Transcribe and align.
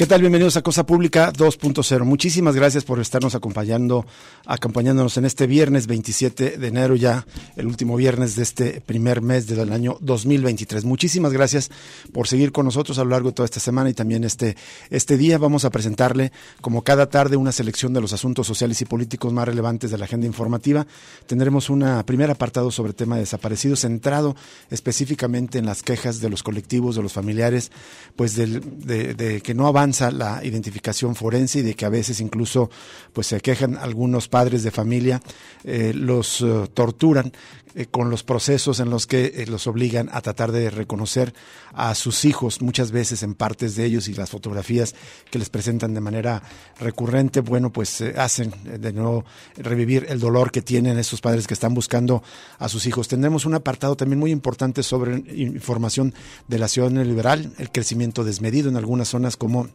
¿Qué 0.00 0.06
tal? 0.06 0.22
Bienvenidos 0.22 0.56
a 0.56 0.62
Cosa 0.62 0.86
Pública 0.86 1.30
2.0. 1.30 2.04
Muchísimas 2.04 2.56
gracias 2.56 2.84
por 2.84 3.00
estarnos 3.00 3.34
acompañando, 3.34 4.06
acompañándonos 4.46 5.18
en 5.18 5.26
este 5.26 5.46
viernes 5.46 5.86
27 5.86 6.56
de 6.56 6.66
enero, 6.66 6.96
ya 6.96 7.26
el 7.56 7.66
último 7.66 7.96
viernes 7.96 8.34
de 8.34 8.42
este 8.42 8.80
primer 8.80 9.20
mes 9.20 9.46
del 9.46 9.70
año 9.70 9.98
2023. 10.00 10.86
Muchísimas 10.86 11.34
gracias 11.34 11.70
por 12.14 12.28
seguir 12.28 12.50
con 12.50 12.64
nosotros 12.64 12.98
a 12.98 13.04
lo 13.04 13.10
largo 13.10 13.28
de 13.28 13.34
toda 13.34 13.44
esta 13.44 13.60
semana 13.60 13.90
y 13.90 13.92
también 13.92 14.24
este, 14.24 14.56
este 14.88 15.18
día. 15.18 15.36
Vamos 15.36 15.66
a 15.66 15.70
presentarle, 15.70 16.32
como 16.62 16.80
cada 16.80 17.10
tarde, 17.10 17.36
una 17.36 17.52
selección 17.52 17.92
de 17.92 18.00
los 18.00 18.14
asuntos 18.14 18.46
sociales 18.46 18.80
y 18.80 18.86
políticos 18.86 19.34
más 19.34 19.46
relevantes 19.46 19.90
de 19.90 19.98
la 19.98 20.06
agenda 20.06 20.26
informativa. 20.26 20.86
Tendremos 21.26 21.68
un 21.68 21.84
primer 22.06 22.30
apartado 22.30 22.70
sobre 22.70 22.94
tema 22.94 23.16
de 23.16 23.24
desaparecidos, 23.24 23.80
centrado 23.80 24.34
específicamente 24.70 25.58
en 25.58 25.66
las 25.66 25.82
quejas 25.82 26.22
de 26.22 26.30
los 26.30 26.42
colectivos, 26.42 26.96
de 26.96 27.02
los 27.02 27.12
familiares, 27.12 27.70
pues 28.16 28.34
de, 28.34 28.60
de 28.60 29.42
que 29.42 29.52
no 29.52 29.66
avanzan 29.66 29.89
la 30.12 30.40
identificación 30.44 31.14
forense 31.14 31.60
y 31.60 31.62
de 31.62 31.74
que 31.74 31.84
a 31.84 31.88
veces 31.88 32.20
incluso 32.20 32.70
pues 33.12 33.26
se 33.26 33.40
quejan 33.40 33.76
algunos 33.76 34.28
padres 34.28 34.62
de 34.62 34.70
familia, 34.70 35.20
eh, 35.64 35.92
los 35.94 36.40
eh, 36.40 36.68
torturan 36.72 37.32
eh, 37.74 37.86
con 37.86 38.10
los 38.10 38.22
procesos 38.22 38.80
en 38.80 38.90
los 38.90 39.06
que 39.06 39.44
los 39.48 39.66
obligan 39.66 40.08
a 40.12 40.20
tratar 40.20 40.52
de 40.52 40.70
reconocer 40.70 41.34
a 41.72 41.94
sus 41.94 42.24
hijos, 42.24 42.60
muchas 42.62 42.90
veces 42.90 43.22
en 43.22 43.34
partes 43.34 43.76
de 43.76 43.84
ellos 43.84 44.08
y 44.08 44.14
las 44.14 44.30
fotografías 44.30 44.94
que 45.30 45.38
les 45.38 45.50
presentan 45.50 45.94
de 45.94 46.00
manera 46.00 46.42
recurrente, 46.78 47.40
bueno, 47.40 47.72
pues 47.72 48.00
hacen 48.16 48.52
de 48.64 48.92
nuevo 48.92 49.24
revivir 49.56 50.06
el 50.08 50.20
dolor 50.20 50.50
que 50.50 50.62
tienen 50.62 50.98
esos 50.98 51.20
padres 51.20 51.46
que 51.46 51.54
están 51.54 51.74
buscando 51.74 52.22
a 52.58 52.68
sus 52.68 52.86
hijos. 52.86 53.08
Tendremos 53.08 53.46
un 53.46 53.54
apartado 53.54 53.96
también 53.96 54.18
muy 54.18 54.30
importante 54.30 54.82
sobre 54.82 55.22
información 55.34 56.14
de 56.48 56.58
la 56.58 56.68
ciudad 56.68 56.90
liberal, 56.90 57.52
el 57.58 57.70
crecimiento 57.70 58.24
desmedido 58.24 58.68
en 58.68 58.76
algunas 58.76 59.08
zonas 59.08 59.36
como 59.36 59.68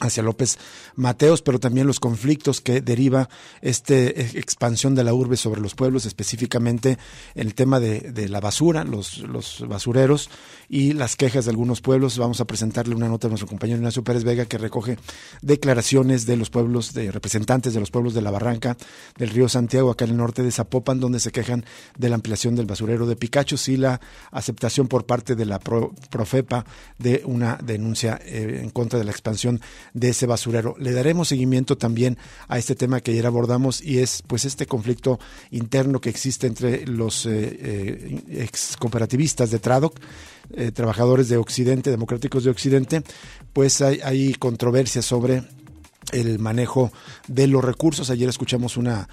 hacia 0.00 0.22
López 0.22 0.58
Mateos, 0.94 1.42
pero 1.42 1.60
también 1.60 1.86
los 1.86 2.00
conflictos 2.00 2.60
que 2.60 2.80
deriva 2.80 3.28
esta 3.60 3.94
expansión 3.94 4.94
de 4.94 5.04
la 5.04 5.14
urbe 5.14 5.36
sobre 5.36 5.60
los 5.60 5.74
pueblos, 5.74 6.06
específicamente 6.06 6.98
el 7.34 7.54
tema 7.54 7.80
de, 7.80 8.28
la 8.28 8.40
basura, 8.40 8.84
los, 8.84 9.24
basureros 9.66 10.30
y 10.68 10.92
las 10.92 11.16
quejas 11.16 11.44
de 11.44 11.50
algunos 11.50 11.80
pueblos. 11.80 12.18
Vamos 12.18 12.40
a 12.40 12.46
presentarle 12.46 12.94
una 12.94 13.08
nota 13.08 13.26
a 13.26 13.30
nuestro 13.30 13.48
compañero 13.48 13.78
Ignacio 13.78 14.04
Pérez 14.04 14.24
Vega 14.24 14.46
que 14.46 14.58
recoge 14.58 14.98
declaraciones 15.42 16.26
de 16.26 16.36
los 16.36 16.50
pueblos, 16.50 16.94
de 16.94 17.10
representantes 17.10 17.74
de 17.74 17.80
los 17.80 17.90
pueblos 17.90 18.14
de 18.14 18.22
la 18.22 18.30
Barranca, 18.30 18.76
del 19.16 19.30
río 19.30 19.48
Santiago, 19.48 19.90
acá 19.90 20.04
en 20.04 20.12
el 20.12 20.16
norte 20.16 20.42
de 20.42 20.52
Zapopan, 20.52 21.00
donde 21.00 21.20
se 21.20 21.32
quejan 21.32 21.64
de 21.96 22.08
la 22.08 22.16
ampliación 22.16 22.56
del 22.56 22.66
basurero 22.66 23.06
de 23.06 23.16
Picachos 23.16 23.68
y 23.68 23.76
la 23.76 24.00
aceptación 24.30 24.88
por 24.88 25.06
parte 25.06 25.34
de 25.34 25.46
la 25.46 25.58
Profepa 25.58 26.64
de 26.98 27.22
una 27.24 27.56
denuncia 27.62 28.20
eh, 28.24 28.60
en 28.62 28.70
contra 28.70 28.98
de 28.98 29.04
la 29.04 29.10
expansión 29.10 29.60
de 29.94 30.10
ese 30.10 30.26
basurero. 30.26 30.74
Le 30.78 30.92
daremos 30.92 31.28
seguimiento 31.28 31.76
también 31.76 32.18
a 32.48 32.58
este 32.58 32.74
tema 32.74 33.00
que 33.00 33.12
ayer 33.12 33.26
abordamos 33.26 33.82
y 33.82 33.98
es 33.98 34.22
pues 34.26 34.44
este 34.44 34.66
conflicto 34.66 35.18
interno 35.50 36.00
que 36.00 36.10
existe 36.10 36.46
entre 36.46 36.86
los 36.86 37.26
eh, 37.26 37.58
eh, 37.60 38.42
ex 38.42 38.76
cooperativistas 38.78 39.50
de 39.50 39.58
Tradoc, 39.58 39.98
eh, 40.54 40.72
trabajadores 40.72 41.28
de 41.28 41.36
Occidente, 41.36 41.90
democráticos 41.90 42.44
de 42.44 42.50
Occidente, 42.50 43.02
pues 43.52 43.80
hay, 43.80 44.00
hay 44.02 44.34
controversia 44.34 45.02
sobre 45.02 45.42
el 46.12 46.38
manejo 46.38 46.92
de 47.26 47.46
los 47.46 47.64
recursos. 47.64 48.10
Ayer 48.10 48.28
escuchamos 48.28 48.76
una, 48.76 49.08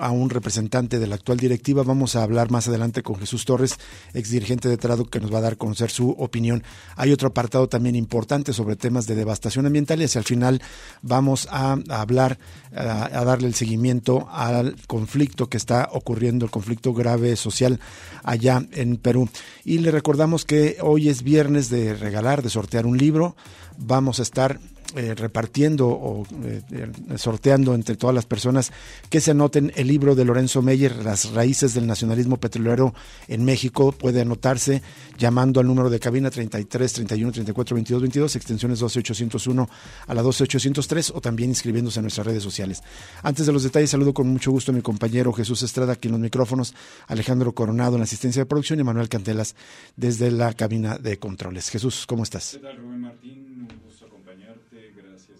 a 0.00 0.10
un 0.10 0.30
representante 0.30 0.98
de 0.98 1.06
la 1.06 1.16
actual 1.16 1.38
directiva. 1.38 1.82
Vamos 1.82 2.16
a 2.16 2.22
hablar 2.22 2.50
más 2.50 2.68
adelante 2.68 3.02
con 3.02 3.16
Jesús 3.16 3.44
Torres, 3.44 3.76
ex 4.14 4.30
dirigente 4.30 4.68
de 4.68 4.76
Trado, 4.76 5.04
que 5.04 5.20
nos 5.20 5.32
va 5.32 5.38
a 5.38 5.42
dar 5.42 5.52
a 5.54 5.56
conocer 5.56 5.90
su 5.90 6.10
opinión. 6.10 6.62
Hay 6.96 7.12
otro 7.12 7.28
apartado 7.28 7.68
también 7.68 7.96
importante 7.96 8.52
sobre 8.52 8.76
temas 8.76 9.06
de 9.06 9.14
devastación 9.14 9.66
ambiental 9.66 10.00
y 10.00 10.04
hacia 10.04 10.18
el 10.18 10.24
final 10.24 10.62
vamos 11.02 11.48
a, 11.50 11.76
hablar, 11.88 12.38
a, 12.74 13.24
darle 13.24 13.48
el 13.48 13.54
seguimiento 13.54 14.28
al 14.30 14.76
conflicto 14.86 15.48
que 15.48 15.56
está 15.56 15.88
ocurriendo, 15.92 16.44
el 16.44 16.50
conflicto 16.50 16.92
grave 16.92 17.36
social 17.36 17.80
allá 18.24 18.62
en 18.72 18.96
Perú. 18.96 19.28
Y 19.64 19.78
le 19.78 19.90
recordamos 19.90 20.44
que 20.44 20.78
hoy 20.82 21.08
es 21.08 21.22
viernes 21.22 21.68
de 21.70 21.94
regalar, 21.94 22.42
de 22.42 22.50
sortear 22.50 22.86
un 22.86 22.98
libro. 22.98 23.36
Vamos 23.76 24.18
a 24.18 24.22
estar 24.22 24.58
eh, 24.98 25.14
repartiendo 25.14 25.86
o 25.86 26.26
eh, 26.42 26.60
eh, 26.72 27.18
sorteando 27.18 27.72
entre 27.72 27.94
todas 27.94 28.12
las 28.12 28.26
personas 28.26 28.72
que 29.08 29.20
se 29.20 29.30
anoten 29.30 29.72
el 29.76 29.86
libro 29.86 30.16
de 30.16 30.24
Lorenzo 30.24 30.60
Meyer, 30.60 31.04
Las 31.04 31.30
raíces 31.30 31.72
del 31.72 31.86
nacionalismo 31.86 32.38
petrolero 32.38 32.92
en 33.28 33.44
México. 33.44 33.92
Puede 33.92 34.22
anotarse 34.22 34.82
llamando 35.16 35.60
al 35.60 35.68
número 35.68 35.88
de 35.88 36.00
cabina 36.00 36.32
33 36.32 36.92
31 36.94 37.30
34 37.30 37.76
22 37.76 38.02
22, 38.02 38.34
extensiones 38.34 38.80
12801 38.80 39.70
a 40.08 40.14
la 40.14 40.22
12803 40.22 41.12
o 41.14 41.20
también 41.20 41.50
inscribiéndose 41.50 42.00
en 42.00 42.02
nuestras 42.02 42.26
redes 42.26 42.42
sociales. 42.42 42.82
Antes 43.22 43.46
de 43.46 43.52
los 43.52 43.62
detalles, 43.62 43.90
saludo 43.90 44.12
con 44.12 44.26
mucho 44.26 44.50
gusto 44.50 44.72
a 44.72 44.74
mi 44.74 44.82
compañero 44.82 45.32
Jesús 45.32 45.62
Estrada 45.62 45.92
aquí 45.92 46.08
en 46.08 46.12
los 46.12 46.20
micrófonos, 46.20 46.74
Alejandro 47.06 47.52
Coronado 47.52 47.94
en 47.94 48.00
la 48.00 48.04
asistencia 48.04 48.42
de 48.42 48.46
producción 48.46 48.80
y 48.80 48.82
Manuel 48.82 49.08
Cantelas 49.08 49.54
desde 49.94 50.32
la 50.32 50.54
cabina 50.54 50.98
de 50.98 51.18
controles. 51.18 51.70
Jesús, 51.70 52.04
¿cómo 52.04 52.24
estás? 52.24 52.54
¿Qué 52.54 52.58
tal, 52.58 52.78
Rubén 52.78 53.02
Martín? 53.02 53.68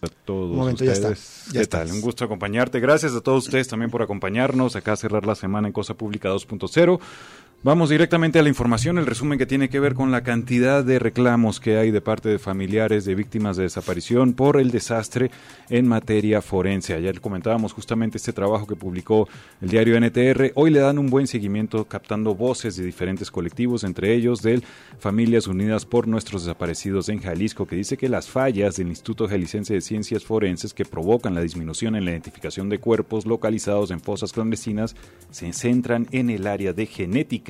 A 0.02 0.08
todos 0.24 0.72
ustedes. 0.72 1.46
Ya 1.52 1.60
está. 1.60 1.82
Un 1.82 2.00
gusto 2.00 2.24
acompañarte. 2.24 2.80
Gracias 2.80 3.14
a 3.14 3.20
todos 3.20 3.44
ustedes 3.46 3.68
también 3.68 3.90
por 3.90 4.02
acompañarnos. 4.02 4.76
Acá 4.76 4.92
a 4.92 4.96
cerrar 4.96 5.26
la 5.26 5.34
semana 5.34 5.68
en 5.68 5.72
Cosa 5.72 5.94
Pública 5.94 6.30
2.0. 6.30 7.00
Vamos 7.64 7.90
directamente 7.90 8.38
a 8.38 8.42
la 8.42 8.48
información, 8.48 8.98
el 8.98 9.06
resumen 9.06 9.36
que 9.36 9.44
tiene 9.44 9.68
que 9.68 9.80
ver 9.80 9.94
con 9.94 10.12
la 10.12 10.22
cantidad 10.22 10.84
de 10.84 11.00
reclamos 11.00 11.58
que 11.58 11.76
hay 11.76 11.90
de 11.90 12.00
parte 12.00 12.28
de 12.28 12.38
familiares 12.38 13.04
de 13.04 13.16
víctimas 13.16 13.56
de 13.56 13.64
desaparición 13.64 14.32
por 14.32 14.60
el 14.60 14.70
desastre 14.70 15.32
en 15.68 15.88
materia 15.88 16.40
forense. 16.40 16.94
Ayer 16.94 17.20
comentábamos 17.20 17.72
justamente 17.72 18.16
este 18.16 18.32
trabajo 18.32 18.68
que 18.68 18.76
publicó 18.76 19.28
el 19.60 19.70
diario 19.70 20.00
NTR. 20.00 20.52
Hoy 20.54 20.70
le 20.70 20.78
dan 20.78 21.00
un 21.00 21.10
buen 21.10 21.26
seguimiento 21.26 21.84
captando 21.86 22.36
voces 22.36 22.76
de 22.76 22.84
diferentes 22.84 23.28
colectivos, 23.28 23.82
entre 23.82 24.14
ellos 24.14 24.40
del 24.40 24.62
Familias 25.00 25.48
Unidas 25.48 25.84
por 25.84 26.06
Nuestros 26.06 26.44
Desaparecidos 26.44 27.08
en 27.08 27.20
Jalisco, 27.20 27.66
que 27.66 27.74
dice 27.74 27.96
que 27.96 28.08
las 28.08 28.30
fallas 28.30 28.76
del 28.76 28.86
Instituto 28.86 29.26
Jalisciense 29.26 29.74
de 29.74 29.80
Ciencias 29.80 30.24
Forenses 30.24 30.74
que 30.74 30.84
provocan 30.84 31.34
la 31.34 31.40
disminución 31.40 31.96
en 31.96 32.04
la 32.04 32.12
identificación 32.12 32.68
de 32.68 32.78
cuerpos 32.78 33.26
localizados 33.26 33.90
en 33.90 33.98
fosas 33.98 34.32
clandestinas 34.32 34.94
se 35.32 35.52
centran 35.52 36.06
en 36.12 36.30
el 36.30 36.46
área 36.46 36.72
de 36.72 36.86
genética 36.86 37.47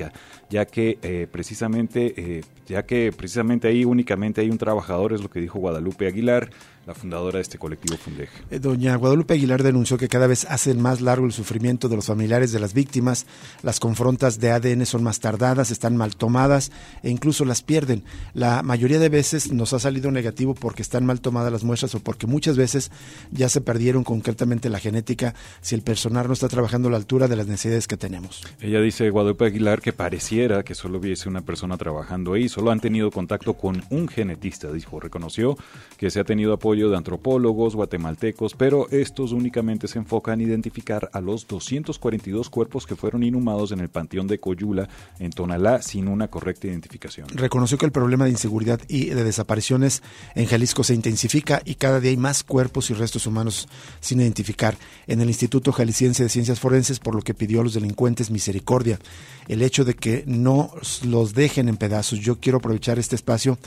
ya 0.49 0.65
que 0.65 0.97
eh, 1.01 1.27
precisamente 1.31 2.13
eh, 2.17 2.43
ya 2.69 2.85
que 2.85 3.11
precisamente 3.11 3.67
ahí 3.67 3.83
únicamente 3.83 4.41
hay 4.41 4.49
un 4.49 4.57
trabajador, 4.57 5.13
es 5.13 5.21
lo 5.21 5.29
que 5.29 5.41
dijo 5.41 5.59
Guadalupe 5.59 6.07
Aguilar, 6.07 6.51
la 6.85 6.93
fundadora 6.93 7.37
de 7.37 7.41
este 7.41 7.57
colectivo 7.57 7.97
Fundej. 7.97 8.29
Eh, 8.49 8.59
doña 8.59 8.95
Guadalupe 8.95 9.33
Aguilar 9.33 9.63
denunció 9.63 9.97
que 9.97 10.07
cada 10.07 10.27
vez 10.27 10.45
hacen 10.45 10.81
más 10.81 11.01
largo 11.01 11.25
el 11.25 11.31
sufrimiento 11.31 11.89
de 11.89 11.95
los 11.95 12.05
familiares 12.05 12.51
de 12.51 12.59
las 12.59 12.73
víctimas, 12.73 13.25
las 13.63 13.79
confrontas 13.79 14.39
de 14.39 14.51
ADN 14.51 14.85
son 14.85 15.03
más 15.03 15.19
tardadas, 15.19 15.71
están 15.71 15.97
mal 15.97 16.15
tomadas 16.15 16.71
e 17.03 17.09
incluso 17.09 17.43
las 17.43 17.63
pierden. 17.63 18.03
La 18.33 18.63
mayoría 18.63 18.99
de 18.99 19.09
veces 19.09 19.51
nos 19.51 19.73
ha 19.73 19.79
salido 19.79 20.11
negativo 20.11 20.53
porque 20.53 20.81
están 20.81 21.05
mal 21.05 21.21
tomadas 21.21 21.51
las 21.51 21.63
muestras 21.63 21.95
o 21.95 21.99
porque 21.99 22.27
muchas 22.27 22.55
veces 22.55 22.91
ya 23.31 23.49
se 23.49 23.61
perdieron 23.61 24.03
concretamente 24.03 24.69
la 24.69 24.79
genética 24.79 25.33
si 25.61 25.75
el 25.75 25.81
personal 25.81 26.27
no 26.27 26.33
está 26.33 26.47
trabajando 26.47 26.87
a 26.87 26.91
la 26.91 26.97
altura 26.97 27.27
de 27.27 27.35
las 27.35 27.47
necesidades 27.47 27.87
que 27.87 27.97
tenemos. 27.97 28.43
Ella 28.61 28.79
dice, 28.79 29.09
Guadalupe 29.09 29.45
Aguilar, 29.45 29.81
que 29.81 29.88
pareciera 29.93 30.63
que 30.63 30.75
solo 30.75 30.99
hubiese 30.99 31.29
una 31.29 31.41
persona 31.41 31.77
trabajando 31.77 32.33
ahí, 32.33 32.49
solo 32.49 32.71
han 32.71 32.79
tenido 32.79 33.11
contacto 33.11 33.53
con 33.55 33.83
un 33.89 34.07
genetista, 34.07 34.71
dijo, 34.71 34.99
reconoció 34.99 35.57
que 35.97 36.09
se 36.09 36.19
ha 36.19 36.23
tenido 36.23 36.53
apoyo 36.53 36.89
de 36.89 36.97
antropólogos 36.97 37.75
guatemaltecos, 37.75 38.55
pero 38.55 38.89
estos 38.89 39.31
únicamente 39.31 39.87
se 39.87 39.99
enfocan 39.99 40.41
en 40.41 40.47
identificar 40.47 41.09
a 41.13 41.21
los 41.21 41.47
242 41.47 42.49
cuerpos 42.49 42.85
que 42.85 42.95
fueron 42.95 43.23
inhumados 43.23 43.71
en 43.71 43.79
el 43.79 43.89
Panteón 43.89 44.27
de 44.27 44.39
Coyula, 44.39 44.89
en 45.19 45.31
Tonalá, 45.31 45.81
sin 45.81 46.07
una 46.07 46.27
correcta 46.27 46.67
identificación. 46.67 47.27
Reconoció 47.29 47.77
que 47.77 47.85
el 47.85 47.91
problema 47.91 48.25
de 48.25 48.31
inseguridad 48.31 48.79
y 48.87 49.05
de 49.05 49.23
desapariciones 49.23 50.03
en 50.35 50.45
Jalisco 50.45 50.83
se 50.83 50.93
intensifica 50.93 51.61
y 51.65 51.75
cada 51.75 51.99
día 51.99 52.11
hay 52.11 52.17
más 52.17 52.43
cuerpos 52.43 52.89
y 52.89 52.93
restos 52.93 53.27
humanos 53.27 53.67
sin 53.99 54.21
identificar 54.21 54.77
en 55.07 55.21
el 55.21 55.27
Instituto 55.27 55.71
Jalisciense 55.71 56.23
de 56.23 56.29
Ciencias 56.29 56.59
Forenses, 56.59 56.99
por 56.99 57.15
lo 57.15 57.21
que 57.21 57.33
pidió 57.33 57.61
a 57.61 57.63
los 57.63 57.73
delincuentes 57.73 58.31
misericordia. 58.31 58.99
El 59.47 59.61
hecho 59.63 59.78
de 59.85 59.95
que 59.95 60.23
no 60.27 60.71
los 61.03 61.33
dejen 61.33 61.69
en 61.69 61.77
pedazos. 61.77 62.19
Yo 62.19 62.39
quiero 62.39 62.57
aprovechar 62.57 62.99
este 62.99 63.15
espacio 63.15 63.57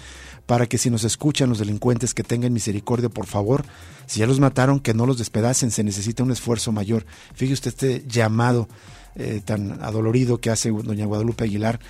para 0.46 0.66
que 0.66 0.78
si 0.78 0.90
nos 0.90 1.04
escuchan 1.04 1.48
los 1.48 1.58
delincuentes 1.58 2.14
que 2.14 2.22
tengan 2.22 2.52
misericordia, 2.52 3.08
por 3.08 3.26
favor, 3.26 3.64
si 4.06 4.20
ya 4.20 4.26
los 4.26 4.40
mataron, 4.40 4.80
que 4.80 4.94
no 4.94 5.06
los 5.06 5.18
despedacen, 5.18 5.70
se 5.70 5.84
necesita 5.84 6.22
un 6.22 6.32
esfuerzo 6.32 6.72
mayor. 6.72 7.06
Fíjese 7.34 7.68
usted 7.68 7.70
este 7.70 8.08
llamado 8.08 8.68
eh, 9.14 9.42
tan 9.44 9.82
adolorido 9.82 10.40
que 10.40 10.50
hace 10.50 10.70
doña 10.70 11.04
Guadalupe 11.04 11.44
Aguilar 11.44 11.80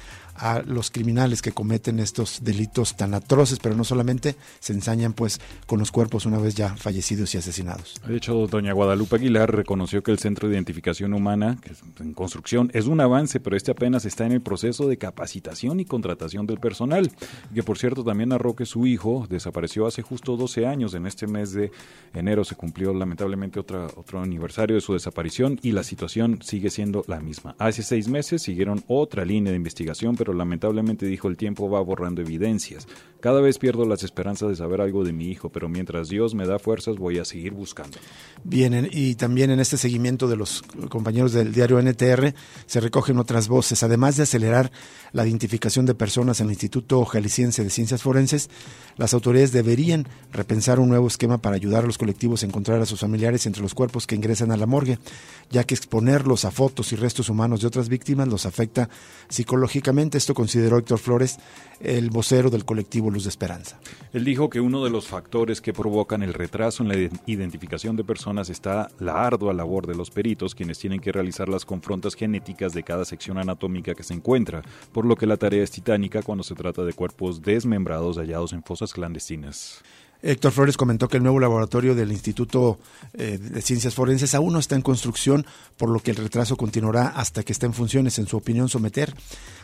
a 0.42 0.60
los 0.62 0.90
criminales 0.90 1.40
que 1.40 1.52
cometen 1.52 2.00
estos 2.00 2.42
delitos 2.42 2.96
tan 2.96 3.14
atroces, 3.14 3.60
pero 3.60 3.76
no 3.76 3.84
solamente 3.84 4.34
se 4.58 4.72
ensañan 4.72 5.12
pues 5.12 5.40
con 5.66 5.78
los 5.78 5.92
cuerpos 5.92 6.26
una 6.26 6.38
vez 6.38 6.56
ya 6.56 6.76
fallecidos 6.76 7.32
y 7.34 7.38
asesinados. 7.38 7.94
De 8.06 8.16
hecho, 8.16 8.48
doña 8.48 8.72
Guadalupe 8.72 9.16
Aguilar 9.16 9.54
reconoció 9.54 10.02
que 10.02 10.10
el 10.10 10.18
Centro 10.18 10.48
de 10.48 10.54
Identificación 10.54 11.14
Humana, 11.14 11.58
que 11.62 11.72
es 11.72 11.82
en 12.00 12.12
construcción, 12.12 12.70
es 12.74 12.86
un 12.86 13.00
avance, 13.00 13.38
pero 13.38 13.56
este 13.56 13.70
apenas 13.70 14.04
está 14.04 14.26
en 14.26 14.32
el 14.32 14.40
proceso 14.40 14.88
de 14.88 14.98
capacitación 14.98 15.78
y 15.78 15.84
contratación 15.84 16.44
del 16.46 16.58
personal. 16.58 17.12
Que 17.54 17.62
por 17.62 17.78
cierto 17.78 18.02
también 18.02 18.30
narró 18.30 18.56
que 18.56 18.66
su 18.66 18.86
hijo 18.86 19.26
desapareció 19.30 19.86
hace 19.86 20.02
justo 20.02 20.36
12 20.36 20.66
años. 20.66 20.94
En 20.94 21.06
este 21.06 21.28
mes 21.28 21.52
de 21.52 21.70
enero 22.14 22.44
se 22.44 22.56
cumplió 22.56 22.92
lamentablemente 22.92 23.60
otra, 23.60 23.86
otro 23.96 24.20
aniversario 24.20 24.74
de 24.74 24.80
su 24.80 24.92
desaparición 24.92 25.60
y 25.62 25.70
la 25.70 25.84
situación 25.84 26.40
sigue 26.42 26.70
siendo 26.70 27.04
la 27.06 27.20
misma. 27.20 27.54
Hace 27.58 27.84
seis 27.84 28.08
meses 28.08 28.42
siguieron 28.42 28.82
otra 28.88 29.24
línea 29.24 29.52
de 29.52 29.56
investigación, 29.56 30.16
pero 30.16 30.31
lamentablemente 30.32 31.06
dijo 31.06 31.28
el 31.28 31.36
tiempo 31.36 31.68
va 31.70 31.80
borrando 31.80 32.20
evidencias. 32.20 32.86
Cada 33.20 33.40
vez 33.40 33.58
pierdo 33.58 33.84
las 33.84 34.02
esperanzas 34.02 34.48
de 34.48 34.56
saber 34.56 34.80
algo 34.80 35.04
de 35.04 35.12
mi 35.12 35.28
hijo, 35.28 35.48
pero 35.48 35.68
mientras 35.68 36.08
Dios 36.08 36.34
me 36.34 36.44
da 36.44 36.58
fuerzas 36.58 36.96
voy 36.96 37.18
a 37.18 37.24
seguir 37.24 37.52
buscando. 37.52 37.98
Bien, 38.42 38.88
y 38.90 39.14
también 39.14 39.50
en 39.52 39.60
este 39.60 39.76
seguimiento 39.76 40.26
de 40.26 40.34
los 40.34 40.62
compañeros 40.88 41.32
del 41.32 41.52
diario 41.52 41.80
NTR 41.80 42.34
se 42.66 42.80
recogen 42.80 43.18
otras 43.18 43.46
voces. 43.46 43.84
Además 43.84 44.16
de 44.16 44.24
acelerar 44.24 44.72
la 45.12 45.24
identificación 45.24 45.86
de 45.86 45.94
personas 45.94 46.40
en 46.40 46.46
el 46.46 46.52
Instituto 46.52 47.04
Jalisciense 47.04 47.62
de 47.62 47.70
Ciencias 47.70 48.02
Forenses, 48.02 48.50
las 48.96 49.14
autoridades 49.14 49.52
deberían 49.52 50.08
repensar 50.32 50.80
un 50.80 50.88
nuevo 50.88 51.06
esquema 51.06 51.38
para 51.38 51.54
ayudar 51.54 51.84
a 51.84 51.86
los 51.86 51.98
colectivos 51.98 52.42
a 52.42 52.46
encontrar 52.46 52.80
a 52.80 52.86
sus 52.86 53.00
familiares 53.00 53.46
entre 53.46 53.62
los 53.62 53.74
cuerpos 53.74 54.08
que 54.08 54.16
ingresan 54.16 54.50
a 54.50 54.56
la 54.56 54.66
morgue, 54.66 54.98
ya 55.48 55.62
que 55.62 55.74
exponerlos 55.74 56.44
a 56.44 56.50
fotos 56.50 56.92
y 56.92 56.96
restos 56.96 57.28
humanos 57.28 57.60
de 57.60 57.68
otras 57.68 57.88
víctimas 57.88 58.26
los 58.26 58.46
afecta 58.46 58.88
psicológicamente. 59.28 60.11
Esto 60.18 60.34
consideró 60.34 60.78
Héctor 60.78 60.98
Flores, 60.98 61.38
el 61.80 62.10
vocero 62.10 62.50
del 62.50 62.64
colectivo 62.64 63.10
Luz 63.10 63.24
de 63.24 63.30
Esperanza. 63.30 63.78
Él 64.12 64.24
dijo 64.24 64.50
que 64.50 64.60
uno 64.60 64.84
de 64.84 64.90
los 64.90 65.06
factores 65.06 65.60
que 65.60 65.72
provocan 65.72 66.22
el 66.22 66.34
retraso 66.34 66.82
en 66.82 66.88
la 66.88 67.10
identificación 67.26 67.96
de 67.96 68.04
personas 68.04 68.50
está 68.50 68.88
la 68.98 69.24
ardua 69.24 69.52
labor 69.52 69.86
de 69.86 69.94
los 69.94 70.10
peritos, 70.10 70.54
quienes 70.54 70.78
tienen 70.78 71.00
que 71.00 71.12
realizar 71.12 71.48
las 71.48 71.64
confrontas 71.64 72.14
genéticas 72.14 72.72
de 72.72 72.82
cada 72.82 73.04
sección 73.04 73.38
anatómica 73.38 73.94
que 73.94 74.02
se 74.02 74.14
encuentra, 74.14 74.62
por 74.92 75.06
lo 75.06 75.16
que 75.16 75.26
la 75.26 75.36
tarea 75.36 75.64
es 75.64 75.70
titánica 75.70 76.22
cuando 76.22 76.44
se 76.44 76.54
trata 76.54 76.84
de 76.84 76.92
cuerpos 76.92 77.42
desmembrados 77.42 78.18
hallados 78.18 78.52
en 78.52 78.62
fosas 78.62 78.92
clandestinas. 78.92 79.82
Héctor 80.22 80.52
Flores 80.52 80.76
comentó 80.76 81.08
que 81.08 81.16
el 81.16 81.22
nuevo 81.22 81.40
laboratorio 81.40 81.94
del 81.94 82.12
Instituto 82.12 82.78
eh, 83.14 83.38
de 83.38 83.60
Ciencias 83.60 83.94
Forenses 83.94 84.34
aún 84.34 84.52
no 84.52 84.60
está 84.60 84.76
en 84.76 84.82
construcción, 84.82 85.44
por 85.76 85.88
lo 85.90 86.00
que 86.00 86.12
el 86.12 86.16
retraso 86.16 86.56
continuará 86.56 87.08
hasta 87.08 87.42
que 87.42 87.52
esté 87.52 87.66
en 87.66 87.74
funciones. 87.74 88.18
En 88.18 88.26
su 88.26 88.36
opinión, 88.36 88.68
someter 88.68 89.14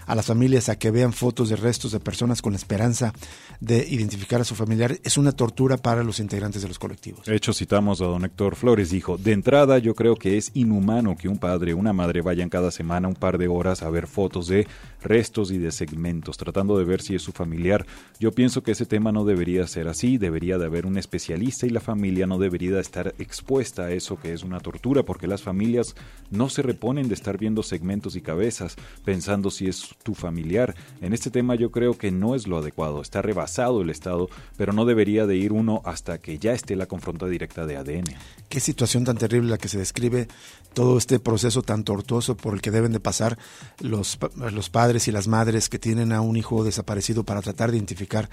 a 0.08 0.14
las 0.14 0.26
familias 0.26 0.68
a 0.68 0.76
que 0.76 0.90
vean 0.90 1.12
fotos 1.12 1.50
de 1.50 1.56
restos 1.56 1.92
de 1.92 2.00
personas 2.00 2.42
con 2.42 2.54
la 2.54 2.56
esperanza 2.56 3.12
de 3.60 3.86
identificar 3.88 4.40
a 4.40 4.44
su 4.44 4.54
familiar 4.54 4.98
es 5.04 5.18
una 5.18 5.32
tortura 5.32 5.76
para 5.76 6.02
los 6.02 6.18
integrantes 6.18 6.62
de 6.62 6.68
los 6.68 6.78
colectivos. 6.78 7.26
De 7.26 7.36
hecho, 7.36 7.52
citamos 7.52 8.00
a 8.00 8.06
don 8.06 8.24
Héctor 8.24 8.56
Flores, 8.56 8.90
dijo, 8.90 9.18
de 9.18 9.32
entrada 9.32 9.78
yo 9.78 9.94
creo 9.94 10.16
que 10.16 10.38
es 10.38 10.50
inhumano 10.54 11.16
que 11.16 11.28
un 11.28 11.38
padre 11.38 11.74
una 11.74 11.92
madre 11.92 12.22
vayan 12.22 12.48
cada 12.48 12.70
semana 12.70 13.06
un 13.06 13.14
par 13.14 13.38
de 13.38 13.48
horas 13.48 13.82
a 13.82 13.90
ver 13.90 14.06
fotos 14.06 14.48
de 14.48 14.66
restos 15.02 15.50
y 15.50 15.58
de 15.58 15.70
segmentos, 15.72 16.36
tratando 16.36 16.78
de 16.78 16.84
ver 16.84 17.02
si 17.02 17.14
es 17.14 17.22
su 17.22 17.32
familiar. 17.32 17.86
Yo 18.18 18.32
pienso 18.32 18.62
que 18.62 18.72
ese 18.72 18.86
tema 18.86 19.12
no 19.12 19.24
debería 19.24 19.66
ser 19.66 19.88
así, 19.88 20.18
debería 20.18 20.58
de 20.58 20.66
haber 20.66 20.86
un 20.86 20.98
especialista 20.98 21.66
y 21.66 21.70
la 21.70 21.80
familia 21.80 22.26
no 22.26 22.38
debería 22.38 22.80
estar 22.80 23.14
expuesta 23.18 23.84
a 23.84 23.92
eso 23.92 24.18
que 24.20 24.32
es 24.32 24.42
una 24.42 24.60
tortura, 24.60 25.02
porque 25.02 25.26
las 25.26 25.42
familias 25.42 25.94
no 26.30 26.48
se 26.48 26.62
reponen 26.62 27.08
de 27.08 27.14
estar 27.14 27.38
viendo 27.38 27.62
segmentos 27.62 28.16
y 28.16 28.20
cabezas 28.20 28.76
pensando 29.04 29.50
si 29.50 29.68
es 29.68 29.94
tu 30.02 30.14
familiar. 30.14 30.74
En 31.00 31.12
este 31.12 31.30
tema 31.30 31.54
yo 31.54 31.70
creo 31.70 31.96
que 31.96 32.10
no 32.10 32.34
es 32.34 32.46
lo 32.46 32.58
adecuado, 32.58 33.00
está 33.00 33.22
rebasado 33.22 33.82
el 33.82 33.90
Estado, 33.90 34.28
pero 34.56 34.72
no 34.72 34.84
debería 34.84 35.26
de 35.26 35.36
ir 35.36 35.52
uno 35.52 35.82
hasta 35.84 36.18
que 36.18 36.38
ya 36.38 36.52
esté 36.52 36.76
la 36.76 36.86
confronta 36.86 37.26
directa 37.26 37.66
de 37.66 37.76
ADN. 37.76 38.04
Qué 38.48 38.60
situación 38.60 39.04
tan 39.04 39.18
terrible 39.18 39.50
la 39.50 39.58
que 39.58 39.68
se 39.68 39.78
describe 39.78 40.28
todo 40.74 40.98
este 40.98 41.18
proceso 41.18 41.62
tan 41.62 41.84
tortuoso 41.84 42.36
por 42.36 42.54
el 42.54 42.60
que 42.60 42.70
deben 42.70 42.92
de 42.92 43.00
pasar 43.00 43.38
los, 43.80 44.18
los 44.36 44.70
padres 44.70 45.08
y 45.08 45.12
las 45.12 45.28
madres 45.28 45.68
que 45.68 45.78
tienen 45.78 46.12
a 46.12 46.20
un 46.20 46.36
hijo 46.36 46.64
desaparecido 46.64 47.24
para 47.24 47.42
tratar 47.42 47.70
de 47.70 47.76
identificar 47.76 48.28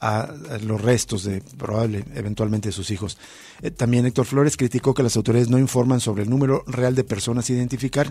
a, 0.00 0.28
los 0.62 0.80
restos 0.80 1.24
de 1.24 1.42
probable 1.56 2.04
eventualmente 2.14 2.68
de 2.68 2.72
sus 2.72 2.90
hijos. 2.90 3.18
Eh, 3.62 3.70
también 3.70 4.06
Héctor 4.06 4.26
Flores 4.26 4.56
criticó 4.56 4.94
que 4.94 5.02
las 5.02 5.16
autoridades 5.16 5.48
no 5.48 5.58
informan 5.58 6.00
sobre 6.00 6.24
el 6.24 6.30
número 6.30 6.64
real 6.66 6.94
de 6.94 7.04
personas 7.04 7.48
a 7.48 7.52
identificar 7.52 8.10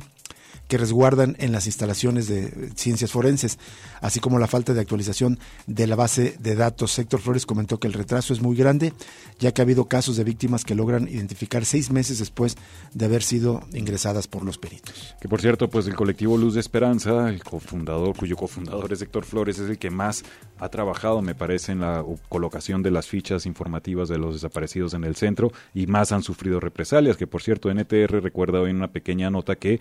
que 0.68 0.78
resguardan 0.78 1.36
en 1.40 1.52
las 1.52 1.66
instalaciones 1.68 2.28
de 2.28 2.72
ciencias 2.76 3.12
forenses, 3.12 3.60
así 4.02 4.20
como 4.20 4.40
la 4.40 4.48
falta 4.48 4.74
de 4.74 4.82
actualización 4.82 5.40
de 5.68 5.88
la 5.88 5.96
base 5.96 6.36
de 6.40 6.56
datos. 6.56 6.98
Héctor 6.98 7.22
Flores 7.22 7.46
comentó 7.46 7.80
que 7.80 7.88
el 7.88 7.94
retraso 7.94 8.34
es 8.34 8.42
muy 8.42 8.56
grande, 8.56 8.94
ya 9.40 9.54
que 9.54 9.62
ha 9.62 9.64
habido 9.64 9.86
casos 9.86 10.18
de 10.18 10.24
víctimas 10.24 10.66
que 10.66 10.76
logran 10.76 11.08
identificar 11.08 11.66
seis 11.66 11.92
meses 11.92 12.20
después 12.20 12.58
de 12.94 13.06
haber 13.06 13.24
sido 13.24 13.64
ingresadas 13.74 14.28
por 14.28 14.44
los 14.44 14.58
peritos. 14.58 15.16
Que 15.22 15.30
por 15.30 15.42
cierto, 15.42 15.70
pues 15.70 15.88
el 15.88 15.96
colectivo 15.96 16.38
Luz 16.38 16.56
de 16.56 16.60
Esperanza, 16.60 17.30
el 17.30 17.44
cofundador, 17.44 18.16
cuyo 18.16 18.36
cofundador 18.36 18.92
es 18.94 19.02
Héctor 19.02 19.26
Flores, 19.26 19.60
es 19.60 19.70
el 19.70 19.78
que 19.78 19.90
más 19.90 20.24
ha 20.60 20.70
trabajado, 20.70 21.22
me 21.22 21.36
parece, 21.36 21.72
en 21.72 21.82
la 21.82 22.04
colocación 22.30 22.82
de 22.82 22.92
las 22.92 23.08
fichas 23.08 23.46
informativas 23.46 24.10
de 24.10 24.18
los 24.18 24.34
desaparecidos 24.34 24.94
en 24.94 25.04
el 25.04 25.16
centro 25.16 25.52
y 25.74 25.88
más 25.88 26.12
han 26.12 26.24
sufrido 26.24 26.60
represalias, 26.60 27.18
que 27.18 27.28
por 27.28 27.42
cierto 27.42 27.74
NTR 27.74 28.22
recuerda 28.22 28.62
hoy 28.62 28.72
en 28.72 28.78
una 28.78 28.92
pequeña 28.92 29.30
nota 29.30 29.56
que 29.56 29.80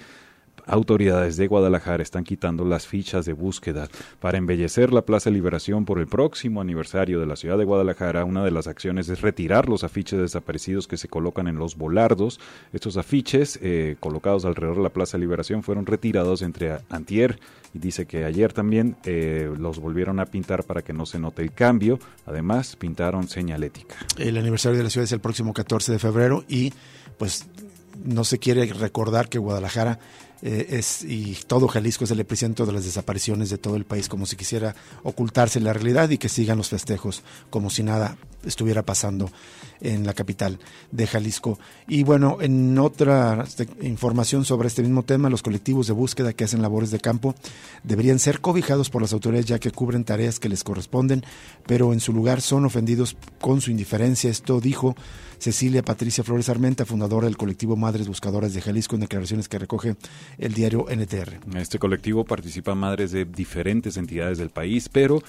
autoridades 0.67 1.37
de 1.37 1.47
Guadalajara 1.47 2.03
están 2.03 2.25
quitando 2.25 2.65
las 2.65 2.87
fichas 2.87 3.25
de 3.25 3.33
búsqueda 3.33 3.89
para 4.21 4.39
embellecer 4.39 4.93
la 4.93 5.03
Plaza 5.03 5.31
Liberación 5.31 5.85
por 5.85 5.99
el 5.99 6.07
próximo 6.07 6.61
aniversario 6.61 7.21
de 7.21 7.27
la 7.27 7.37
ciudad 7.37 7.59
de 7.59 7.65
Guadalajara. 7.65 8.25
Una 8.25 8.45
de 8.45 8.51
las 8.51 8.67
acciones 8.67 9.09
es 9.09 9.21
retirar 9.21 9.69
los 9.69 9.85
afiches 9.85 10.19
desaparecidos 10.19 10.89
que 10.89 10.97
se 10.97 11.09
colocan 11.09 11.49
en 11.49 11.57
los 11.57 11.77
volardos. 11.77 12.41
Estos 12.73 12.97
afiches 12.97 13.59
eh, 13.63 13.97
colocados 14.01 14.45
alrededor 14.45 14.77
de 14.77 14.83
la 14.85 14.91
Plaza 14.91 15.19
Liberación 15.19 15.63
fueron 15.63 15.87
retirados 15.87 16.43
entre 16.43 16.79
antier 16.89 17.39
y 17.73 17.79
dice 17.79 18.07
que 18.07 18.25
ayer 18.25 18.53
también 18.53 18.97
eh, 19.05 19.53
los 19.59 19.81
volvieron 19.81 20.21
a 20.21 20.27
pintar 20.27 20.65
para 20.65 20.83
que 20.83 20.93
no 20.93 21.07
se 21.07 21.19
note 21.19 21.43
el 21.43 21.53
cambio. 21.53 21.99
Además, 22.27 22.77
pintaron 22.77 23.29
señalética. 23.29 23.97
El 24.17 24.37
aniversario 24.37 24.79
de 24.79 24.85
la 24.85 24.91
ciudad 24.91 25.05
es 25.05 25.13
el 25.13 25.21
próximo 25.21 25.53
14 25.53 25.93
de 25.93 25.99
febrero 25.99 26.45
y 26.49 26.73
pues 27.19 27.47
no 28.05 28.25
se 28.25 28.39
quiere 28.39 28.65
recordar 28.67 29.29
que 29.29 29.39
Guadalajara 29.39 29.99
eh, 30.43 30.67
es 30.71 31.03
y 31.03 31.39
todo 31.47 31.69
Jalisco 31.69 32.05
es 32.05 32.11
el 32.11 32.21
epicentro 32.21 32.67
de 32.67 32.73
las 32.73 32.85
desapariciones 32.85 33.51
de 33.51 33.59
todo 33.59 33.77
el 33.77 33.85
país, 33.85 34.09
como 34.09 34.27
si 34.27 34.37
quisiera 34.37 34.75
ocultarse 35.03 35.61
la 35.61 35.73
realidad 35.73 36.11
y 36.11 36.19
que 36.19 36.29
sigan 36.29 36.59
los 36.59 36.69
festejos 36.69 37.23
como 37.51 37.71
si 37.71 37.83
nada 37.83 38.17
estuviera 38.45 38.83
pasando 38.83 39.31
en 39.85 40.07
la 40.07 40.15
capital 40.15 40.59
de 40.91 41.07
Jalisco. 41.07 41.59
Y 41.87 42.03
bueno, 42.03 42.39
en 42.41 42.79
otra 42.79 43.45
este, 43.47 43.69
información 43.83 44.45
sobre 44.45 44.69
este 44.69 44.83
mismo 44.83 45.03
tema, 45.03 45.31
los 45.31 45.43
colectivos 45.43 45.87
de 45.87 45.93
búsqueda 45.93 46.33
que 46.33 46.45
hacen 46.45 46.63
labores 46.63 46.91
de 46.91 47.01
campo 47.01 47.35
deberían 47.83 48.19
ser 48.19 48.41
cobijados 48.41 48.91
por 48.91 49.03
las 49.03 49.13
autoridades 49.13 49.47
ya 49.47 49.59
que 49.59 49.71
cubren 49.71 50.05
tareas 50.05 50.41
que 50.41 50.49
les 50.49 50.65
corresponden, 50.65 51.25
pero 51.67 51.93
en 51.93 52.01
su 52.01 52.13
lugar 52.13 52.41
son 52.41 52.65
ofendidos 52.65 53.17
con 53.41 53.61
su 53.61 53.71
indiferencia. 53.71 54.31
Esto 54.31 54.61
dijo 54.61 54.97
Cecilia 55.39 55.83
Patricia 55.83 56.25
Flores 56.25 56.49
Armenta, 56.49 56.87
fundadora 56.87 57.27
del 57.27 57.37
colectivo 57.37 57.77
Madres 57.77 58.09
Buscadoras 58.09 58.55
de 58.55 58.63
Jalisco, 58.63 58.95
en 58.95 59.03
declaraciones 59.03 59.49
que 59.49 59.59
recoge 59.59 59.97
el 60.39 60.55
diario 60.55 60.87
NTR. 60.89 61.41
En 61.51 61.59
este 61.59 61.79
colectivo 61.79 62.25
participan 62.25 62.79
madres 62.79 63.13
de 63.13 63.25
diferentes 63.25 63.97
entidades 63.97 64.39
del 64.39 64.51
país, 64.51 64.89
pero 64.89 65.23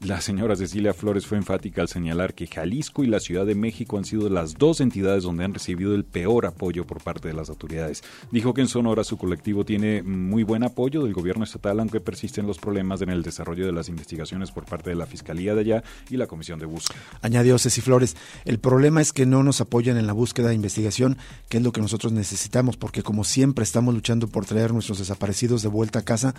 la 0.00 0.20
señora 0.20 0.54
Cecilia 0.54 0.94
Flores 0.94 1.26
fue 1.26 1.38
enfática 1.38 1.82
al 1.82 1.88
señalar 1.88 2.34
que 2.34 2.46
Jalisco 2.46 3.02
y 3.02 3.08
la 3.08 3.18
Ciudad 3.18 3.44
de 3.44 3.56
México 3.56 3.98
han 3.98 4.04
sido 4.04 4.28
las 4.28 4.54
dos 4.54 4.80
entidades 4.80 5.24
donde 5.24 5.44
han 5.44 5.52
recibido 5.52 5.94
el 5.94 6.04
peor 6.04 6.46
apoyo 6.46 6.86
por 6.86 7.02
parte 7.02 7.26
de 7.26 7.34
las 7.34 7.48
autoridades. 7.48 8.04
Dijo 8.30 8.54
que 8.54 8.60
en 8.60 8.68
Sonora 8.68 9.02
su 9.02 9.16
colectivo 9.16 9.64
tiene 9.64 10.04
muy 10.04 10.44
buen 10.44 10.62
apoyo 10.62 11.02
del 11.02 11.14
gobierno 11.14 11.42
estatal, 11.42 11.80
aunque 11.80 12.00
persisten 12.00 12.46
los 12.46 12.58
problemas 12.58 13.02
en 13.02 13.10
el 13.10 13.24
desarrollo 13.24 13.66
de 13.66 13.72
las 13.72 13.88
investigaciones 13.88 14.52
por 14.52 14.66
parte 14.66 14.90
de 14.90 14.96
la 14.96 15.06
Fiscalía 15.06 15.54
de 15.56 15.62
allá 15.62 15.84
y 16.08 16.16
la 16.16 16.28
Comisión 16.28 16.60
de 16.60 16.66
Búsqueda. 16.66 17.00
Añadió 17.22 17.58
Ceci 17.58 17.80
Flores, 17.80 18.16
el 18.44 18.60
problema 18.60 19.00
es 19.00 19.12
que 19.12 19.26
no 19.26 19.42
nos 19.42 19.60
apoyan 19.60 19.96
en 19.96 20.06
la 20.06 20.12
búsqueda 20.12 20.52
e 20.52 20.54
investigación, 20.54 21.18
que 21.48 21.56
es 21.56 21.62
lo 21.64 21.72
que 21.72 21.80
nosotros 21.80 22.12
necesitamos, 22.12 22.76
porque 22.76 23.02
como 23.02 23.24
siempre 23.24 23.64
estamos 23.64 23.92
luchando 23.94 24.28
por 24.28 24.46
traer 24.46 24.72
nuestros 24.72 24.98
desaparecidos 25.00 25.62
de 25.62 25.68
vuelta 25.68 25.98
a 25.98 26.02
casa, 26.02 26.36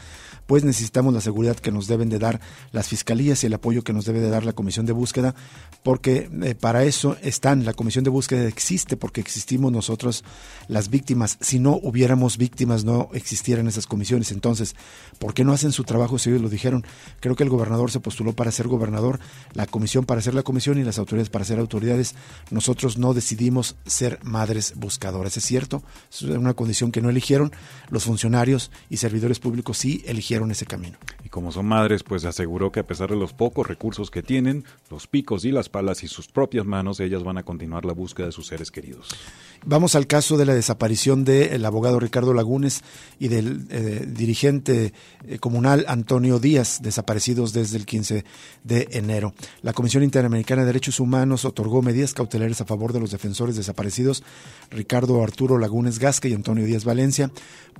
pues 0.47 0.63
necesitamos 0.63 1.13
la 1.13 1.19
seguridad 1.19 1.57
que 1.57 1.71
nos 1.71 1.87
deben 1.87 2.09
de 2.09 2.19
dar 2.19 2.39
las 2.71 2.87
fiscalías 2.87 3.38
el 3.43 3.53
apoyo 3.53 3.83
que 3.83 3.93
nos 3.93 4.05
debe 4.05 4.19
de 4.19 4.29
dar 4.29 4.45
la 4.45 4.53
Comisión 4.53 4.85
de 4.85 4.93
Búsqueda, 4.93 5.35
porque 5.83 6.29
eh, 6.43 6.55
para 6.55 6.83
eso 6.83 7.17
están, 7.21 7.65
la 7.65 7.73
Comisión 7.73 8.03
de 8.03 8.09
Búsqueda 8.09 8.47
existe 8.47 8.97
porque 8.97 9.21
existimos 9.21 9.71
nosotros 9.71 10.23
las 10.67 10.89
víctimas. 10.89 11.37
Si 11.41 11.59
no 11.59 11.79
hubiéramos 11.81 12.37
víctimas, 12.37 12.83
no 12.83 13.09
existieran 13.13 13.67
esas 13.67 13.87
comisiones. 13.87 14.31
Entonces, 14.31 14.75
¿por 15.19 15.33
qué 15.33 15.43
no 15.43 15.53
hacen 15.53 15.71
su 15.71 15.83
trabajo 15.83 16.19
si 16.19 16.29
ellos 16.29 16.41
lo 16.41 16.49
dijeron? 16.49 16.85
Creo 17.19 17.35
que 17.35 17.43
el 17.43 17.49
gobernador 17.49 17.91
se 17.91 17.99
postuló 17.99 18.33
para 18.33 18.51
ser 18.51 18.67
gobernador, 18.67 19.19
la 19.53 19.65
comisión 19.67 20.05
para 20.05 20.21
ser 20.21 20.33
la 20.33 20.43
comisión 20.43 20.77
y 20.77 20.83
las 20.83 20.99
autoridades 20.99 21.29
para 21.29 21.45
ser 21.45 21.59
autoridades. 21.59 22.15
Nosotros 22.51 22.97
no 22.97 23.13
decidimos 23.13 23.75
ser 23.85 24.19
madres 24.23 24.73
buscadoras. 24.75 25.37
Es 25.37 25.45
cierto, 25.45 25.83
es 26.11 26.21
una 26.21 26.53
condición 26.53 26.91
que 26.91 27.01
no 27.01 27.09
eligieron. 27.09 27.51
Los 27.89 28.03
funcionarios 28.03 28.71
y 28.89 28.97
servidores 28.97 29.39
públicos 29.39 29.77
sí 29.77 30.03
eligieron 30.05 30.51
ese 30.51 30.65
camino. 30.65 30.97
Y 31.23 31.29
como 31.29 31.51
son 31.51 31.65
madres, 31.65 32.03
pues 32.03 32.25
aseguró 32.25 32.71
que 32.71 32.79
a 32.79 32.87
pesar 32.87 33.09
de 33.09 33.15
los 33.19 33.33
pocos 33.33 33.67
recursos 33.67 34.09
que 34.09 34.23
tienen, 34.23 34.63
los 34.89 35.07
picos 35.07 35.45
y 35.45 35.51
las 35.51 35.69
palas 35.69 36.03
y 36.03 36.07
sus 36.07 36.27
propias 36.27 36.65
manos, 36.65 36.99
ellas 36.99 37.23
van 37.23 37.37
a 37.37 37.43
continuar 37.43 37.85
la 37.85 37.93
búsqueda 37.93 38.27
de 38.27 38.31
sus 38.31 38.47
seres 38.47 38.71
queridos. 38.71 39.09
Vamos 39.65 39.95
al 39.95 40.07
caso 40.07 40.37
de 40.37 40.45
la 40.45 40.53
desaparición 40.53 41.25
del 41.25 41.65
abogado 41.65 41.99
Ricardo 41.99 42.33
Lagunes 42.33 42.81
y 43.19 43.27
del 43.27 43.67
eh, 43.69 44.05
dirigente 44.07 44.93
eh, 45.27 45.39
comunal 45.39 45.85
Antonio 45.89 46.39
Díaz, 46.39 46.79
desaparecidos 46.81 47.51
desde 47.51 47.77
el 47.77 47.85
15 47.85 48.23
de 48.63 48.87
enero. 48.91 49.33
La 49.61 49.73
Comisión 49.73 50.03
Interamericana 50.03 50.61
de 50.61 50.67
Derechos 50.67 51.01
Humanos 51.01 51.43
otorgó 51.43 51.81
medidas 51.81 52.13
cautelares 52.13 52.61
a 52.61 52.65
favor 52.65 52.93
de 52.93 53.01
los 53.01 53.11
defensores 53.11 53.57
desaparecidos 53.57 54.23
Ricardo 54.71 55.21
Arturo 55.21 55.57
Lagunes 55.57 55.99
Gasca 55.99 56.27
y 56.27 56.33
Antonio 56.33 56.65
Díaz 56.65 56.85
Valencia 56.85 57.29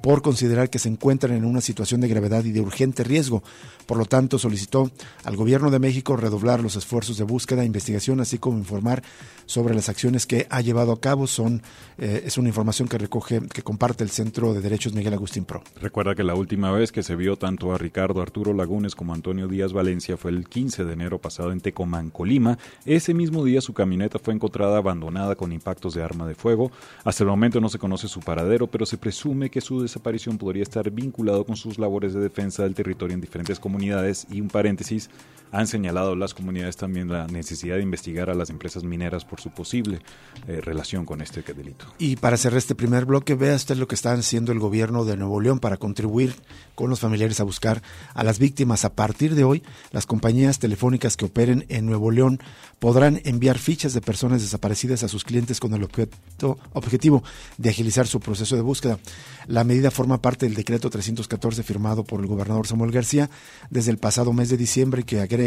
por 0.02 0.22
considerar 0.22 0.70
que 0.70 0.80
se 0.80 0.90
encuentran 0.90 1.36
en 1.36 1.46
una 1.46 1.62
situación 1.62 2.02
de 2.02 2.08
gravedad 2.08 2.44
y 2.46 2.52
de 2.52 2.62
urgente 2.62 3.04
riesgo. 3.04 3.44
Por 3.86 3.98
lo 3.98 4.06
tanto, 4.06 4.38
solicitó 4.38 4.92
al 5.24 5.36
Gobierno 5.36 5.72
de 5.72 5.80
México 5.80 6.16
redoblar 6.16 6.62
los 6.62 6.76
esfuerzos 6.76 7.18
de 7.18 7.24
búsqueda 7.24 7.64
e 7.64 7.66
investigación, 7.66 8.20
así 8.20 8.38
como 8.38 8.58
informar 8.58 9.02
sobre 9.46 9.74
las 9.74 9.90
acciones 9.90 10.28
que 10.28 10.46
ha 10.50 10.62
llevado 10.62 10.92
a 10.92 11.00
cabo. 11.00 11.26
Son, 11.26 11.64
eh, 11.98 12.24
es 12.26 12.38
una 12.38 12.50
información 12.50 12.88
que 12.88 13.00
recoge, 13.00 13.42
que 13.52 13.64
comparte 13.64 14.04
el 14.04 14.12
Centro 14.12 14.54
de 14.54 14.62
Derechos 14.62 14.94
Miguel 14.94 15.14
Agustín 15.14 15.46
Pro. 15.46 15.64
Recuerda 15.82 16.14
que 16.14 16.24
la 16.24 16.36
última 16.36 16.72
vez 16.72 16.92
que 16.92 17.02
se 17.02 17.16
vio 17.16 17.36
tanto 17.36 17.74
a 17.74 17.80
Ricardo 17.80 18.22
Arturo 18.22 18.54
Lagunes 18.54 18.94
como 18.94 19.14
a 19.14 19.16
Antonio 19.16 19.48
Díaz 19.48 19.74
Valencia 19.74 20.18
fue 20.18 20.32
el 20.32 20.48
15 20.48 20.86
de 20.86 20.94
enero 20.94 21.18
pasado 21.18 21.52
en 21.52 21.62
Tecomán, 21.62 22.12
Colima. 22.12 22.60
Ese 22.86 23.16
mismo 23.16 23.44
día 23.44 23.60
su 23.60 23.74
camioneta 23.74 24.20
fue 24.20 24.36
encontrada 24.36 24.78
abandonada 24.78 25.36
con 25.36 25.52
impactos 25.52 25.96
de 25.96 26.04
arma 26.04 26.28
de 26.28 26.36
fuego. 26.36 26.72
Hasta 27.04 27.24
el 27.24 27.30
momento 27.30 27.60
no 27.60 27.70
se 27.70 27.80
conoce 27.80 28.08
su 28.08 28.20
paradero, 28.20 28.68
pero 28.68 28.86
se 28.86 28.98
presume 28.98 29.50
que 29.50 29.62
su 29.62 29.82
desaparición 29.90 30.38
podría 30.38 30.64
estar 30.64 30.90
vinculado 30.92 31.44
con 31.46 31.56
sus 31.56 31.80
labores 31.80 32.14
de 32.14 32.22
defensa 32.22 32.64
del 32.64 32.76
territorio 32.76 33.16
en 33.16 33.22
diferentes 33.22 33.60
comunidades. 33.60 34.28
Y 34.32 34.40
un 34.40 34.48
paréntesis 34.48 35.10
han 35.52 35.68
señalado 35.68 36.16
las 36.16 36.34
comunidades 36.34 36.78
también 36.78 37.10
la 37.10 37.28
necesidad 37.28 37.76
de 37.78 37.82
investigar 37.82 38.30
a 38.30 38.36
las 38.36 38.50
empresas 38.50 38.84
mineras 38.84 39.26
por 39.26 39.42
su 39.42 39.50
posible 39.50 40.00
eh, 40.48 40.62
relación 40.62 41.06
con 41.06 41.22
este 41.22 41.42
delito. 41.42 41.86
Y 41.98 42.18
para 42.18 42.38
cerrar 42.38 42.58
este 42.58 42.76
primer 42.76 43.06
bloque, 43.06 43.36
vea 43.36 43.56
usted 43.56 43.78
lo 43.78 43.88
que 43.88 43.96
está 43.96 44.14
haciendo 44.14 44.52
el 44.52 44.60
gobierno 44.60 45.06
de 45.06 45.18
Nuevo 45.18 45.42
León 45.42 45.60
para 45.60 45.78
contribuir 45.78 46.36
con 46.76 46.90
los 46.90 47.00
familiares 47.00 47.40
a 47.40 47.44
buscar 47.44 47.82
a 48.14 48.24
las 48.24 48.40
víctimas. 48.40 48.86
A 48.86 48.94
partir 48.94 49.36
de 49.36 49.44
hoy, 49.44 49.64
las 49.92 50.06
compañías 50.06 50.60
telefónicas 50.60 51.18
que 51.18 51.26
operen 51.26 51.66
en 51.70 51.86
Nuevo 51.86 52.12
León 52.12 52.40
podrán 52.78 53.22
enviar 53.26 53.58
fichas 53.58 53.94
de 53.94 54.02
personas 54.02 54.42
desaparecidas 54.42 55.04
a 55.04 55.08
sus 55.08 55.24
clientes 55.24 55.60
con 55.60 55.74
el 55.74 55.84
objeto, 55.84 56.60
objetivo 56.74 57.24
de 57.58 57.70
agilizar 57.70 58.08
su 58.08 58.20
proceso 58.20 58.56
de 58.56 58.62
búsqueda. 58.62 59.00
La 59.48 59.64
medida 59.64 59.92
forma 59.92 60.22
parte 60.22 60.46
del 60.46 60.56
decreto 60.56 60.90
314 60.90 61.64
firmado 61.64 62.04
por 62.04 62.20
el 62.20 62.28
gobernador 62.28 62.68
Samuel 62.68 62.92
García 62.92 63.30
desde 63.70 63.92
el 63.92 63.98
pasado 63.98 64.32
mes 64.32 64.50
de 64.50 64.58
diciembre 64.58 65.04
que 65.04 65.20
agrega 65.20 65.39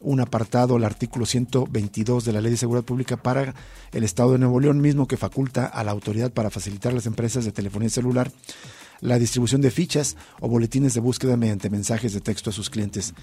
un 0.00 0.20
apartado 0.20 0.76
al 0.76 0.84
artículo 0.84 1.26
122 1.26 2.24
de 2.24 2.32
la 2.32 2.40
Ley 2.40 2.52
de 2.52 2.56
Seguridad 2.56 2.84
Pública 2.84 3.16
para 3.16 3.54
el 3.92 4.04
Estado 4.04 4.32
de 4.32 4.38
Nuevo 4.38 4.60
León, 4.60 4.80
mismo 4.80 5.08
que 5.08 5.16
faculta 5.16 5.66
a 5.66 5.82
la 5.82 5.92
autoridad 5.92 6.30
para 6.30 6.50
facilitar 6.50 6.92
las 6.92 7.06
empresas 7.06 7.44
de 7.44 7.52
telefonía 7.52 7.88
celular 7.88 8.30
la 9.00 9.18
distribución 9.18 9.60
de 9.60 9.70
fichas 9.70 10.16
o 10.40 10.48
boletines 10.48 10.94
de 10.94 11.00
búsqueda 11.00 11.36
mediante 11.36 11.70
mensajes 11.70 12.12
de 12.12 12.20
texto 12.20 12.50
a 12.50 12.52
sus 12.52 12.70
clientes. 12.70 13.14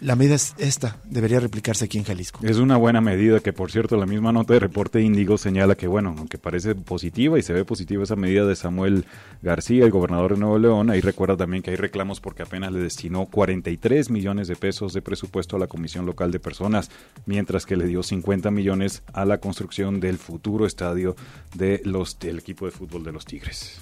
La 0.00 0.14
medida 0.14 0.36
es 0.36 0.54
esta, 0.58 0.98
debería 1.04 1.40
replicarse 1.40 1.84
aquí 1.84 1.98
en 1.98 2.04
Jalisco. 2.04 2.40
Es 2.42 2.58
una 2.58 2.76
buena 2.76 3.00
medida 3.00 3.40
que, 3.40 3.52
por 3.52 3.72
cierto, 3.72 3.96
la 3.96 4.06
misma 4.06 4.32
nota 4.32 4.54
de 4.54 4.60
reporte 4.60 5.00
Índigo 5.00 5.36
señala 5.36 5.74
que, 5.74 5.88
bueno, 5.88 6.14
aunque 6.16 6.38
parece 6.38 6.74
positiva 6.74 7.38
y 7.38 7.42
se 7.42 7.52
ve 7.52 7.64
positiva 7.64 8.04
esa 8.04 8.14
medida 8.16 8.46
de 8.46 8.54
Samuel 8.54 9.04
García, 9.42 9.84
el 9.84 9.90
gobernador 9.90 10.34
de 10.34 10.40
Nuevo 10.40 10.58
León, 10.58 10.90
ahí 10.90 11.00
recuerda 11.00 11.36
también 11.36 11.62
que 11.62 11.70
hay 11.70 11.76
reclamos 11.76 12.20
porque 12.20 12.42
apenas 12.42 12.72
le 12.72 12.80
destinó 12.80 13.26
43 13.26 14.10
millones 14.10 14.48
de 14.48 14.56
pesos 14.56 14.92
de 14.92 15.02
presupuesto 15.02 15.56
a 15.56 15.58
la 15.58 15.66
Comisión 15.66 16.06
Local 16.06 16.30
de 16.30 16.38
Personas, 16.38 16.90
mientras 17.26 17.66
que 17.66 17.76
le 17.76 17.86
dio 17.86 18.02
50 18.02 18.50
millones 18.50 19.02
a 19.12 19.24
la 19.24 19.38
construcción 19.38 20.00
del 20.00 20.18
futuro 20.18 20.66
estadio 20.66 21.16
de 21.54 21.80
los, 21.84 22.18
del 22.18 22.38
equipo 22.38 22.66
de 22.66 22.70
fútbol 22.70 23.04
de 23.04 23.12
los 23.12 23.24
Tigres. 23.24 23.80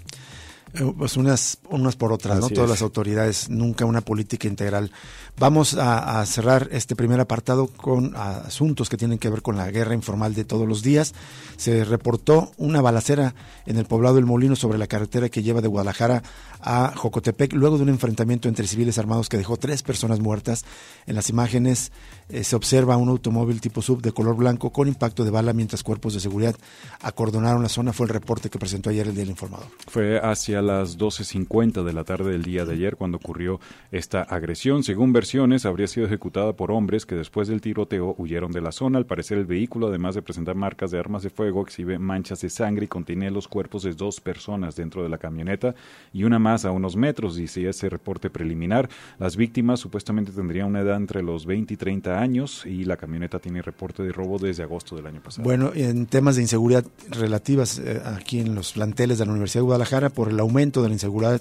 Pues 0.96 1.18
unas, 1.18 1.58
unas 1.68 1.96
por 1.96 2.12
otras, 2.12 2.40
¿no? 2.40 2.48
Todas 2.48 2.70
las 2.70 2.80
autoridades, 2.80 3.50
nunca 3.50 3.84
una 3.84 4.00
política 4.00 4.48
integral. 4.48 4.90
Vamos 5.38 5.74
a, 5.74 6.24
cerrar 6.24 6.68
este 6.72 6.96
primer 6.96 7.20
apartado 7.20 7.66
con 7.66 8.16
asuntos 8.16 8.88
que 8.88 8.96
tienen 8.96 9.18
que 9.18 9.28
ver 9.28 9.42
con 9.42 9.56
la 9.56 9.70
guerra 9.70 9.94
informal 9.94 10.34
de 10.34 10.44
todos 10.44 10.66
los 10.66 10.82
días. 10.82 11.14
Se 11.56 11.84
reportó 11.84 12.52
una 12.56 12.80
balacera 12.80 13.34
en 13.66 13.76
el 13.76 13.84
poblado 13.84 14.14
del 14.16 14.24
Molino 14.24 14.56
sobre 14.56 14.78
la 14.78 14.86
carretera 14.86 15.28
que 15.28 15.42
lleva 15.42 15.60
de 15.60 15.68
Guadalajara 15.68 16.22
a 16.60 16.94
Jocotepec, 16.96 17.52
luego 17.52 17.76
de 17.76 17.82
un 17.82 17.88
enfrentamiento 17.90 18.48
entre 18.48 18.66
civiles 18.66 18.96
armados 18.96 19.28
que 19.28 19.36
dejó 19.36 19.58
tres 19.58 19.82
personas 19.82 20.20
muertas. 20.20 20.64
En 21.06 21.16
las 21.16 21.28
imágenes 21.28 21.92
eh, 22.28 22.44
se 22.44 22.56
observa 22.56 22.96
un 22.96 23.08
automóvil 23.08 23.60
tipo 23.60 23.82
sub 23.82 24.00
de 24.00 24.12
color 24.12 24.36
blanco 24.36 24.70
con 24.70 24.88
impacto 24.88 25.24
de 25.24 25.30
bala 25.30 25.52
mientras 25.52 25.82
cuerpos 25.82 26.14
de 26.14 26.20
seguridad 26.20 26.54
acordonaron 27.00 27.62
la 27.62 27.68
zona. 27.68 27.92
Fue 27.92 28.06
el 28.06 28.10
reporte 28.10 28.48
que 28.48 28.58
presentó 28.58 28.90
ayer 28.90 29.06
el 29.06 29.14
Día 29.14 29.22
del 29.22 29.30
Informador. 29.30 29.68
Fue 29.88 30.18
hacia 30.18 30.61
las 30.62 30.98
12.50 30.98 31.84
de 31.84 31.92
la 31.92 32.04
tarde 32.04 32.32
del 32.32 32.42
día 32.42 32.64
de 32.64 32.74
ayer 32.74 32.96
cuando 32.96 33.18
ocurrió 33.18 33.60
esta 33.90 34.22
agresión. 34.22 34.82
Según 34.82 35.12
versiones, 35.12 35.66
habría 35.66 35.86
sido 35.86 36.06
ejecutada 36.06 36.54
por 36.54 36.70
hombres 36.70 37.06
que 37.06 37.14
después 37.14 37.48
del 37.48 37.60
tiroteo 37.60 38.14
huyeron 38.18 38.52
de 38.52 38.60
la 38.60 38.72
zona. 38.72 38.98
Al 38.98 39.06
parecer, 39.06 39.38
el 39.38 39.46
vehículo, 39.46 39.88
además 39.88 40.14
de 40.14 40.22
presentar 40.22 40.54
marcas 40.54 40.90
de 40.90 40.98
armas 40.98 41.22
de 41.22 41.30
fuego, 41.30 41.62
exhibe 41.62 41.98
manchas 41.98 42.40
de 42.40 42.50
sangre 42.50 42.86
y 42.86 42.88
contiene 42.88 43.30
los 43.30 43.48
cuerpos 43.48 43.82
de 43.82 43.92
dos 43.92 44.20
personas 44.20 44.76
dentro 44.76 45.02
de 45.02 45.08
la 45.08 45.18
camioneta 45.18 45.74
y 46.12 46.24
una 46.24 46.38
más 46.38 46.64
a 46.64 46.70
unos 46.70 46.96
metros, 46.96 47.36
dice 47.36 47.68
ese 47.68 47.88
reporte 47.88 48.30
preliminar. 48.30 48.88
Las 49.18 49.36
víctimas 49.36 49.80
supuestamente 49.80 50.32
tendrían 50.32 50.68
una 50.68 50.80
edad 50.80 50.96
entre 50.96 51.22
los 51.22 51.46
20 51.46 51.74
y 51.74 51.76
30 51.76 52.18
años 52.18 52.64
y 52.66 52.84
la 52.84 52.96
camioneta 52.96 53.38
tiene 53.38 53.62
reporte 53.62 54.02
de 54.02 54.12
robo 54.12 54.38
desde 54.38 54.62
agosto 54.62 54.96
del 54.96 55.06
año 55.06 55.22
pasado. 55.22 55.44
Bueno, 55.44 55.72
en 55.74 56.06
temas 56.06 56.36
de 56.36 56.42
inseguridad 56.42 56.84
relativas 57.10 57.78
eh, 57.78 58.00
aquí 58.04 58.40
en 58.40 58.54
los 58.54 58.72
planteles 58.72 59.18
de 59.18 59.26
la 59.26 59.32
Universidad 59.32 59.60
de 59.60 59.66
Guadalajara, 59.66 60.10
por 60.10 60.28
el 60.28 60.40
de 60.82 60.88
la 60.88 60.94
inseguridad 60.94 61.40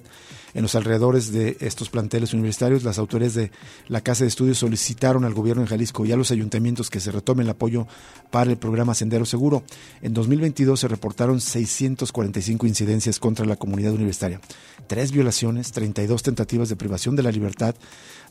en 0.53 0.61
los 0.61 0.75
alrededores 0.75 1.31
de 1.31 1.57
estos 1.59 1.89
planteles 1.89 2.33
universitarios, 2.33 2.83
las 2.83 2.97
autoridades 2.97 3.35
de 3.35 3.51
la 3.87 4.01
Casa 4.01 4.23
de 4.23 4.29
Estudios 4.29 4.57
solicitaron 4.57 5.25
al 5.25 5.33
gobierno 5.33 5.63
de 5.63 5.67
Jalisco 5.67 6.05
y 6.05 6.11
a 6.11 6.17
los 6.17 6.31
ayuntamientos 6.31 6.89
que 6.89 6.99
se 6.99 7.11
retome 7.11 7.43
el 7.43 7.49
apoyo 7.49 7.87
para 8.31 8.51
el 8.51 8.57
programa 8.57 8.93
Sendero 8.93 9.25
Seguro. 9.25 9.63
En 10.01 10.13
2022 10.13 10.79
se 10.79 10.87
reportaron 10.87 11.39
645 11.39 12.67
incidencias 12.67 13.19
contra 13.19 13.45
la 13.45 13.55
comunidad 13.55 13.93
universitaria, 13.93 14.41
tres 14.87 15.11
violaciones, 15.11 15.71
32 15.71 16.23
tentativas 16.23 16.69
de 16.69 16.75
privación 16.75 17.15
de 17.15 17.23
la 17.23 17.31
libertad, 17.31 17.75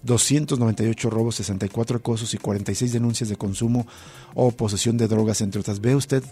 298 0.02 1.10
robos, 1.10 1.36
64 1.36 1.98
acosos 1.98 2.32
y 2.34 2.38
46 2.38 2.92
denuncias 2.92 3.28
de 3.28 3.36
consumo 3.36 3.86
o 4.34 4.50
posesión 4.50 4.96
de 4.96 5.08
drogas, 5.08 5.40
entre 5.40 5.60
otras. 5.60 5.80
¿Ve 5.80 5.94
usted 5.94 6.22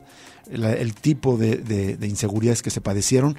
el 0.51 0.95
tipo 0.95 1.37
de 1.37 1.99
inseguridades 2.03 2.63
que 2.63 2.71
se 2.71 2.81
padecieron? 2.81 3.37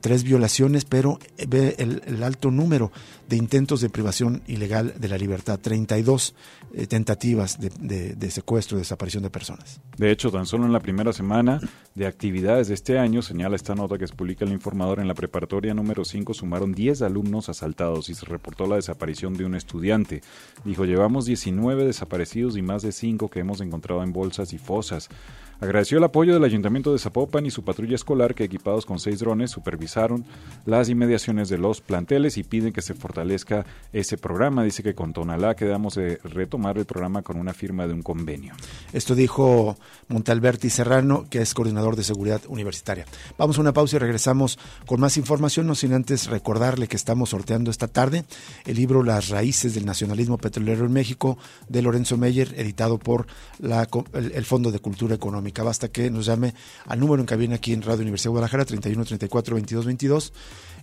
tres 0.00 0.24
violaciones, 0.24 0.84
pero 0.84 1.18
ve 1.46 1.76
el, 1.84 2.22
alto 2.22 2.50
número 2.50 2.90
de 3.28 3.36
intentos 3.36 3.80
de 3.80 3.90
privación 3.90 4.42
ilegal 4.46 4.94
de 4.98 5.08
la 5.08 5.18
libertad, 5.18 5.60
32 5.60 6.34
eh, 6.76 6.88
tentativas 6.88 7.58
de, 7.60 8.30
secuestro, 8.30 8.76
desaparición 8.76 9.22
de 9.22 9.30
personas. 9.30 9.80
De 9.96 10.10
hecho, 10.10 10.32
tan 10.32 10.44
solo 10.44 10.66
en 10.66 10.72
la 10.72 10.80
primera 10.80 11.12
semana 11.12 11.60
de 11.94 12.06
actividades 12.06 12.66
de 12.66 12.74
este 12.74 12.98
año, 12.98 13.22
señala 13.22 13.54
esta 13.54 13.76
nota 13.76 13.96
que 13.96 14.08
se 14.08 14.14
publica 14.14 14.44
el 14.44 14.50
informador, 14.50 14.98
en 14.98 15.06
la 15.06 15.14
preparatoria 15.14 15.72
número 15.72 16.04
5 16.04 16.34
sumaron 16.34 16.72
10 16.72 17.02
alumnos 17.02 17.48
asaltados 17.48 18.08
y 18.08 18.14
se 18.14 18.26
reportó 18.26 18.66
la 18.66 18.74
desaparición 18.74 19.34
de 19.34 19.44
un 19.44 19.54
estudiante. 19.54 20.22
Dijo, 20.64 20.84
llevamos 20.84 21.26
19 21.26 21.84
desaparecidos 21.84 22.56
y 22.56 22.62
más 22.62 22.82
de 22.82 22.90
5 22.90 23.28
que 23.30 23.38
hemos 23.40 23.60
encontrado 23.60 24.02
en 24.02 24.12
bolsas 24.12 24.52
y 24.52 24.58
fosas. 24.58 25.10
Agradeció 25.60 25.98
el 25.98 26.04
apoyo 26.04 26.34
del 26.34 26.44
Ayuntamiento 26.44 26.92
de 26.92 26.98
Zapopan 26.98 27.46
y 27.46 27.50
su 27.50 27.64
patrulla 27.64 27.94
escolar 27.94 28.34
que 28.34 28.44
equipados 28.44 28.84
con 28.84 28.98
seis 28.98 29.20
drones 29.20 29.50
supervisaron 29.50 30.24
las 30.66 30.88
inmediaciones 30.88 31.48
de 31.48 31.58
los 31.58 31.80
planteles 31.80 32.36
y 32.36 32.42
piden 32.42 32.72
que 32.72 32.82
se 32.82 32.94
fortalezca 32.94 33.64
ese 33.92 34.18
programa. 34.18 34.64
Dice 34.64 34.82
que 34.82 34.94
con 34.94 35.12
Tonalá 35.12 35.54
quedamos 35.54 35.94
de 35.94 36.18
retomar 36.24 36.63
el 36.70 36.84
programa 36.84 37.22
con 37.22 37.36
una 37.36 37.52
firma 37.52 37.86
de 37.86 37.92
un 37.92 38.02
convenio. 38.02 38.54
Esto 38.92 39.14
dijo 39.14 39.76
Montalberti 40.08 40.70
Serrano, 40.70 41.26
que 41.28 41.42
es 41.42 41.54
coordinador 41.54 41.96
de 41.96 42.04
seguridad 42.04 42.42
universitaria. 42.48 43.06
Vamos 43.38 43.58
a 43.58 43.60
una 43.60 43.72
pausa 43.72 43.96
y 43.96 43.98
regresamos 43.98 44.58
con 44.86 45.00
más 45.00 45.16
información, 45.16 45.66
no 45.66 45.74
sin 45.74 45.92
antes 45.92 46.26
recordarle 46.26 46.88
que 46.88 46.96
estamos 46.96 47.30
sorteando 47.30 47.70
esta 47.70 47.88
tarde 47.88 48.24
el 48.64 48.76
libro 48.76 49.02
Las 49.02 49.28
raíces 49.28 49.74
del 49.74 49.86
nacionalismo 49.86 50.38
petrolero 50.38 50.84
en 50.86 50.92
México 50.92 51.38
de 51.68 51.82
Lorenzo 51.82 52.16
Meyer, 52.16 52.54
editado 52.56 52.98
por 52.98 53.26
la, 53.58 53.88
el, 54.12 54.44
Fondo 54.44 54.70
de 54.70 54.78
Cultura 54.78 55.14
Económica. 55.14 55.62
Basta 55.62 55.88
que 55.88 56.10
nos 56.10 56.26
llame 56.26 56.54
al 56.86 57.00
número 57.00 57.20
en 57.20 57.26
cabina 57.26 57.56
aquí 57.56 57.72
en 57.72 57.82
Radio 57.82 58.02
Universidad 58.02 58.30
de 58.30 58.32
Guadalajara, 58.32 58.64
31 58.64 59.04
34 59.04 59.54
22 59.54 59.86
22 59.86 60.32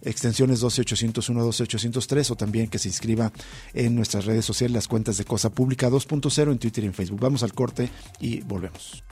extensiones 0.02 0.60
12801, 0.60 1.44
12803 1.44 2.32
o 2.32 2.36
también 2.36 2.68
que 2.68 2.80
se 2.80 2.90
inscriba 2.90 3.32
en 3.74 3.96
nuestras 3.96 4.26
redes 4.26 4.46
sociales, 4.46 4.74
las 4.74 4.88
cuentas 4.88 5.18
de 5.18 5.26
Cosa 5.26 5.50
Pública 5.50 5.90
2.0 5.90 6.52
en 6.52 6.58
Twitter 6.58 6.84
y 6.84 6.88
en 6.88 6.94
Facebook. 6.94 7.20
Vamos 7.20 7.44
al 7.44 7.54
corte 7.54 7.90
y 8.20 8.42
volvemos. 8.42 9.04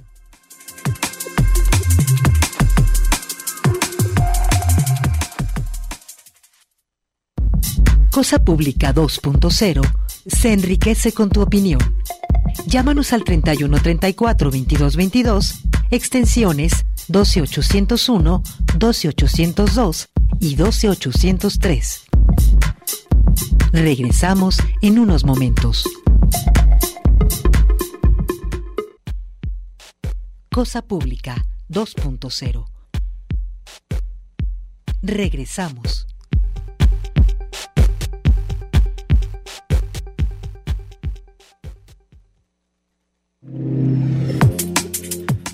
Cosa 8.12 8.44
Pública 8.44 8.94
2.0 8.94 9.82
se 10.26 10.52
enriquece 10.52 11.12
con 11.12 11.30
tu 11.30 11.42
opinión. 11.42 11.80
Llámanos 12.68 13.14
al 13.14 13.24
31 13.24 13.82
34 13.82 14.52
22 14.52 14.96
22, 14.96 15.56
extensiones 15.92 16.86
12801, 17.10 18.44
12802 18.78 20.10
y 20.40 20.56
12803. 20.56 22.04
Regresamos 23.72 24.58
en 24.82 25.00
unos 25.00 25.26
momentos. 25.26 25.84
Cosa 30.52 30.82
Pública 30.84 31.46
2.0. 31.70 32.66
Regresamos. 35.02 36.09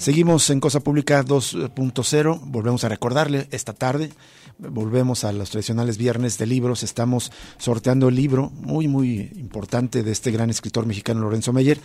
Seguimos 0.05 0.51
en 0.51 0.59
Cosa 0.59 0.81
Pública 0.81 1.25
2.0. 1.25 2.39
Volvemos 2.43 2.83
a 2.83 2.89
recordarle 2.89 3.47
esta 3.50 3.74
tarde. 3.74 4.12
Volvemos 4.59 5.24
a 5.24 5.33
los 5.33 5.50
tradicionales 5.50 5.97
viernes 5.97 6.38
de 6.38 6.45
libros. 6.45 6.83
Estamos 6.83 7.31
sorteando 7.57 8.09
el 8.09 8.15
libro 8.15 8.51
muy, 8.51 8.88
muy 8.88 9.31
importante 9.35 10.03
de 10.03 10.12
este 10.12 10.29
gran 10.29 10.51
escritor 10.51 10.85
mexicano 10.85 11.21
Lorenzo 11.21 11.51
Meyer, 11.53 11.79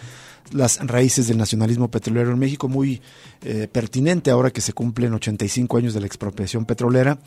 Las 0.52 0.86
raíces 0.86 1.28
del 1.28 1.38
nacionalismo 1.38 1.90
petrolero 1.90 2.30
en 2.30 2.38
México, 2.38 2.68
muy 2.68 3.00
eh, 3.42 3.68
pertinente 3.72 4.30
ahora 4.30 4.50
que 4.50 4.60
se 4.60 4.74
cumplen 4.74 5.14
85 5.14 5.78
años 5.78 5.94
de 5.94 6.00
la 6.00 6.06
expropiación 6.06 6.66
petrolera 6.66 7.18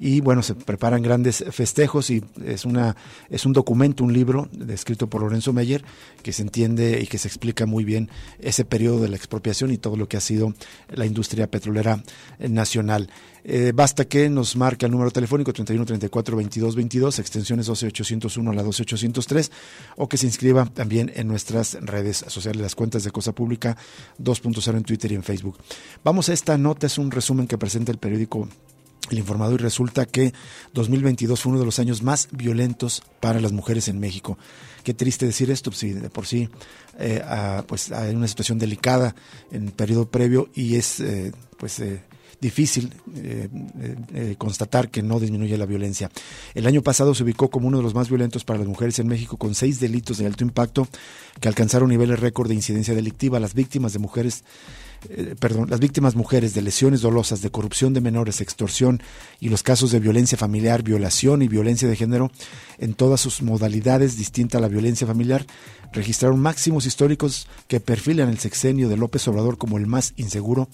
y 0.00 0.20
bueno, 0.20 0.42
se 0.42 0.54
preparan 0.54 1.02
grandes 1.02 1.44
festejos 1.50 2.10
y 2.10 2.24
es 2.44 2.64
una 2.64 2.96
es 3.28 3.46
un 3.46 3.52
documento, 3.52 4.02
un 4.02 4.12
libro 4.12 4.48
escrito 4.68 5.08
por 5.08 5.20
Lorenzo 5.20 5.52
Meyer 5.52 5.84
que 6.22 6.32
se 6.32 6.42
entiende 6.42 7.00
y 7.02 7.06
que 7.06 7.18
se 7.18 7.28
explica 7.28 7.66
muy 7.66 7.84
bien 7.84 8.10
ese 8.40 8.64
periodo 8.64 9.00
de 9.00 9.08
la 9.08 9.16
expropiación 9.16 9.70
y 9.70 9.78
todo 9.78 9.96
lo 9.96 10.08
que 10.08 10.16
ha 10.16 10.20
sido 10.20 10.39
la 10.88 11.06
industria 11.06 11.50
petrolera 11.50 12.02
nacional. 12.38 13.08
Eh, 13.42 13.72
basta 13.74 14.04
que 14.04 14.28
nos 14.28 14.56
marque 14.56 14.86
el 14.86 14.92
número 14.92 15.10
telefónico 15.10 15.52
31 15.52 15.86
34 15.86 16.36
22 16.36 16.76
22, 16.76 17.18
extensiones 17.18 17.66
12801 17.66 18.50
a 18.50 18.54
la 18.54 18.62
12803, 18.62 19.50
o 19.96 20.08
que 20.08 20.16
se 20.16 20.26
inscriba 20.26 20.66
también 20.66 21.10
en 21.14 21.26
nuestras 21.26 21.78
redes 21.80 22.24
sociales, 22.28 22.60
las 22.60 22.74
cuentas 22.74 23.04
de 23.04 23.10
Cosa 23.10 23.32
Pública 23.32 23.76
2.0 24.18 24.76
en 24.76 24.84
Twitter 24.84 25.12
y 25.12 25.14
en 25.14 25.22
Facebook. 25.22 25.58
Vamos 26.04 26.28
a 26.28 26.32
esta 26.32 26.58
nota, 26.58 26.86
es 26.86 26.98
un 26.98 27.10
resumen 27.10 27.46
que 27.46 27.58
presenta 27.58 27.92
el 27.92 27.98
periódico 27.98 28.48
el 29.14 29.18
informado 29.18 29.54
y 29.54 29.58
resulta 29.58 30.06
que 30.06 30.32
2022 30.74 31.40
fue 31.40 31.50
uno 31.50 31.60
de 31.60 31.66
los 31.66 31.78
años 31.78 32.02
más 32.02 32.28
violentos 32.32 33.02
para 33.20 33.40
las 33.40 33.52
mujeres 33.52 33.88
en 33.88 33.98
México. 33.98 34.38
Qué 34.84 34.94
triste 34.94 35.26
decir 35.26 35.50
esto, 35.50 35.72
si 35.72 35.92
de 35.92 36.10
por 36.10 36.26
sí 36.26 36.48
eh, 36.98 37.22
pues 37.66 37.92
hay 37.92 38.14
una 38.14 38.28
situación 38.28 38.58
delicada 38.58 39.14
en 39.50 39.66
el 39.66 39.72
periodo 39.72 40.08
previo 40.08 40.50
y 40.54 40.76
es 40.76 41.00
eh, 41.00 41.32
pues 41.58 41.80
eh, 41.80 42.02
difícil 42.40 42.90
constatar 44.38 44.90
que 44.90 45.02
no 45.02 45.20
disminuye 45.20 45.58
la 45.58 45.66
violencia. 45.66 46.10
El 46.54 46.66
año 46.66 46.80
pasado 46.80 47.14
se 47.14 47.22
ubicó 47.22 47.50
como 47.50 47.68
uno 47.68 47.76
de 47.76 47.82
los 47.82 47.94
más 47.94 48.08
violentos 48.08 48.44
para 48.44 48.58
las 48.58 48.68
mujeres 48.68 48.98
en 48.98 49.08
México 49.08 49.36
con 49.36 49.54
seis 49.54 49.78
delitos 49.78 50.16
de 50.16 50.26
alto 50.26 50.42
impacto 50.42 50.88
que 51.38 51.48
alcanzaron 51.48 51.90
niveles 51.90 52.18
récord 52.18 52.48
de 52.48 52.54
incidencia 52.54 52.94
delictiva. 52.94 53.40
Las 53.40 53.52
víctimas 53.52 53.92
de 53.92 53.98
mujeres 53.98 54.44
eh, 55.08 55.34
perdón, 55.38 55.70
las 55.70 55.80
víctimas 55.80 56.14
mujeres 56.14 56.52
de 56.54 56.62
lesiones 56.62 57.00
dolosas, 57.00 57.40
de 57.40 57.50
corrupción 57.50 57.94
de 57.94 58.00
menores, 58.00 58.40
extorsión 58.40 59.02
y 59.40 59.48
los 59.48 59.62
casos 59.62 59.90
de 59.90 60.00
violencia 60.00 60.36
familiar, 60.36 60.82
violación 60.82 61.42
y 61.42 61.48
violencia 61.48 61.88
de 61.88 61.96
género 61.96 62.30
en 62.78 62.94
todas 62.94 63.20
sus 63.20 63.42
modalidades 63.42 64.16
distinta 64.16 64.58
a 64.58 64.60
la 64.60 64.68
violencia 64.68 65.06
familiar, 65.06 65.46
registraron 65.92 66.40
máximos 66.40 66.86
históricos 66.86 67.48
que 67.66 67.80
perfilan 67.80 68.28
el 68.28 68.38
sexenio 68.38 68.88
de 68.88 68.96
López 68.96 69.26
Obrador 69.28 69.56
como 69.56 69.78
el 69.78 69.86
más 69.86 70.12
inseguro 70.16 70.68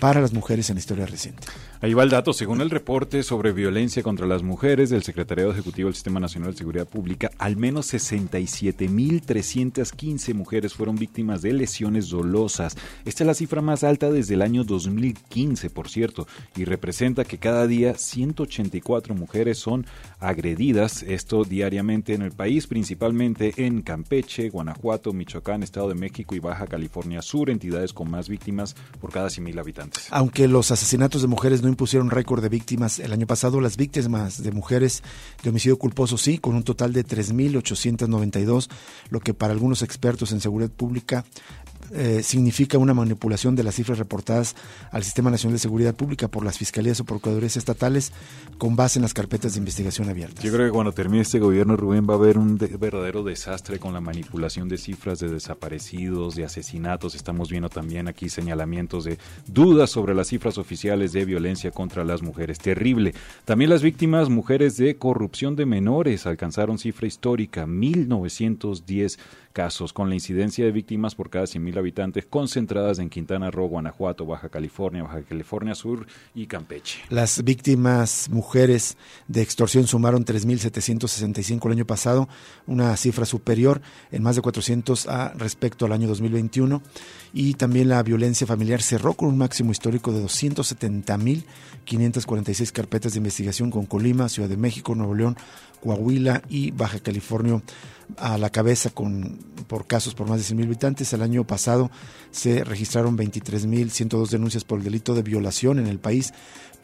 para 0.00 0.20
las 0.20 0.32
mujeres 0.32 0.70
en 0.70 0.76
la 0.76 0.80
historia 0.80 1.06
reciente. 1.06 1.46
Ahí 1.80 1.94
va 1.94 2.02
el 2.02 2.10
dato. 2.10 2.32
Según 2.32 2.60
el 2.62 2.70
reporte 2.70 3.22
sobre 3.22 3.52
violencia 3.52 4.02
contra 4.02 4.26
las 4.26 4.42
mujeres 4.42 4.90
del 4.90 5.02
Secretariado 5.02 5.52
Ejecutivo 5.52 5.88
del 5.88 5.94
Sistema 5.94 6.18
Nacional 6.18 6.50
de 6.52 6.58
Seguridad 6.58 6.88
Pública, 6.88 7.30
al 7.38 7.56
menos 7.56 7.92
67.315 7.92 10.34
mujeres 10.34 10.74
fueron 10.74 10.96
víctimas 10.96 11.42
de 11.42 11.52
lesiones 11.52 12.08
dolosas. 12.08 12.76
Esta 13.04 13.22
es 13.22 13.26
la 13.26 13.34
cifra 13.34 13.60
más 13.60 13.84
alta 13.84 14.10
desde 14.10 14.32
el 14.34 14.42
año 14.42 14.64
2015, 14.64 15.70
por 15.70 15.90
cierto, 15.90 16.26
y 16.56 16.64
representa 16.64 17.24
que 17.24 17.38
cada 17.38 17.66
día 17.66 17.94
184 17.94 19.14
mujeres 19.14 19.58
son 19.58 19.84
agredidas, 20.20 21.02
esto 21.02 21.44
diariamente 21.44 22.14
en 22.14 22.22
el 22.22 22.32
país, 22.32 22.66
principalmente 22.66 23.52
en 23.58 23.82
Campeche, 23.82 24.48
Guanajuato, 24.48 25.12
Michoacán, 25.12 25.62
Estado 25.62 25.90
de 25.90 25.96
México 25.96 26.34
y 26.34 26.38
Baja 26.38 26.66
California 26.66 27.20
Sur, 27.20 27.50
entidades 27.50 27.92
con 27.92 28.10
más 28.10 28.30
víctimas 28.30 28.74
por 29.00 29.12
cada 29.12 29.28
100.000 29.28 29.60
habitantes. 29.60 29.83
Aunque 30.10 30.48
los 30.48 30.70
asesinatos 30.70 31.22
de 31.22 31.28
mujeres 31.28 31.62
no 31.62 31.68
impusieron 31.68 32.10
récord 32.10 32.42
de 32.42 32.48
víctimas 32.48 32.98
el 32.98 33.12
año 33.12 33.26
pasado, 33.26 33.60
las 33.60 33.76
víctimas 33.76 34.42
de 34.42 34.52
mujeres 34.52 35.02
de 35.42 35.50
homicidio 35.50 35.78
culposo 35.78 36.18
sí, 36.18 36.38
con 36.38 36.54
un 36.54 36.62
total 36.62 36.92
de 36.92 37.04
3.892, 37.04 38.68
lo 39.10 39.20
que 39.20 39.34
para 39.34 39.52
algunos 39.52 39.82
expertos 39.82 40.32
en 40.32 40.40
seguridad 40.40 40.70
pública 40.70 41.24
eh, 41.94 42.22
significa 42.22 42.76
una 42.78 42.92
manipulación 42.92 43.54
de 43.54 43.62
las 43.62 43.76
cifras 43.76 43.98
reportadas 43.98 44.56
al 44.90 45.04
Sistema 45.04 45.30
Nacional 45.30 45.54
de 45.54 45.60
Seguridad 45.60 45.94
Pública 45.94 46.28
por 46.28 46.44
las 46.44 46.58
fiscalías 46.58 46.98
o 47.00 47.04
procuradurías 47.04 47.56
estatales 47.56 48.12
con 48.58 48.76
base 48.76 48.98
en 48.98 49.02
las 49.02 49.14
carpetas 49.14 49.54
de 49.54 49.60
investigación 49.60 50.08
abiertas. 50.08 50.44
Yo 50.44 50.52
creo 50.52 50.66
que 50.66 50.72
cuando 50.72 50.92
termine 50.92 51.22
este 51.22 51.38
gobierno, 51.38 51.76
Rubén, 51.76 52.06
va 52.08 52.14
a 52.14 52.16
haber 52.16 52.38
un 52.38 52.58
verdadero 52.58 53.22
desastre 53.22 53.78
con 53.78 53.92
la 53.94 54.00
manipulación 54.00 54.68
de 54.68 54.78
cifras 54.78 55.20
de 55.20 55.28
desaparecidos, 55.28 56.34
de 56.34 56.44
asesinatos. 56.44 57.14
Estamos 57.14 57.48
viendo 57.50 57.68
también 57.68 58.08
aquí 58.08 58.28
señalamientos 58.28 59.04
de 59.04 59.18
dudas 59.46 59.90
sobre 59.90 60.14
las 60.14 60.28
cifras 60.28 60.58
oficiales 60.58 61.12
de 61.12 61.24
violencia 61.24 61.70
contra 61.70 62.04
las 62.04 62.22
mujeres. 62.22 62.58
Terrible. 62.58 63.14
También 63.44 63.70
las 63.70 63.82
víctimas, 63.82 64.28
mujeres 64.28 64.76
de 64.76 64.96
corrupción 64.96 65.56
de 65.56 65.66
menores, 65.66 66.26
alcanzaron 66.26 66.78
cifra 66.78 67.06
histórica, 67.06 67.66
1910 67.66 69.18
casos, 69.54 69.94
con 69.94 70.10
la 70.10 70.16
incidencia 70.16 70.66
de 70.66 70.72
víctimas 70.72 71.14
por 71.14 71.30
cada 71.30 71.46
100.000 71.46 71.78
habitantes 71.78 72.26
concentradas 72.26 72.98
en 72.98 73.08
Quintana 73.08 73.50
Roo, 73.50 73.68
Guanajuato, 73.68 74.26
Baja 74.26 74.50
California, 74.50 75.04
Baja 75.04 75.22
California 75.22 75.74
Sur 75.74 76.06
y 76.34 76.46
Campeche. 76.46 76.98
Las 77.08 77.42
víctimas 77.42 78.28
mujeres 78.30 78.98
de 79.28 79.40
extorsión 79.40 79.86
sumaron 79.86 80.26
3.765 80.26 81.64
el 81.66 81.72
año 81.72 81.86
pasado, 81.86 82.28
una 82.66 82.94
cifra 82.98 83.24
superior 83.24 83.80
en 84.10 84.22
más 84.22 84.36
de 84.36 84.42
400 84.42 85.08
a 85.08 85.32
respecto 85.34 85.86
al 85.86 85.92
año 85.92 86.08
2021. 86.08 86.82
Y 87.32 87.54
también 87.54 87.88
la 87.88 88.02
violencia 88.02 88.46
familiar 88.46 88.82
cerró 88.82 89.14
con 89.14 89.28
un 89.28 89.38
máximo 89.38 89.72
histórico 89.72 90.12
de 90.12 90.22
270.546 90.24 92.72
carpetas 92.72 93.12
de 93.12 93.18
investigación 93.18 93.70
con 93.70 93.86
Colima, 93.86 94.28
Ciudad 94.28 94.48
de 94.48 94.56
México, 94.56 94.94
Nuevo 94.94 95.14
León, 95.14 95.36
Coahuila 95.84 96.42
y 96.48 96.70
Baja 96.70 96.98
California 96.98 97.62
a 98.16 98.38
la 98.38 98.50
cabeza 98.50 98.90
con, 98.90 99.38
por 99.66 99.86
casos 99.86 100.14
por 100.14 100.28
más 100.28 100.38
de 100.38 100.54
100.000 100.54 100.64
habitantes. 100.64 101.12
El 101.12 101.22
año 101.22 101.46
pasado 101.46 101.90
se 102.30 102.64
registraron 102.64 103.18
23.102 103.18 104.30
denuncias 104.30 104.64
por 104.64 104.78
el 104.78 104.84
delito 104.84 105.14
de 105.14 105.22
violación 105.22 105.78
en 105.78 105.86
el 105.86 105.98
país 105.98 106.32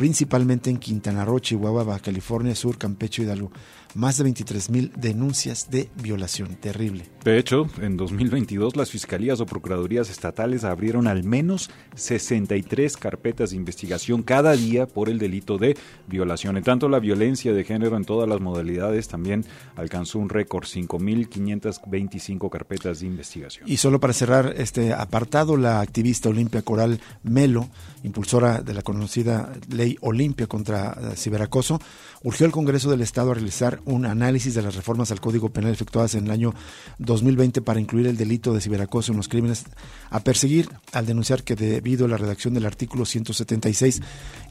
principalmente 0.01 0.71
en 0.71 0.79
Quintana 0.79 1.27
Roo, 1.27 1.41
Chihuahua, 1.41 1.85
Baja 1.85 2.01
California 2.01 2.55
Sur, 2.55 2.79
Campeche, 2.79 3.23
Hidalgo 3.23 3.53
más 3.95 4.17
de 4.19 4.25
23 4.25 4.71
mil 4.71 4.93
denuncias 4.97 5.71
de 5.71 5.89
violación. 5.97 6.57
Terrible. 6.57 7.05
De 7.25 7.39
hecho, 7.39 7.67
en 7.81 7.97
2022 7.97 8.77
las 8.77 8.91
fiscalías 8.91 9.41
o 9.41 9.47
procuradurías 9.47 10.11
estatales 10.11 10.65
abrieron 10.65 11.07
al 11.07 11.25
menos 11.25 11.71
63 11.97 12.97
carpetas 12.97 13.51
de 13.51 13.57
investigación 13.57 14.23
cada 14.23 14.53
día 14.53 14.87
por 14.87 15.09
el 15.09 15.19
delito 15.19 15.59
de 15.59 15.77
violación. 16.07 16.57
En 16.57 16.65
tanto, 16.65 16.89
la 16.89 17.01
violencia 17.01 17.53
de 17.53 17.65
género 17.65 17.97
en 17.97 18.05
todas 18.05 18.29
las 18.29 18.41
modalidades 18.41 19.09
también 19.09 19.45
alcanzó 19.77 20.19
un 20.19 20.29
récord, 20.29 20.65
5.525 20.65 22.49
carpetas 22.49 23.01
de 23.01 23.07
investigación. 23.07 23.69
Y 23.69 23.77
solo 23.79 24.01
para 24.01 24.13
cerrar 24.13 24.55
este 24.57 24.93
apartado, 24.93 25.57
la 25.57 25.81
activista 25.81 26.29
Olimpia 26.29 26.63
Coral 26.63 27.01
Melo, 27.23 27.69
impulsora 28.03 28.63
de 28.63 28.75
la 28.75 28.83
conocida 28.83 29.53
ley 29.69 29.90
Olimpia 30.01 30.47
contra 30.47 31.15
ciberacoso, 31.17 31.81
urgió 32.23 32.47
al 32.47 32.53
Congreso 32.53 32.91
del 32.91 33.01
Estado 33.01 33.31
a 33.31 33.35
realizar 33.35 33.81
un 33.85 34.05
análisis 34.07 34.55
de 34.55 34.63
las 34.63 34.75
reformas 34.75 35.11
al 35.11 35.21
Código 35.21 35.51
Penal 35.51 35.73
efectuadas 35.73 36.15
en 36.15 36.27
el 36.27 36.31
año 36.31 36.55
2020 36.99 37.63
para 37.63 37.81
incluir 37.81 38.07
el 38.07 38.17
delito 38.17 38.53
de 38.53 38.61
ciberacoso 38.61 39.13
en 39.13 39.17
los 39.17 39.29
crímenes 39.29 39.65
a 40.11 40.21
perseguir 40.21 40.69
al 40.93 41.07
denunciar 41.07 41.43
que 41.43 41.57
debido 41.57 42.05
a 42.05 42.09
la 42.09 42.17
redacción 42.17 42.55
del 42.55 42.67
artículo 42.67 43.05
176 43.05 44.01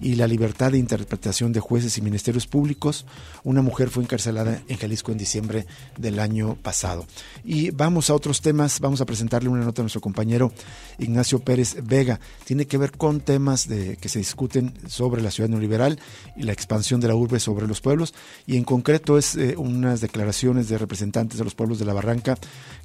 y 0.02 0.16
la 0.16 0.28
libertad 0.28 0.72
de 0.72 0.78
interpretación 0.78 1.54
de 1.54 1.60
jueces 1.60 1.98
y 1.98 2.02
ministerios 2.02 2.48
públicos, 2.48 3.06
una 3.44 3.62
mujer 3.62 3.90
fue 3.90 4.04
encarcelada 4.04 4.62
en 4.68 4.78
Jalisco 4.78 5.12
en 5.12 5.18
diciembre 5.18 5.66
del 5.98 6.20
año 6.20 6.56
pasado. 6.56 7.06
Y 7.44 7.72
vamos 7.72 8.10
a 8.10 8.16
otros 8.16 8.42
temas, 8.42 8.80
vamos 8.80 9.02
a 9.02 9.06
presentarle 9.06 9.50
una 9.50 9.64
nota 9.64 9.82
a 9.82 9.84
nuestro 9.84 10.02
compañero 10.02 10.52
Ignacio 10.98 11.40
Pérez 11.40 11.78
Vega. 11.84 12.20
Tiene 12.46 12.66
que 12.66 12.78
ver 12.78 12.92
con 12.92 13.22
temas 13.22 13.68
de, 13.68 13.98
que 13.98 14.10
se 14.10 14.20
discuten 14.20 14.74
sobre 14.88 15.22
la 15.22 15.29
ciudad 15.32 15.50
neoliberal 15.50 16.00
y 16.36 16.44
la 16.44 16.54
expansión 16.54 17.00
de 17.00 17.08
la 17.08 17.16
urbe 17.16 17.40
sobre 17.40 17.68
los 17.68 17.82
pueblos 17.82 18.14
y 18.46 18.58
en 18.58 18.64
concreto 18.64 19.18
es 19.18 19.36
eh, 19.36 19.56
unas 19.58 20.02
declaraciones 20.02 20.70
de 20.70 20.78
representantes 20.78 21.38
de 21.38 21.44
los 21.44 21.56
pueblos 21.56 21.80
de 21.80 21.86
la 21.86 21.94
Barranca 21.94 22.38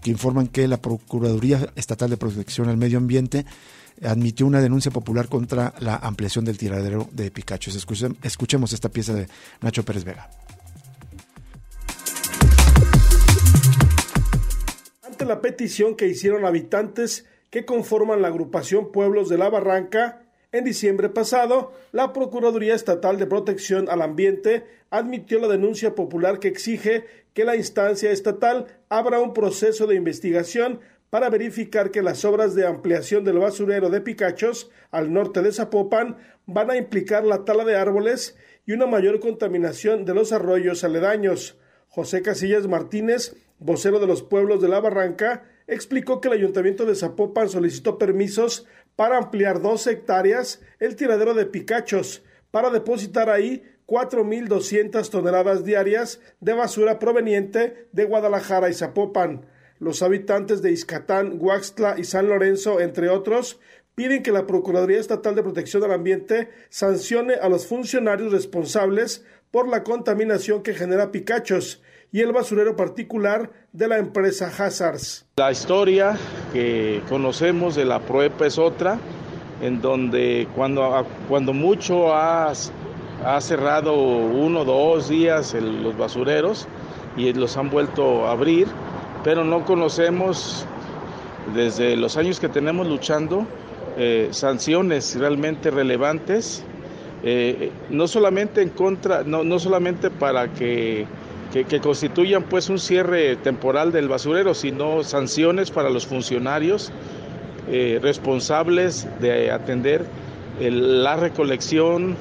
que 0.02 0.10
informan 0.10 0.48
que 0.48 0.68
la 0.68 0.78
Procuraduría 0.78 1.70
Estatal 1.76 2.10
de 2.10 2.16
Protección 2.16 2.68
al 2.68 2.76
Medio 2.76 2.98
Ambiente 2.98 3.44
admitió 4.02 4.46
una 4.46 4.60
denuncia 4.60 4.90
popular 4.90 5.28
contra 5.28 5.74
la 5.78 5.96
ampliación 5.96 6.44
del 6.44 6.58
tiradero 6.58 7.08
de 7.12 7.30
Picachos. 7.30 7.76
Escuchemos 8.22 8.72
esta 8.72 8.88
pieza 8.88 9.14
de 9.14 9.28
Nacho 9.60 9.84
Pérez 9.84 10.04
Vega. 10.04 10.28
Ante 15.02 15.24
la 15.24 15.40
petición 15.40 15.94
que 15.94 16.08
hicieron 16.08 16.44
habitantes 16.44 17.24
que 17.50 17.64
conforman 17.64 18.20
la 18.20 18.28
agrupación 18.28 18.90
Pueblos 18.90 19.28
de 19.28 19.38
la 19.38 19.48
Barranca, 19.48 20.23
en 20.54 20.62
diciembre 20.62 21.08
pasado, 21.08 21.72
la 21.90 22.12
Procuraduría 22.12 22.76
Estatal 22.76 23.18
de 23.18 23.26
Protección 23.26 23.88
al 23.90 24.02
Ambiente 24.02 24.64
admitió 24.88 25.40
la 25.40 25.48
denuncia 25.48 25.96
popular 25.96 26.38
que 26.38 26.46
exige 26.46 27.06
que 27.32 27.44
la 27.44 27.56
instancia 27.56 28.12
estatal 28.12 28.66
abra 28.88 29.18
un 29.18 29.34
proceso 29.34 29.88
de 29.88 29.96
investigación 29.96 30.78
para 31.10 31.28
verificar 31.28 31.90
que 31.90 32.02
las 32.02 32.24
obras 32.24 32.54
de 32.54 32.68
ampliación 32.68 33.24
del 33.24 33.40
basurero 33.40 33.90
de 33.90 34.00
Picachos 34.00 34.70
al 34.92 35.12
norte 35.12 35.42
de 35.42 35.50
Zapopan 35.50 36.18
van 36.46 36.70
a 36.70 36.76
implicar 36.76 37.24
la 37.24 37.44
tala 37.44 37.64
de 37.64 37.74
árboles 37.74 38.36
y 38.64 38.74
una 38.74 38.86
mayor 38.86 39.18
contaminación 39.18 40.04
de 40.04 40.14
los 40.14 40.30
arroyos 40.30 40.84
aledaños. 40.84 41.58
José 41.88 42.22
Casillas 42.22 42.68
Martínez, 42.68 43.34
vocero 43.58 43.98
de 43.98 44.06
los 44.06 44.22
pueblos 44.22 44.62
de 44.62 44.68
la 44.68 44.78
Barranca, 44.78 45.42
explicó 45.66 46.20
que 46.20 46.28
el 46.28 46.34
ayuntamiento 46.34 46.84
de 46.84 46.94
Zapopan 46.94 47.48
solicitó 47.48 47.98
permisos 47.98 48.66
para 48.96 49.18
ampliar 49.18 49.60
dos 49.60 49.86
hectáreas 49.86 50.60
el 50.78 50.96
tiradero 50.96 51.34
de 51.34 51.46
Picachos 51.46 52.22
para 52.50 52.70
depositar 52.70 53.30
ahí 53.30 53.64
4.200 53.86 55.10
toneladas 55.10 55.64
diarias 55.64 56.20
de 56.40 56.54
basura 56.54 56.98
proveniente 56.98 57.88
de 57.92 58.04
Guadalajara 58.04 58.70
y 58.70 58.74
Zapopan. 58.74 59.46
Los 59.78 60.02
habitantes 60.02 60.62
de 60.62 60.70
Izcatán, 60.70 61.38
Huaxtla 61.40 61.96
y 61.98 62.04
San 62.04 62.28
Lorenzo, 62.28 62.80
entre 62.80 63.08
otros, 63.08 63.60
piden 63.94 64.22
que 64.22 64.32
la 64.32 64.46
Procuraduría 64.46 65.00
Estatal 65.00 65.34
de 65.34 65.42
Protección 65.42 65.82
del 65.82 65.92
Ambiente 65.92 66.48
sancione 66.68 67.34
a 67.34 67.48
los 67.48 67.66
funcionarios 67.66 68.32
responsables 68.32 69.24
por 69.50 69.68
la 69.68 69.84
contaminación 69.84 70.62
que 70.62 70.74
genera 70.74 71.12
Picachos 71.12 71.82
y 72.14 72.20
el 72.20 72.30
basurero 72.30 72.76
particular 72.76 73.50
de 73.72 73.88
la 73.88 73.98
empresa 73.98 74.46
Hazards. 74.46 75.26
La 75.34 75.50
historia 75.50 76.16
que 76.52 77.02
conocemos 77.08 77.74
de 77.74 77.84
la 77.84 77.98
PROEPA 77.98 78.46
es 78.46 78.56
otra, 78.56 79.00
en 79.60 79.80
donde 79.80 80.46
cuando, 80.54 81.04
cuando 81.28 81.52
mucho 81.52 82.14
ha, 82.14 82.52
ha 83.24 83.40
cerrado 83.40 83.96
uno 83.96 84.60
o 84.60 84.64
dos 84.64 85.08
días 85.08 85.54
los 85.54 85.98
basureros 85.98 86.68
y 87.16 87.32
los 87.32 87.56
han 87.56 87.68
vuelto 87.68 88.28
a 88.28 88.30
abrir, 88.30 88.68
pero 89.24 89.42
no 89.42 89.64
conocemos 89.64 90.64
desde 91.52 91.96
los 91.96 92.16
años 92.16 92.38
que 92.38 92.48
tenemos 92.48 92.86
luchando 92.86 93.44
eh, 93.98 94.28
sanciones 94.30 95.16
realmente 95.18 95.68
relevantes, 95.68 96.62
eh, 97.24 97.72
no 97.90 98.06
solamente 98.06 98.62
en 98.62 98.68
contra, 98.68 99.24
no, 99.24 99.42
no 99.42 99.58
solamente 99.58 100.10
para 100.10 100.52
que 100.52 101.08
que, 101.52 101.80
constituyan 101.80 102.44
pues 102.44 102.68
un 102.68 102.78
cierre 102.78 103.36
temporal 103.36 103.92
del 103.92 104.08
basurero, 104.08 104.54
sino 104.54 105.04
sanciones 105.04 105.70
para 105.70 105.90
los 105.90 106.06
funcionarios 106.06 106.92
eh, 107.68 107.98
responsables 108.02 109.06
de 109.20 109.50
atender 109.50 110.04
la 110.60 111.16
recolección 111.16 112.16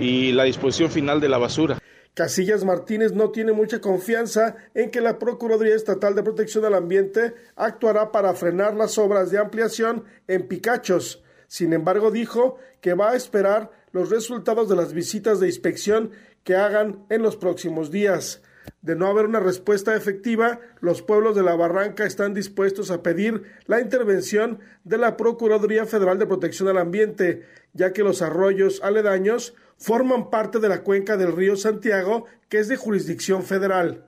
y 0.00 0.32
la 0.32 0.44
disposición 0.44 0.90
final 0.90 1.20
de 1.20 1.28
la 1.28 1.38
basura. 1.38 1.78
Casillas 2.14 2.64
Martínez 2.64 3.12
no 3.12 3.30
tiene 3.30 3.52
mucha 3.52 3.80
confianza 3.80 4.54
en 4.72 4.90
que 4.90 5.00
la 5.00 5.18
Procuraduría 5.18 5.74
Estatal 5.74 6.14
de 6.14 6.22
Protección 6.22 6.64
al 6.64 6.74
Ambiente 6.74 7.34
actuará 7.56 8.12
para 8.12 8.34
frenar 8.34 8.74
las 8.74 8.98
obras 8.98 9.30
de 9.32 9.38
ampliación 9.38 10.04
en 10.28 10.46
Picachos. 10.46 11.24
Sin 11.48 11.72
embargo, 11.72 12.12
dijo 12.12 12.56
que 12.80 12.94
va 12.94 13.10
a 13.10 13.16
esperar 13.16 13.70
los 13.90 14.10
resultados 14.10 14.68
de 14.68 14.76
las 14.76 14.92
visitas 14.92 15.40
de 15.40 15.48
inspección 15.48 16.12
que 16.44 16.54
hagan 16.54 17.04
en 17.08 17.22
los 17.22 17.36
próximos 17.36 17.90
días. 17.90 18.42
De 18.80 18.96
no 18.96 19.06
haber 19.06 19.26
una 19.26 19.40
respuesta 19.40 19.96
efectiva, 19.96 20.60
los 20.80 21.02
pueblos 21.02 21.34
de 21.34 21.42
la 21.42 21.54
Barranca 21.54 22.06
están 22.06 22.34
dispuestos 22.34 22.90
a 22.90 23.02
pedir 23.02 23.42
la 23.66 23.80
intervención 23.80 24.60
de 24.84 24.98
la 24.98 25.16
Procuraduría 25.16 25.86
Federal 25.86 26.18
de 26.18 26.26
Protección 26.26 26.68
al 26.68 26.78
Ambiente, 26.78 27.44
ya 27.72 27.92
que 27.92 28.02
los 28.02 28.22
arroyos 28.22 28.82
aledaños 28.82 29.54
forman 29.78 30.30
parte 30.30 30.60
de 30.60 30.68
la 30.68 30.82
cuenca 30.82 31.16
del 31.16 31.34
río 31.34 31.56
Santiago, 31.56 32.26
que 32.48 32.58
es 32.58 32.68
de 32.68 32.76
jurisdicción 32.76 33.42
federal. 33.42 34.04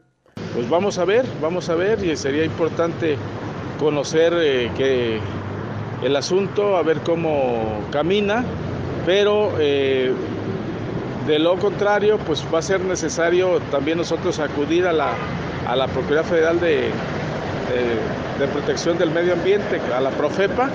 Pues 0.54 0.68
vamos 0.68 0.98
a 0.98 1.04
ver, 1.04 1.24
vamos 1.40 1.68
a 1.68 1.74
ver, 1.74 2.04
y 2.04 2.16
sería 2.16 2.44
importante 2.44 3.16
conocer 3.78 4.32
eh, 4.36 4.70
que 4.76 5.20
el 6.02 6.16
asunto, 6.16 6.76
a 6.76 6.82
ver 6.82 7.00
cómo 7.00 7.86
camina, 7.90 8.44
pero 9.04 9.52
eh, 9.58 10.12
de 11.26 11.38
lo 11.38 11.58
contrario, 11.58 12.18
pues 12.18 12.44
va 12.52 12.60
a 12.60 12.62
ser 12.62 12.80
necesario 12.80 13.60
también 13.70 13.98
nosotros 13.98 14.38
acudir 14.38 14.86
a 14.86 14.92
la, 14.92 15.12
a 15.66 15.74
la 15.74 15.88
Procuraduría 15.88 16.22
Federal 16.22 16.60
de, 16.60 16.90
de, 18.38 18.46
Protección 18.48 18.96
del 18.96 19.10
Medio 19.10 19.32
Ambiente, 19.32 19.80
a 19.94 20.00
la 20.00 20.10
Profepa, 20.10 20.70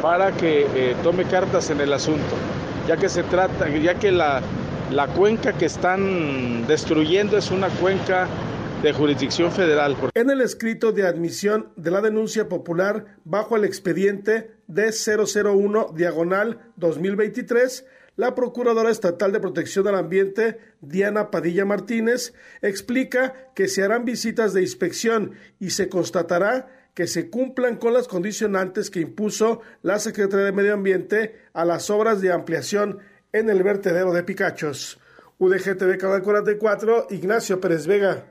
para 0.00 0.32
que 0.32 0.66
eh, 0.74 0.96
tome 1.02 1.24
cartas 1.24 1.68
en 1.70 1.80
el 1.80 1.92
asunto, 1.92 2.36
ya 2.88 2.96
que 2.96 3.08
se 3.08 3.22
trata, 3.24 3.68
ya 3.68 3.96
que 3.96 4.10
la, 4.10 4.40
la 4.90 5.08
cuenca 5.08 5.52
que 5.52 5.66
están 5.66 6.66
destruyendo 6.66 7.36
es 7.36 7.50
una 7.50 7.68
cuenca 7.68 8.28
de 8.82 8.92
jurisdicción 8.92 9.50
federal. 9.52 9.96
En 10.14 10.30
el 10.30 10.40
escrito 10.40 10.92
de 10.92 11.06
admisión 11.06 11.68
de 11.76 11.90
la 11.90 12.00
denuncia 12.00 12.48
popular 12.48 13.16
bajo 13.24 13.56
el 13.56 13.64
expediente 13.64 14.52
D001 14.68 15.94
diagonal 15.94 16.60
2023, 16.76 17.84
la 18.16 18.34
Procuradora 18.34 18.90
Estatal 18.90 19.32
de 19.32 19.40
Protección 19.40 19.86
al 19.88 19.94
Ambiente, 19.94 20.58
Diana 20.80 21.30
Padilla 21.30 21.64
Martínez, 21.64 22.34
explica 22.62 23.52
que 23.54 23.68
se 23.68 23.82
harán 23.82 24.04
visitas 24.04 24.52
de 24.52 24.62
inspección 24.62 25.32
y 25.60 25.70
se 25.70 25.88
constatará 25.88 26.90
que 26.94 27.06
se 27.06 27.28
cumplan 27.28 27.76
con 27.76 27.92
las 27.92 28.08
condicionantes 28.08 28.90
que 28.90 29.00
impuso 29.00 29.60
la 29.82 29.98
Secretaría 29.98 30.46
de 30.46 30.52
Medio 30.52 30.72
Ambiente 30.72 31.36
a 31.52 31.66
las 31.66 31.90
obras 31.90 32.22
de 32.22 32.32
ampliación 32.32 33.00
en 33.32 33.50
el 33.50 33.62
vertedero 33.62 34.14
de 34.14 34.22
Picachos. 34.22 34.98
UDGTV 35.38 35.98
Canal 35.98 36.22
44, 36.22 37.08
Ignacio 37.10 37.60
Pérez 37.60 37.86
Vega. 37.86 38.26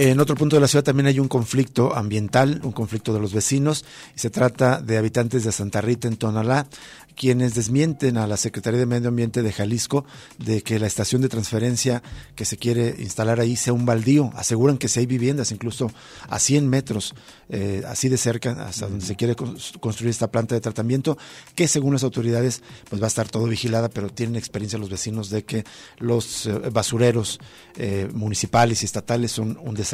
En 0.00 0.20
otro 0.20 0.36
punto 0.36 0.54
de 0.54 0.60
la 0.60 0.68
ciudad 0.68 0.84
también 0.84 1.08
hay 1.08 1.18
un 1.18 1.26
conflicto 1.26 1.92
ambiental, 1.92 2.60
un 2.62 2.70
conflicto 2.70 3.12
de 3.12 3.18
los 3.18 3.34
vecinos, 3.34 3.84
y 4.14 4.20
se 4.20 4.30
trata 4.30 4.80
de 4.80 4.96
habitantes 4.96 5.42
de 5.42 5.50
Santa 5.50 5.80
Rita 5.80 6.06
en 6.06 6.16
Tonalá, 6.16 6.68
quienes 7.16 7.56
desmienten 7.56 8.16
a 8.16 8.28
la 8.28 8.36
Secretaría 8.36 8.78
de 8.78 8.86
Medio 8.86 9.08
Ambiente 9.08 9.42
de 9.42 9.52
Jalisco 9.52 10.04
de 10.38 10.62
que 10.62 10.78
la 10.78 10.86
estación 10.86 11.20
de 11.20 11.28
transferencia 11.28 12.00
que 12.36 12.44
se 12.44 12.56
quiere 12.56 12.94
instalar 13.00 13.40
ahí 13.40 13.56
sea 13.56 13.72
un 13.72 13.86
baldío. 13.86 14.30
Aseguran 14.36 14.78
que 14.78 14.86
si 14.86 15.00
hay 15.00 15.06
viviendas, 15.06 15.50
incluso 15.50 15.90
a 16.28 16.38
100 16.38 16.68
metros, 16.68 17.16
eh, 17.48 17.82
así 17.88 18.08
de 18.08 18.18
cerca, 18.18 18.68
hasta 18.68 18.86
donde 18.86 19.04
se 19.04 19.16
quiere 19.16 19.34
construir 19.34 20.10
esta 20.10 20.30
planta 20.30 20.54
de 20.54 20.60
tratamiento, 20.60 21.18
que 21.56 21.66
según 21.66 21.92
las 21.92 22.04
autoridades, 22.04 22.62
pues 22.88 23.02
va 23.02 23.06
a 23.06 23.08
estar 23.08 23.28
todo 23.28 23.46
vigilada, 23.46 23.88
pero 23.88 24.10
tienen 24.10 24.36
experiencia 24.36 24.78
los 24.78 24.88
vecinos 24.88 25.28
de 25.28 25.44
que 25.44 25.64
los 25.98 26.46
eh, 26.46 26.52
basureros 26.72 27.40
eh, 27.74 28.08
municipales 28.14 28.82
y 28.82 28.86
estatales 28.86 29.32
son 29.32 29.58
un 29.60 29.74
desastre. 29.74 29.87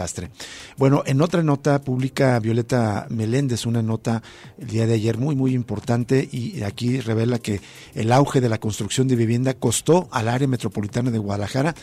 Bueno, 0.76 1.02
en 1.06 1.20
otra 1.22 1.42
nota 1.42 1.80
pública, 1.80 2.38
Violeta 2.40 3.06
Meléndez, 3.10 3.66
una 3.66 3.82
nota 3.82 4.22
el 4.58 4.68
día 4.68 4.86
de 4.86 4.94
ayer 4.94 5.18
muy, 5.18 5.36
muy 5.36 5.54
importante, 5.54 6.28
y 6.30 6.62
aquí 6.62 7.00
revela 7.00 7.38
que 7.38 7.60
el 7.94 8.12
auge 8.12 8.40
de 8.40 8.48
la 8.48 8.58
construcción 8.58 9.08
de 9.08 9.16
vivienda 9.16 9.54
costó 9.54 10.08
al 10.10 10.28
área 10.28 10.48
metropolitana 10.48 11.10
de 11.10 11.18
Guadalajara 11.18 11.74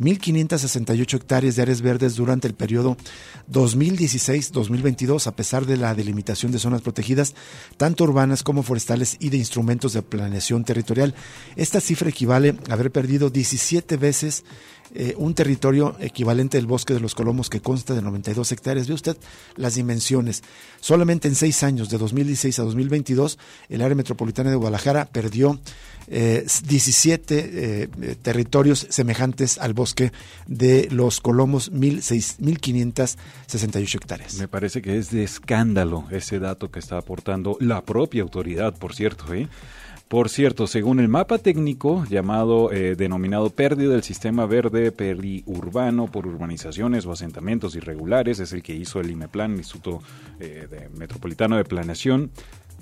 1.568 0.00 1.14
hectáreas 1.14 1.56
de 1.56 1.62
áreas 1.62 1.82
verdes 1.82 2.14
durante 2.14 2.46
el 2.46 2.54
periodo 2.54 2.96
2016-2022, 3.50 5.26
a 5.26 5.34
pesar 5.34 5.66
de 5.66 5.76
la 5.76 5.94
delimitación 5.94 6.52
de 6.52 6.58
zonas 6.58 6.82
protegidas, 6.82 7.34
tanto 7.76 8.04
urbanas 8.04 8.42
como 8.42 8.62
forestales 8.62 9.16
y 9.18 9.30
de 9.30 9.38
instrumentos 9.38 9.92
de 9.92 10.02
planeación 10.02 10.64
territorial. 10.64 11.14
Esta 11.56 11.80
cifra 11.80 12.10
equivale 12.10 12.56
a 12.68 12.74
haber 12.74 12.92
perdido 12.92 13.30
17 13.30 13.96
veces 13.96 14.44
eh, 14.94 15.14
un 15.16 15.34
territorio 15.34 15.96
equivalente 16.00 16.58
del 16.58 16.66
bosque 16.66 16.94
de 16.94 17.00
los 17.00 17.14
Colomos 17.14 17.50
que 17.50 17.60
consta 17.60 17.94
de 17.94 18.02
92 18.02 18.52
hectáreas. 18.52 18.88
Ve 18.88 18.94
usted 18.94 19.16
las 19.56 19.74
dimensiones. 19.74 20.42
Solamente 20.80 21.28
en 21.28 21.34
seis 21.34 21.62
años, 21.62 21.88
de 21.88 21.98
2016 21.98 22.58
a 22.58 22.62
2022, 22.64 23.38
el 23.68 23.82
área 23.82 23.94
metropolitana 23.94 24.50
de 24.50 24.56
Guadalajara 24.56 25.06
perdió 25.06 25.58
17 26.08 27.38
eh, 27.38 27.88
eh, 28.00 28.16
territorios 28.20 28.88
semejantes 28.88 29.58
al 29.58 29.74
bosque 29.74 30.10
de 30.46 30.88
los 30.90 31.20
Colomos, 31.20 31.70
1.568 31.70 33.94
hectáreas. 33.94 34.38
Me 34.38 34.48
parece 34.48 34.80
que 34.80 34.96
es 34.96 35.10
de 35.10 35.24
escándalo 35.24 36.06
ese 36.10 36.38
dato 36.38 36.70
que 36.70 36.78
está 36.78 36.96
aportando 36.96 37.58
la 37.60 37.84
propia 37.84 38.22
autoridad, 38.22 38.74
por 38.74 38.94
cierto. 38.94 39.34
¿eh? 39.34 39.48
Por 40.08 40.30
cierto, 40.30 40.66
según 40.66 41.00
el 41.00 41.08
mapa 41.08 41.36
técnico 41.36 42.06
llamado 42.08 42.72
eh, 42.72 42.96
denominado 42.96 43.50
pérdida 43.50 43.92
del 43.92 44.02
sistema 44.02 44.46
verde 44.46 44.90
periurbano 44.90 46.06
por 46.06 46.26
urbanizaciones 46.26 47.04
o 47.04 47.12
asentamientos 47.12 47.76
irregulares, 47.76 48.40
es 48.40 48.54
el 48.54 48.62
que 48.62 48.74
hizo 48.74 49.00
el 49.00 49.10
IMEPLAN, 49.10 49.58
Instituto 49.58 50.00
eh, 50.40 50.88
Metropolitano 50.96 51.58
de 51.58 51.64
Planeación, 51.64 52.30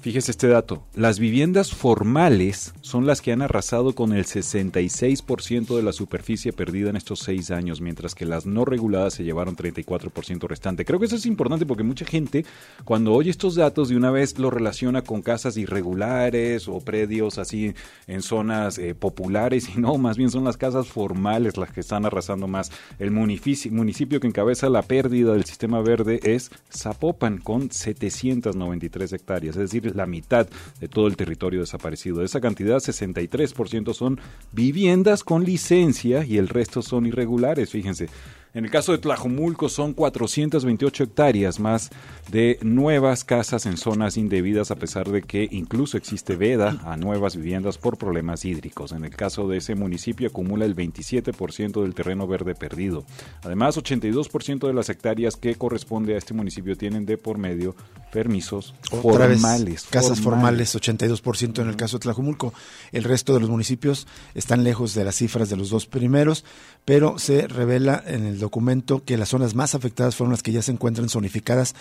Fíjese 0.07 0.31
este 0.31 0.47
dato, 0.47 0.85
las 0.95 1.19
viviendas 1.19 1.75
formales 1.75 2.73
son 2.81 3.07
las 3.07 3.21
que 3.21 3.33
han 3.33 3.43
arrasado 3.43 3.93
con 3.97 4.13
el 4.13 4.25
66% 4.25 5.75
de 5.75 5.83
la 5.83 5.91
superficie 5.93 6.53
perdida 6.53 6.91
en 6.91 6.97
estos 6.97 7.19
seis 7.19 7.51
años, 7.51 7.81
mientras 7.81 8.15
que 8.15 8.25
las 8.25 8.47
no 8.47 8.65
reguladas 8.65 9.15
se 9.15 9.25
llevaron 9.25 9.57
34% 9.57 10.47
restante. 10.47 10.85
Creo 10.85 11.01
que 11.01 11.07
eso 11.07 11.17
es 11.17 11.27
importante 11.27 11.67
porque 11.67 11.83
mucha 11.83 12.05
gente 12.05 12.45
cuando 12.85 13.15
oye 13.15 13.31
estos 13.31 13.57
datos 13.57 13.89
de 13.89 13.97
una 13.97 14.13
vez 14.13 14.39
lo 14.39 14.49
relaciona 14.49 15.03
con 15.03 15.23
casas 15.23 15.57
irregulares 15.57 16.69
o 16.69 16.79
predios 16.79 17.39
así 17.39 17.75
en 18.07 18.23
zonas 18.23 18.79
eh, 18.79 18.95
populares 18.95 19.69
y 19.77 19.81
no, 19.81 19.99
más 19.99 20.17
bien 20.17 20.31
son 20.31 20.45
las 20.45 20.57
casas 20.57 20.87
formales 20.87 21.57
las 21.57 21.73
que 21.73 21.81
están 21.81 22.07
arrasando 22.07 22.47
más. 22.47 22.71
El 23.01 23.11
municipio, 23.11 23.73
municipio 23.73 24.21
que 24.21 24.29
encabeza 24.29 24.69
la 24.69 24.83
pérdida 24.83 25.33
del 25.33 25.47
sistema 25.47 25.81
verde 25.81 26.21
es 26.23 26.53
Zapopan 26.73 27.39
con 27.39 27.73
793 27.73 29.13
hectáreas, 29.13 29.57
es 29.57 29.73
decir, 29.73 29.96
la 29.97 30.07
mitad 30.07 30.47
de 30.81 30.89
todo 30.89 31.07
el 31.07 31.17
territorio 31.17 31.61
desaparecido. 31.61 32.19
De 32.19 32.27
esa 32.27 32.41
cantidad, 32.41 32.77
63% 32.77 33.95
son 33.95 34.21
viviendas 34.53 35.25
con 35.25 35.45
licencia 35.45 36.25
y 36.25 36.39
el 36.39 36.49
resto 36.49 36.83
son 36.83 37.07
irregulares, 37.07 37.71
fíjense. 37.71 38.09
En 38.57 38.65
el 38.65 38.71
caso 38.71 38.93
de 38.93 38.99
Tlajumulco 38.99 39.69
son 39.69 39.93
428 39.93 41.05
hectáreas 41.05 41.61
más 41.61 41.91
de 42.31 42.59
nuevas 42.63 43.23
casas 43.23 43.67
en 43.67 43.77
zonas 43.77 44.17
indebidas 44.17 44.71
a 44.71 44.77
pesar 44.77 45.11
de 45.11 45.21
que 45.21 45.47
incluso 45.51 45.99
existe 45.99 46.37
veda 46.37 46.81
a 46.87 46.97
nuevas 46.97 47.37
viviendas 47.37 47.77
por 47.77 47.99
problemas 47.99 48.47
hídricos. 48.47 48.93
En 48.93 49.05
el 49.05 49.15
caso 49.15 49.47
de 49.47 49.59
ese 49.59 49.75
municipio 49.75 50.29
acumula 50.29 50.65
el 50.65 50.75
27% 50.75 51.83
del 51.83 51.95
terreno 51.95 52.27
verde 52.27 52.55
perdido. 52.55 53.05
Además, 53.43 53.77
82% 53.77 54.67
de 54.67 54.73
las 54.73 54.89
hectáreas 54.89 55.37
que 55.37 55.57
corresponde 55.57 56.15
a 56.15 56.19
este 56.19 56.33
municipio 56.33 56.79
tienen 56.79 57.05
de 57.05 57.19
por 57.19 57.37
medio 57.37 57.77
permisos 58.11 58.73
formales. 59.03 59.87
casas 59.91 60.19
formales, 60.19 60.75
82% 60.75 61.61
en 61.61 61.69
el 61.69 61.77
caso 61.77 61.99
de 61.99 62.05
Tlajumulco. 62.05 62.55
El 62.91 63.05
resto 63.05 63.35
de 63.35 63.41
los 63.41 63.51
municipios 63.51 64.07
están 64.35 64.65
lejos 64.65 64.95
de 64.95 65.05
las 65.05 65.17
cifras 65.17 65.51
de 65.51 65.57
los 65.57 65.69
dos 65.69 65.85
primeros, 65.85 66.47
pero 66.87 67.19
se 67.19 67.49
revela 67.49 68.03
en 68.07 68.25
el 68.25 68.39
documento 68.39 69.05
que 69.05 69.19
las 69.19 69.31
zonas 69.31 69.57
más 69.57 69.75
afectadas 69.75 70.15
fueron 70.15 70.31
las 70.31 70.45
que 70.45 70.53
ya 70.53 70.63
se 70.63 70.71
encuentran 70.71 71.09
zonificadas 71.09 71.75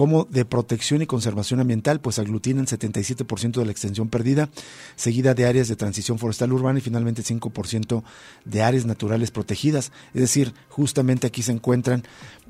como 0.00 0.24
de 0.30 0.46
protección 0.46 1.02
y 1.02 1.06
conservación 1.06 1.60
ambiental, 1.60 2.00
pues 2.00 2.18
aglutinan 2.18 2.64
77% 2.64 3.58
de 3.58 3.64
la 3.66 3.70
extensión 3.70 4.08
perdida, 4.08 4.48
seguida 4.96 5.34
de 5.34 5.44
áreas 5.44 5.68
de 5.68 5.76
transición 5.76 6.18
forestal 6.18 6.54
urbana 6.54 6.78
y 6.78 6.80
finalmente 6.80 7.22
5% 7.22 8.02
de 8.46 8.62
áreas 8.62 8.86
naturales 8.86 9.30
protegidas. 9.30 9.92
Es 10.14 10.22
decir, 10.22 10.54
justamente 10.70 11.26
aquí 11.26 11.42
se 11.42 11.52
encuentran 11.52 12.04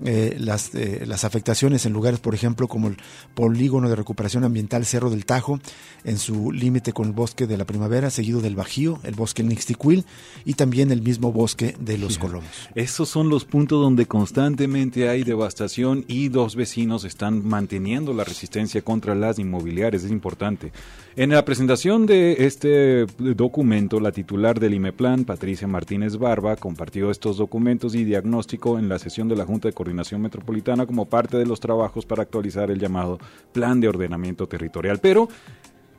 eh, 0.05 0.37
las, 0.39 0.77
eh, 0.77 1.03
las 1.09 1.25
afectaciones 1.25 1.87
en 1.87 1.93
lugares, 1.93 2.21
por 2.21 2.37
ejemplo, 2.37 2.69
como 2.69 2.87
el 2.87 2.99
polígono 3.35 3.89
de 3.89 3.97
recuperación 3.97 4.45
ambiental 4.45 4.87
Cerro 4.87 5.11
del 5.11 5.27
Tajo, 5.27 5.59
en 6.05 6.19
su 6.19 6.53
límite 6.53 6.93
con 6.93 7.09
el 7.09 7.13
bosque 7.13 7.49
de 7.49 7.57
la 7.57 7.65
primavera, 7.65 8.11
seguido 8.11 8.41
del 8.41 8.55
Bajío, 8.55 9.01
el 9.03 9.17
bosque 9.17 9.43
Nixtiquil 9.43 10.05
y 10.45 10.55
también 10.55 10.93
el 10.93 11.03
mismo 11.03 11.33
bosque 11.33 11.75
de 11.81 11.99
los 11.99 12.17
Colomos. 12.17 12.49
Esos 12.77 13.09
son 13.09 13.29
los 13.29 13.45
puntos 13.45 13.83
donde 13.83 14.07
constantemente 14.07 15.09
hay 15.09 15.25
devastación 15.25 16.05
y 16.07 16.29
dos 16.29 16.55
vecinos 16.55 17.03
están 17.03 17.40
manteniendo 17.43 18.13
la 18.13 18.25
resistencia 18.25 18.83
contra 18.83 19.15
las 19.15 19.39
inmobiliarias, 19.39 20.05
es 20.05 20.11
importante. 20.11 20.73
En 21.17 21.31
la 21.31 21.45
presentación 21.45 22.07
de 22.07 22.47
este 22.47 23.07
documento, 23.19 24.01
la 24.01 24.13
titular 24.13 24.61
del 24.61 24.75
IMEPLAN, 24.75 25.25
Patricia 25.25 25.67
Martínez 25.67 26.17
Barba, 26.17 26.57
compartió 26.57 27.11
estos 27.11 27.37
documentos 27.37 27.95
y 27.95 28.05
diagnóstico 28.05 28.79
en 28.79 28.89
la 28.89 28.99
sesión 28.99 29.29
de 29.29 29.37
la 29.37 29.45
Junta 29.45 29.69
de 29.69 29.75
Coordinación 29.75 30.23
Metropolitana 30.23 30.87
como 30.87 31.07
parte 31.07 31.37
de 31.37 31.47
los 31.47 31.61
trabajos 31.61 32.07
para 32.07 32.23
actualizar 32.23 32.71
el 32.71 32.79
llamado 32.79 33.19
Plan 33.53 33.81
de 33.81 33.89
Ordenamiento 33.89 34.47
Territorial. 34.47 34.99
Pero 35.01 35.29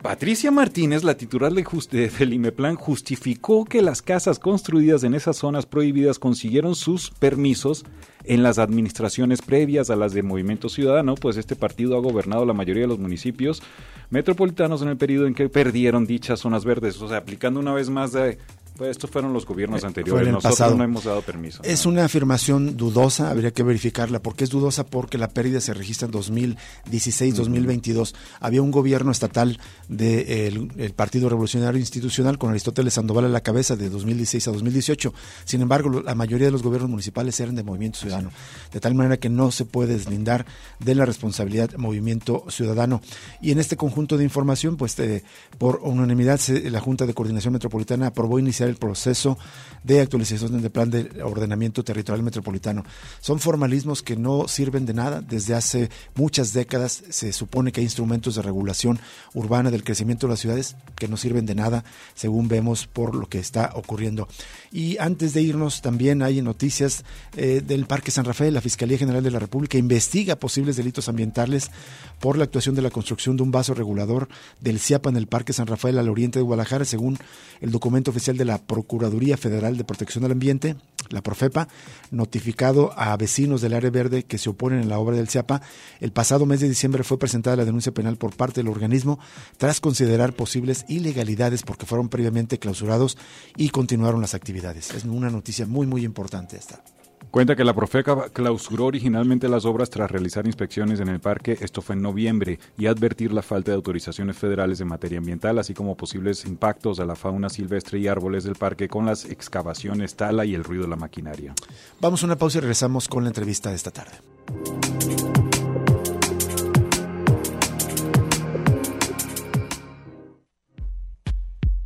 Patricia 0.01 0.49
Martínez, 0.49 1.03
la 1.03 1.15
titular 1.15 1.53
del 1.53 2.33
IMEPLAN, 2.33 2.75
justificó 2.75 3.65
que 3.65 3.83
las 3.83 4.01
casas 4.01 4.39
construidas 4.39 5.03
en 5.03 5.13
esas 5.13 5.37
zonas 5.37 5.67
prohibidas 5.67 6.17
consiguieron 6.17 6.73
sus 6.73 7.11
permisos 7.11 7.85
en 8.23 8.41
las 8.41 8.57
administraciones 8.57 9.43
previas 9.43 9.91
a 9.91 9.95
las 9.95 10.13
de 10.13 10.23
Movimiento 10.23 10.69
Ciudadano, 10.69 11.13
pues 11.13 11.37
este 11.37 11.55
partido 11.55 11.95
ha 11.95 12.01
gobernado 12.01 12.47
la 12.47 12.53
mayoría 12.53 12.83
de 12.83 12.87
los 12.87 12.97
municipios 12.97 13.61
metropolitanos 14.09 14.81
en 14.81 14.87
el 14.87 14.97
periodo 14.97 15.27
en 15.27 15.35
que 15.35 15.49
perdieron 15.49 16.07
dichas 16.07 16.39
zonas 16.39 16.65
verdes, 16.65 16.99
o 16.99 17.07
sea, 17.07 17.17
aplicando 17.17 17.59
una 17.59 17.73
vez 17.73 17.91
más 17.91 18.11
de 18.11 18.39
pues 18.81 18.97
estos 18.97 19.11
fueron 19.11 19.31
los 19.31 19.45
gobiernos 19.45 19.83
eh, 19.83 19.85
anteriores. 19.85 20.33
Nosotros 20.33 20.75
no 20.75 20.83
hemos 20.83 21.03
dado 21.03 21.21
permiso. 21.21 21.61
Es 21.61 21.85
una 21.85 22.03
afirmación 22.03 22.77
dudosa, 22.77 23.29
habría 23.29 23.51
que 23.51 23.61
verificarla. 23.61 24.23
¿Por 24.23 24.35
qué 24.35 24.43
es 24.43 24.49
dudosa? 24.49 24.87
Porque 24.87 25.19
la 25.19 25.29
pérdida 25.29 25.61
se 25.61 25.75
registra 25.75 26.07
en 26.07 26.11
2016, 26.11 27.35
2022. 27.35 28.15
Había 28.39 28.63
un 28.63 28.71
gobierno 28.71 29.11
estatal 29.11 29.59
del 29.87 30.71
el 30.77 30.93
Partido 30.93 31.29
Revolucionario 31.29 31.79
Institucional 31.79 32.39
con 32.39 32.49
Aristóteles 32.49 32.95
Sandoval 32.95 33.25
a 33.25 33.29
la 33.29 33.41
cabeza 33.41 33.75
de 33.75 33.87
2016 33.87 34.47
a 34.47 34.51
2018. 34.51 35.13
Sin 35.45 35.61
embargo, 35.61 36.01
la 36.01 36.15
mayoría 36.15 36.47
de 36.47 36.51
los 36.51 36.63
gobiernos 36.63 36.89
municipales 36.89 37.39
eran 37.39 37.53
de 37.53 37.61
Movimiento 37.61 37.99
Ciudadano. 37.99 38.31
De 38.73 38.79
tal 38.79 38.95
manera 38.95 39.17
que 39.17 39.29
no 39.29 39.51
se 39.51 39.65
puede 39.65 39.93
deslindar 39.93 40.47
de 40.79 40.95
la 40.95 41.05
responsabilidad 41.05 41.69
Movimiento 41.77 42.45
Ciudadano. 42.49 43.01
Y 43.41 43.51
en 43.51 43.59
este 43.59 43.77
conjunto 43.77 44.17
de 44.17 44.23
información, 44.23 44.75
pues 44.75 44.97
eh, 44.97 45.23
por 45.59 45.81
unanimidad, 45.83 46.39
la 46.47 46.79
Junta 46.79 47.05
de 47.05 47.13
Coordinación 47.13 47.53
Metropolitana 47.53 48.07
aprobó 48.07 48.39
iniciar 48.39 48.70
el 48.71 48.77
proceso 48.77 49.37
de 49.83 50.01
actualización 50.01 50.61
del 50.61 50.71
plan 50.71 50.89
de 50.89 51.23
ordenamiento 51.23 51.83
territorial 51.83 52.23
metropolitano. 52.23 52.83
Son 53.19 53.39
formalismos 53.39 54.03
que 54.03 54.15
no 54.15 54.47
sirven 54.47 54.85
de 54.85 54.93
nada. 54.93 55.21
Desde 55.21 55.55
hace 55.55 55.89
muchas 56.15 56.53
décadas 56.53 57.03
se 57.09 57.33
supone 57.33 57.71
que 57.71 57.81
hay 57.81 57.85
instrumentos 57.85 58.35
de 58.35 58.41
regulación 58.41 58.99
urbana 59.33 59.71
del 59.71 59.83
crecimiento 59.83 60.27
de 60.27 60.33
las 60.33 60.39
ciudades 60.39 60.75
que 60.95 61.07
no 61.07 61.17
sirven 61.17 61.45
de 61.45 61.55
nada, 61.55 61.83
según 62.13 62.47
vemos 62.47 62.87
por 62.87 63.15
lo 63.15 63.27
que 63.27 63.39
está 63.39 63.71
ocurriendo. 63.73 64.27
Y 64.71 64.97
antes 64.99 65.33
de 65.33 65.41
irnos, 65.41 65.81
también 65.81 66.21
hay 66.21 66.41
noticias 66.41 67.03
eh, 67.35 67.61
del 67.65 67.85
Parque 67.85 68.11
San 68.11 68.25
Rafael. 68.25 68.53
La 68.53 68.61
Fiscalía 68.61 68.97
General 68.97 69.23
de 69.23 69.31
la 69.31 69.39
República 69.39 69.77
investiga 69.77 70.35
posibles 70.35 70.75
delitos 70.75 71.09
ambientales 71.09 71.71
por 72.19 72.37
la 72.37 72.43
actuación 72.43 72.75
de 72.75 72.81
la 72.81 72.91
construcción 72.91 73.35
de 73.35 73.43
un 73.43 73.51
vaso 73.51 73.73
regulador 73.73 74.29
del 74.59 74.79
CIAPA 74.79 75.09
en 75.09 75.17
el 75.17 75.27
Parque 75.27 75.53
San 75.53 75.67
Rafael 75.67 75.97
al 75.97 76.09
oriente 76.09 76.39
de 76.39 76.43
Guadalajara, 76.43 76.85
según 76.85 77.17
el 77.61 77.71
documento 77.71 78.11
oficial 78.11 78.37
de 78.37 78.45
la 78.45 78.50
la 78.51 78.57
Procuraduría 78.57 79.37
Federal 79.37 79.77
de 79.77 79.85
Protección 79.85 80.23
del 80.23 80.33
Ambiente, 80.33 80.75
la 81.09 81.23
Profepa, 81.23 81.69
notificado 82.09 82.91
a 82.97 83.15
vecinos 83.15 83.61
del 83.61 83.73
área 83.73 83.89
verde 83.89 84.23
que 84.23 84.37
se 84.37 84.49
oponen 84.49 84.81
a 84.81 84.85
la 84.85 84.99
obra 84.99 85.15
del 85.15 85.29
CIAPA. 85.29 85.61
El 86.01 86.11
pasado 86.11 86.45
mes 86.45 86.59
de 86.59 86.67
diciembre 86.67 87.05
fue 87.05 87.17
presentada 87.17 87.55
la 87.55 87.63
denuncia 87.63 87.93
penal 87.93 88.17
por 88.17 88.35
parte 88.35 88.59
del 88.59 88.67
organismo 88.67 89.19
tras 89.55 89.79
considerar 89.79 90.33
posibles 90.33 90.83
ilegalidades 90.89 91.63
porque 91.63 91.85
fueron 91.85 92.09
previamente 92.09 92.59
clausurados 92.59 93.17
y 93.55 93.69
continuaron 93.69 94.19
las 94.19 94.33
actividades. 94.33 94.91
Es 94.91 95.05
una 95.05 95.29
noticia 95.29 95.65
muy, 95.65 95.87
muy 95.87 96.03
importante 96.03 96.57
esta. 96.57 96.83
Cuenta 97.31 97.55
que 97.55 97.63
la 97.63 97.73
Profeca 97.73 98.27
clausuró 98.33 98.87
originalmente 98.87 99.47
las 99.47 99.63
obras 99.63 99.89
tras 99.89 100.11
realizar 100.11 100.45
inspecciones 100.45 100.99
en 100.99 101.07
el 101.07 101.21
parque, 101.21 101.57
esto 101.61 101.81
fue 101.81 101.95
en 101.95 102.01
noviembre, 102.01 102.59
y 102.77 102.87
advertir 102.87 103.31
la 103.31 103.41
falta 103.41 103.71
de 103.71 103.77
autorizaciones 103.77 104.35
federales 104.37 104.81
en 104.81 104.89
materia 104.89 105.19
ambiental, 105.19 105.57
así 105.57 105.73
como 105.73 105.95
posibles 105.95 106.43
impactos 106.43 106.99
a 106.99 107.05
la 107.05 107.15
fauna 107.15 107.49
silvestre 107.49 107.99
y 107.99 108.09
árboles 108.09 108.43
del 108.43 108.55
parque 108.55 108.89
con 108.89 109.05
las 109.05 109.23
excavaciones, 109.23 110.15
tala 110.15 110.43
y 110.43 110.53
el 110.53 110.65
ruido 110.65 110.83
de 110.83 110.89
la 110.89 110.97
maquinaria. 110.97 111.53
Vamos 112.01 112.21
a 112.21 112.25
una 112.25 112.35
pausa 112.35 112.57
y 112.57 112.61
regresamos 112.61 113.07
con 113.07 113.23
la 113.23 113.29
entrevista 113.29 113.69
de 113.69 113.75
esta 113.77 113.91
tarde. 113.91 114.17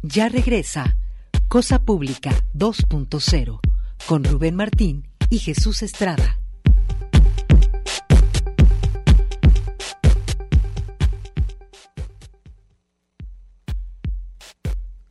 Ya 0.02 0.28
regresa 0.28 0.96
Cosa 1.48 1.84
Pública 1.84 2.32
2.0 2.56 3.60
con 4.08 4.24
Rubén 4.24 4.56
Martín 4.56 5.04
y 5.30 5.40
Jesús 5.40 5.82
Estrada. 5.82 6.40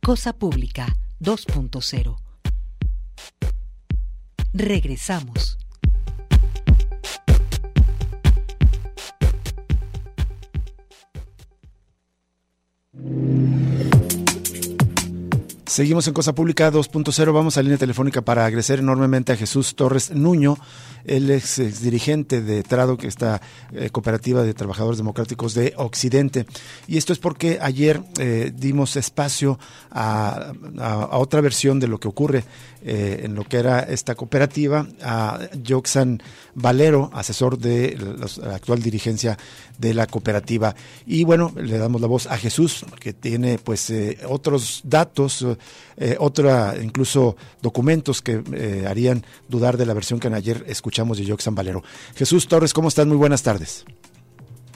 Cosa 0.01 0.33
Pública 0.33 0.95
2.0. 1.19 2.17
Regresamos. 4.53 5.57
Seguimos 15.67 16.07
en 16.07 16.13
Cosa 16.13 16.35
Pública 16.35 16.71
2.0. 16.71 17.33
Vamos 17.33 17.57
a 17.57 17.63
línea 17.63 17.79
telefónica 17.79 18.21
para 18.21 18.45
agradecer 18.45 18.79
enormemente 18.79 19.31
a 19.31 19.35
Jesús 19.35 19.75
Torres 19.75 20.11
Nuño, 20.11 20.57
el 21.05 21.31
ex, 21.31 21.81
dirigente 21.81 22.41
de 22.41 22.61
Trado, 22.61 22.97
que 22.97 23.07
está 23.07 23.41
eh, 23.73 23.89
cooperativa 23.89 24.43
de 24.43 24.53
trabajadores 24.53 24.99
democráticos 24.99 25.55
de 25.55 25.73
Occidente. 25.77 26.45
Y 26.87 26.97
esto 26.97 27.13
es 27.13 27.19
porque 27.19 27.57
ayer 27.59 27.99
eh, 28.19 28.51
dimos 28.55 28.95
espacio 28.95 29.57
a, 29.89 30.53
otra 31.11 31.41
versión 31.41 31.79
de 31.79 31.87
lo 31.87 31.99
que 31.99 32.07
ocurre 32.07 32.43
eh, 32.83 33.21
en 33.23 33.33
lo 33.33 33.43
que 33.43 33.57
era 33.57 33.79
esta 33.79 34.13
cooperativa, 34.13 34.87
a 35.01 35.39
Joxan 35.67 36.21
Valero, 36.53 37.09
asesor 37.11 37.57
de 37.57 37.97
la 38.43 38.55
actual 38.55 38.83
dirigencia 38.83 39.37
de 39.79 39.95
la 39.95 40.05
cooperativa. 40.05 40.75
Y 41.07 41.23
bueno, 41.23 41.51
le 41.55 41.79
damos 41.79 42.01
la 42.01 42.07
voz 42.07 42.27
a 42.27 42.37
Jesús, 42.37 42.85
que 42.99 43.13
tiene 43.13 43.57
pues 43.57 43.91
otros 44.27 44.81
datos 44.83 45.45
eh, 45.97 46.15
otra, 46.19 46.75
incluso 46.81 47.35
documentos 47.61 48.21
que 48.21 48.43
eh, 48.53 48.85
harían 48.87 49.23
dudar 49.47 49.77
de 49.77 49.85
la 49.85 49.93
versión 49.93 50.19
que 50.19 50.27
ayer 50.27 50.63
escuchamos 50.67 51.17
de 51.17 51.27
Joxan 51.27 51.55
Valero. 51.55 51.83
Jesús 52.15 52.47
Torres, 52.47 52.73
¿cómo 52.73 52.87
estás? 52.87 53.05
Muy 53.05 53.17
buenas 53.17 53.43
tardes. 53.43 53.85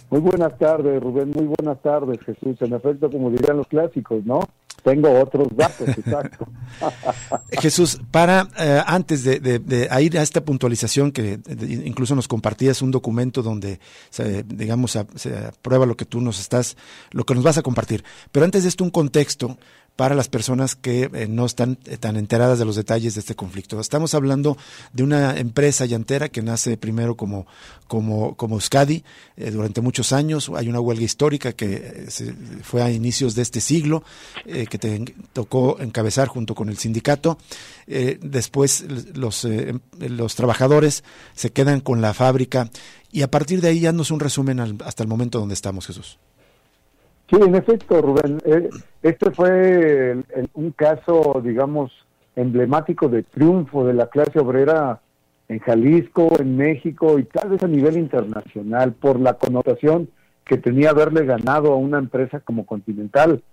Muy 0.09 0.21
buenas 0.21 0.57
tardes, 0.57 1.01
Rubén. 1.01 1.31
Muy 1.35 1.45
buenas 1.45 1.81
tardes, 1.81 2.19
Jesús. 2.25 2.59
En 2.61 2.73
efecto, 2.73 3.11
como 3.11 3.29
dirían 3.29 3.57
los 3.57 3.67
clásicos, 3.67 4.25
¿no? 4.25 4.41
Tengo 4.83 5.19
otros 5.19 5.47
datos, 5.55 5.87
exacto. 5.97 6.47
Jesús, 7.51 7.99
para 8.11 8.47
eh, 8.57 8.81
antes 8.85 9.23
de, 9.23 9.89
ir 10.01 10.17
a 10.17 10.21
esta 10.21 10.41
puntualización 10.41 11.11
que 11.11 11.39
incluso 11.85 12.15
nos 12.15 12.27
compartías 12.27 12.81
un 12.81 12.91
documento 12.91 13.43
donde, 13.43 13.79
se, 14.09 14.43
digamos, 14.43 14.97
se 15.15 15.37
aprueba 15.37 15.85
lo 15.85 15.95
que 15.95 16.05
tú 16.05 16.21
nos 16.21 16.39
estás, 16.39 16.77
lo 17.11 17.23
que 17.23 17.35
nos 17.35 17.43
vas 17.43 17.57
a 17.57 17.61
compartir. 17.61 18.03
Pero 18.31 18.45
antes 18.45 18.63
de 18.63 18.69
esto, 18.69 18.83
un 18.83 18.89
contexto 18.89 19.57
para 19.99 20.15
las 20.15 20.29
personas 20.29 20.77
que 20.77 21.09
eh, 21.13 21.27
no 21.27 21.45
están 21.45 21.77
eh, 21.83 21.97
tan 21.97 22.15
enteradas 22.15 22.57
de 22.57 22.63
los 22.63 22.77
detalles 22.77 23.15
de 23.15 23.19
este 23.19 23.35
conflicto. 23.35 23.81
Estamos 23.81 24.13
hablando 24.13 24.57
de 24.93 25.03
una 25.03 25.37
empresa 25.37 25.85
llantera 25.85 26.29
que 26.29 26.41
nace 26.41 26.77
primero 26.77 27.17
como, 27.17 27.47
como, 27.85 28.33
como 28.37 28.55
Euskadi 28.55 29.03
eh, 29.35 29.51
durante 29.51 29.81
muchos 29.81 30.13
años. 30.13 30.49
Hay 30.55 30.69
una 30.69 30.79
huelga 30.79 31.03
histórica 31.03 31.51
que 31.51 32.05
fue 32.63 32.81
a 32.81 32.89
inicios 32.89 33.35
de 33.35 33.41
este 33.41 33.59
siglo, 33.59 34.05
que 34.45 34.77
te 34.77 35.03
tocó 35.33 35.81
encabezar 35.81 36.29
junto 36.29 36.55
con 36.55 36.69
el 36.69 36.77
sindicato. 36.77 37.37
después 37.85 38.85
los, 39.13 39.45
los 39.99 40.35
trabajadores 40.35 41.03
se 41.35 41.51
quedan 41.51 41.81
con 41.81 41.99
la 41.99 42.13
fábrica 42.13 42.69
y 43.11 43.23
a 43.23 43.29
partir 43.29 43.59
de 43.59 43.67
ahí 43.67 43.81
ya 43.81 43.91
nos 43.91 44.11
un 44.11 44.21
resumen 44.21 44.61
hasta 44.61 45.03
el 45.03 45.09
momento 45.09 45.39
donde 45.39 45.55
estamos, 45.55 45.87
Jesús. 45.87 46.19
Sí, 47.29 47.37
en 47.39 47.55
efecto, 47.55 48.01
Rubén. 48.01 48.39
Eh, 48.45 48.69
este 49.03 49.31
fue 49.31 50.17
un 50.53 50.71
caso, 50.71 51.41
digamos, 51.43 51.91
emblemático 52.35 53.07
de 53.07 53.23
triunfo 53.23 53.85
de 53.85 53.93
la 53.93 54.07
clase 54.07 54.39
obrera 54.39 54.99
en 55.47 55.59
Jalisco, 55.59 56.29
en 56.39 56.57
México 56.57 57.19
y 57.19 57.23
tal 57.23 57.49
vez 57.49 57.63
a 57.63 57.67
nivel 57.67 57.97
internacional 57.97 58.93
por 58.93 59.19
la 59.19 59.33
connotación 59.33 60.09
que 60.45 60.57
tenía 60.57 60.89
haberle 60.89 61.25
ganado 61.25 61.73
a 61.73 61.75
una 61.75 61.99
empresa 61.99 62.39
como 62.39 62.65
Continental. 62.65 63.43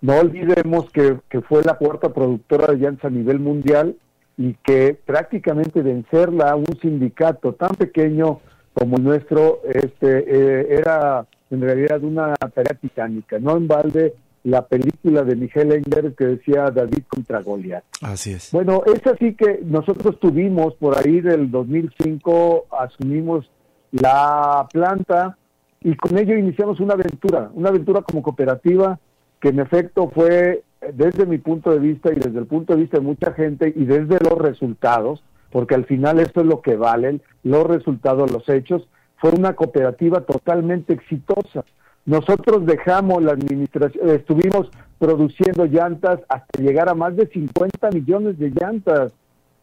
No 0.00 0.18
olvidemos 0.18 0.90
que, 0.90 1.18
que 1.28 1.40
fue 1.42 1.62
la 1.62 1.74
cuarta 1.74 2.12
productora 2.12 2.72
de 2.72 2.78
llantas 2.78 3.06
a 3.06 3.10
nivel 3.10 3.40
mundial 3.40 3.96
y 4.38 4.54
que 4.64 4.98
prácticamente 5.04 5.82
vencerla 5.82 6.50
a 6.50 6.56
un 6.56 6.78
sindicato 6.80 7.54
tan 7.54 7.74
pequeño 7.74 8.40
como 8.74 8.98
nuestro 8.98 9.60
este, 9.64 10.24
eh, 10.26 10.78
era 10.78 11.26
en 11.50 11.60
realidad 11.60 12.02
una 12.02 12.34
tarea 12.34 12.74
titánica. 12.80 13.38
No 13.38 13.56
en 13.56 13.68
balde 13.68 14.14
la 14.44 14.64
película 14.64 15.22
de 15.24 15.34
Miguel 15.34 15.72
Engler 15.72 16.14
que 16.14 16.24
decía 16.24 16.70
David 16.70 17.02
contra 17.08 17.42
Goliat. 17.42 17.82
Así 18.02 18.32
es. 18.32 18.52
Bueno, 18.52 18.82
es 18.86 19.04
así 19.06 19.34
que 19.34 19.60
nosotros 19.64 20.20
tuvimos 20.20 20.74
por 20.74 20.96
ahí 20.96 21.20
del 21.20 21.50
2005, 21.50 22.66
asumimos 22.70 23.50
la 23.90 24.68
planta 24.72 25.36
y 25.80 25.96
con 25.96 26.16
ello 26.16 26.36
iniciamos 26.36 26.78
una 26.80 26.94
aventura, 26.94 27.50
una 27.54 27.70
aventura 27.70 28.02
como 28.02 28.22
cooperativa 28.22 28.98
que 29.40 29.48
en 29.48 29.60
efecto 29.60 30.10
fue 30.14 30.62
desde 30.94 31.26
mi 31.26 31.38
punto 31.38 31.70
de 31.70 31.78
vista 31.78 32.12
y 32.12 32.16
desde 32.16 32.38
el 32.38 32.46
punto 32.46 32.74
de 32.74 32.82
vista 32.82 32.98
de 32.98 33.04
mucha 33.04 33.32
gente 33.32 33.72
y 33.74 33.84
desde 33.84 34.18
los 34.20 34.38
resultados, 34.38 35.22
porque 35.50 35.74
al 35.74 35.86
final 35.86 36.20
esto 36.20 36.40
es 36.40 36.46
lo 36.46 36.60
que 36.60 36.76
valen, 36.76 37.20
los 37.42 37.64
resultados, 37.64 38.30
los 38.30 38.48
hechos, 38.48 38.88
fue 39.16 39.30
una 39.30 39.54
cooperativa 39.54 40.20
totalmente 40.20 40.92
exitosa. 40.92 41.64
Nosotros 42.04 42.64
dejamos 42.66 43.22
la 43.22 43.32
administración, 43.32 44.10
estuvimos 44.10 44.70
produciendo 44.98 45.66
llantas 45.66 46.20
hasta 46.28 46.62
llegar 46.62 46.88
a 46.88 46.94
más 46.94 47.16
de 47.16 47.26
50 47.26 47.90
millones 47.90 48.38
de 48.38 48.50
llantas, 48.50 49.12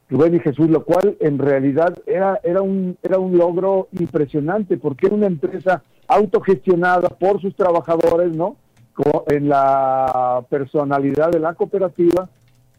Rubén 0.10 0.36
y 0.36 0.40
Jesús, 0.40 0.70
lo 0.70 0.84
cual 0.84 1.16
en 1.22 1.40
realidad 1.40 1.98
era, 2.06 2.40
era, 2.44 2.62
un, 2.62 2.98
era 3.02 3.18
un 3.18 3.38
logro 3.38 3.88
impresionante 3.94 4.78
porque 4.78 5.08
era 5.08 5.16
una 5.16 5.28
empresa 5.28 5.82
autogestionada 6.08 7.10
por 7.10 7.42
sus 7.42 7.56
trabajadores, 7.56 8.36
¿no? 8.36 8.58
En 9.28 9.50
la 9.50 10.44
personalidad 10.50 11.32
de 11.32 11.40
la 11.40 11.56
cooperativa 11.56 12.30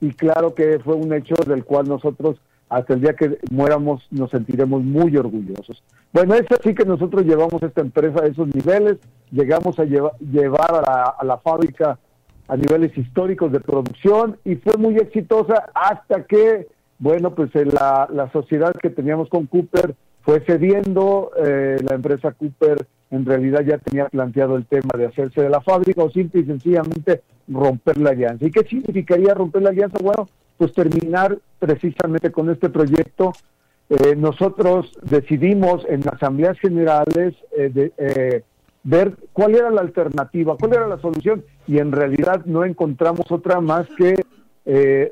y 0.01 0.11
claro 0.13 0.55
que 0.55 0.79
fue 0.79 0.95
un 0.95 1.13
hecho 1.13 1.35
del 1.47 1.65
cual 1.65 1.89
nosotros 1.89 2.37
hasta 2.75 2.95
el 2.95 3.01
día 3.01 3.15
que 3.15 3.39
muéramos 3.53 4.05
nos 4.11 4.31
sentiremos 4.31 4.83
muy 4.83 5.17
orgullosos. 5.17 5.81
Bueno, 6.13 6.35
es 6.35 6.47
así 6.51 6.75
que 6.75 6.85
nosotros 6.85 7.25
llevamos 7.25 7.63
esta 7.63 7.81
empresa 7.81 8.25
a 8.25 8.27
esos 8.27 8.53
niveles, 8.53 8.97
llegamos 9.31 9.79
a 9.79 9.85
llevar 9.85 10.83
a 10.89 11.25
la, 11.25 11.39
fábrica 11.39 11.99
a 12.49 12.57
niveles 12.57 12.97
históricos 12.99 13.53
de 13.53 13.61
producción 13.61 14.39
y 14.45 14.57
fue 14.57 14.77
muy 14.77 14.97
exitosa 14.97 15.67
hasta 15.73 16.25
que, 16.25 16.67
bueno, 16.99 17.33
pues 17.35 17.55
eh, 17.55 17.65
la, 17.65 18.09
la 18.13 18.31
sociedad 18.33 18.73
que 18.75 18.91
teníamos 18.91 19.29
con 19.29 19.47
Cooper 19.47 19.95
fue 20.23 20.41
cediendo, 20.41 21.31
eh, 21.45 21.77
la 21.81 21.95
empresa 21.95 22.33
Cooper 22.33 22.87
en 23.13 23.25
realidad 23.25 23.61
ya 23.61 23.79
tenía 23.79 24.07
planteado 24.07 24.57
el 24.57 24.67
tema 24.67 24.99
de 24.99 25.07
hacerse 25.07 25.43
de 25.43 25.49
la 25.49 25.61
fábrica 25.61 26.03
o 26.03 26.11
simple 26.11 26.41
y 26.41 26.45
sencillamente 26.45 27.23
romper 27.47 27.99
la 27.99 28.11
alianza. 28.11 28.45
¿Y 28.45 28.51
qué 28.51 28.65
significaría 28.65 29.33
romper 29.33 29.63
la 29.63 29.71
alianza? 29.71 29.99
Bueno, 30.03 30.27
pues 30.57 30.73
terminar 30.73 31.39
precisamente 31.59 32.31
con 32.31 32.51
este 32.51 32.69
proyecto. 32.69 33.33
Eh, 33.91 34.17
nosotros 34.17 34.93
decidimos 35.03 35.85
en 35.89 36.09
asambleas 36.09 36.59
generales 36.59 37.35
eh, 37.57 37.71
de, 37.73 37.93
eh, 37.99 38.43
ver 38.83 39.15
cuál 39.33 39.55
era 39.55 39.71
la 39.71 39.81
alternativa, 39.81 40.57
cuál 40.59 40.75
era 40.75 40.87
la 40.89 40.99
solución 40.99 41.45
y 41.67 41.79
en 41.79 41.93
realidad 41.93 42.45
no 42.45 42.65
encontramos 42.65 43.31
otra 43.31 43.61
más 43.61 43.87
que 43.97 44.15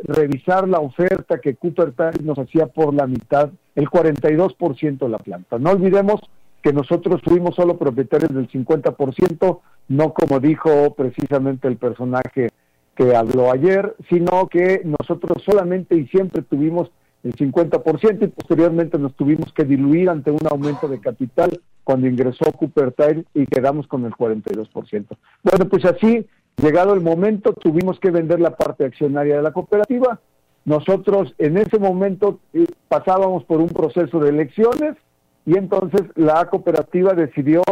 revisar 0.05 0.66
la 0.66 0.78
oferta 0.78 1.38
que 1.38 1.57
Cooper 1.57 1.92
Time 1.92 2.24
nos 2.24 2.38
hacía 2.38 2.68
por 2.68 2.94
la 2.94 3.07
mitad, 3.07 3.50
el 3.74 3.87
42% 3.87 4.98
de 4.98 5.09
la 5.11 5.18
planta. 5.18 5.59
No 5.59 5.72
olvidemos 5.72 6.20
que 6.62 6.72
nosotros 6.72 7.20
fuimos 7.22 7.57
solo 7.57 7.76
propietarios 7.76 8.33
del 8.33 8.48
50%, 8.48 9.61
no 9.88 10.14
como 10.14 10.40
dijo 10.40 10.94
precisamente 10.94 11.68
el 11.68 11.76
personaje 11.76 12.48
que 12.94 13.14
habló 13.16 13.50
ayer, 13.50 13.94
sino 14.09 14.48
que 14.48 14.83
nosotros 14.85 15.42
solamente 15.44 15.96
y 15.96 16.07
siempre 16.09 16.42
tuvimos 16.42 16.90
el 17.22 17.35
50% 17.35 18.22
y 18.22 18.26
posteriormente 18.28 18.98
nos 18.98 19.14
tuvimos 19.14 19.52
que 19.52 19.64
diluir 19.64 20.11
ante 20.11 20.31
un 20.31 20.46
aumento 20.50 20.88
de 20.88 21.00
capital 21.00 21.61
cuando 21.85 22.07
ingresó 22.07 22.50
Cooper 22.52 22.92
Tire 22.92 23.24
y 23.35 23.46
quedamos 23.46 23.87
con 23.87 24.05
el 24.05 24.12
42%. 24.12 25.07
Bueno, 25.42 25.68
pues 25.68 25.85
así, 25.85 26.26
llegado 26.61 26.94
el 26.94 27.00
momento, 27.00 27.52
tuvimos 27.52 27.98
que 28.00 28.11
vender 28.11 28.40
la 28.40 28.57
parte 28.57 28.85
accionaria 28.85 29.37
de 29.37 29.42
la 29.42 29.52
cooperativa. 29.52 30.20
Nosotros 30.64 31.35
en 31.38 31.59
ese 31.59 31.78
momento 31.78 32.40
eh, 32.52 32.66
pasábamos 32.88 33.44
por 33.44 33.61
un 33.61 33.68
proceso 33.68 34.20
de 34.20 34.31
elecciones 34.31 34.96
y 35.44 35.57
entonces 35.57 36.02
la 36.14 36.44
cooperativa 36.46 37.14
decidió 37.14 37.62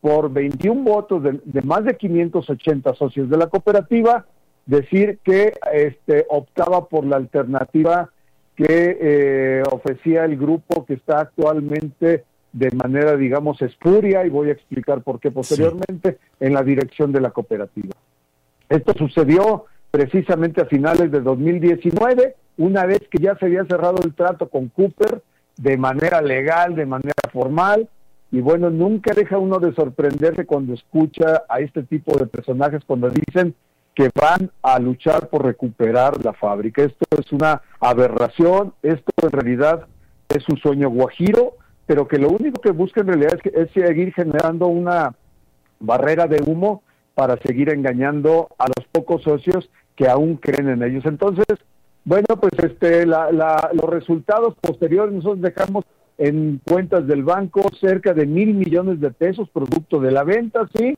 por 0.00 0.32
21 0.32 0.82
votos 0.82 1.22
de, 1.22 1.62
más 1.62 1.84
de 1.84 1.96
580 1.96 2.94
socios 2.94 3.28
de 3.28 3.36
la 3.36 3.48
cooperativa 3.48 4.26
decir 4.68 5.18
que 5.24 5.54
este, 5.72 6.26
optaba 6.28 6.88
por 6.88 7.04
la 7.04 7.16
alternativa 7.16 8.10
que 8.54 8.98
eh, 9.00 9.62
ofrecía 9.72 10.24
el 10.24 10.36
grupo 10.36 10.84
que 10.84 10.94
está 10.94 11.20
actualmente 11.20 12.24
de 12.52 12.70
manera, 12.72 13.16
digamos, 13.16 13.62
espuria, 13.62 14.26
y 14.26 14.30
voy 14.30 14.50
a 14.50 14.52
explicar 14.52 15.02
por 15.02 15.20
qué 15.20 15.30
posteriormente, 15.30 16.18
en 16.40 16.52
la 16.52 16.62
dirección 16.62 17.12
de 17.12 17.20
la 17.20 17.30
cooperativa. 17.30 17.94
Esto 18.68 18.92
sucedió 18.96 19.66
precisamente 19.90 20.60
a 20.60 20.66
finales 20.66 21.10
de 21.10 21.20
2019, 21.20 22.34
una 22.58 22.84
vez 22.84 23.00
que 23.10 23.22
ya 23.22 23.36
se 23.36 23.46
había 23.46 23.64
cerrado 23.64 24.02
el 24.04 24.14
trato 24.14 24.48
con 24.48 24.68
Cooper 24.68 25.22
de 25.56 25.76
manera 25.78 26.20
legal, 26.20 26.74
de 26.74 26.86
manera 26.86 27.14
formal, 27.32 27.88
y 28.30 28.40
bueno, 28.40 28.68
nunca 28.68 29.14
deja 29.14 29.38
uno 29.38 29.58
de 29.60 29.72
sorprenderse 29.72 30.44
cuando 30.44 30.74
escucha 30.74 31.44
a 31.48 31.60
este 31.60 31.84
tipo 31.84 32.18
de 32.18 32.26
personajes 32.26 32.82
cuando 32.84 33.08
dicen 33.08 33.54
que 33.98 34.10
van 34.14 34.52
a 34.62 34.78
luchar 34.78 35.28
por 35.28 35.44
recuperar 35.44 36.24
la 36.24 36.32
fábrica. 36.32 36.82
Esto 36.82 37.04
es 37.18 37.32
una 37.32 37.62
aberración, 37.80 38.72
esto 38.80 39.10
en 39.20 39.32
realidad 39.32 39.88
es 40.28 40.48
un 40.48 40.56
sueño 40.58 40.88
guajiro, 40.88 41.54
pero 41.84 42.06
que 42.06 42.16
lo 42.16 42.28
único 42.28 42.60
que 42.60 42.70
busca 42.70 43.00
en 43.00 43.08
realidad 43.08 43.40
es, 43.42 43.52
es 43.52 43.72
seguir 43.72 44.14
generando 44.14 44.68
una 44.68 45.16
barrera 45.80 46.28
de 46.28 46.40
humo 46.46 46.84
para 47.14 47.38
seguir 47.38 47.70
engañando 47.70 48.46
a 48.56 48.66
los 48.68 48.86
pocos 48.92 49.24
socios 49.24 49.68
que 49.96 50.06
aún 50.06 50.36
creen 50.36 50.68
en 50.68 50.84
ellos. 50.84 51.04
Entonces, 51.04 51.58
bueno, 52.04 52.36
pues 52.40 52.52
este, 52.62 53.04
los 53.04 53.90
resultados 53.90 54.54
posteriores 54.60 55.12
nosotros 55.12 55.40
dejamos 55.40 55.84
en 56.18 56.60
cuentas 56.64 57.04
del 57.08 57.24
banco 57.24 57.62
cerca 57.80 58.14
de 58.14 58.26
mil 58.26 58.54
millones 58.54 59.00
de 59.00 59.10
pesos 59.10 59.48
producto 59.50 59.98
de 59.98 60.12
la 60.12 60.22
venta, 60.22 60.68
sí, 60.76 60.96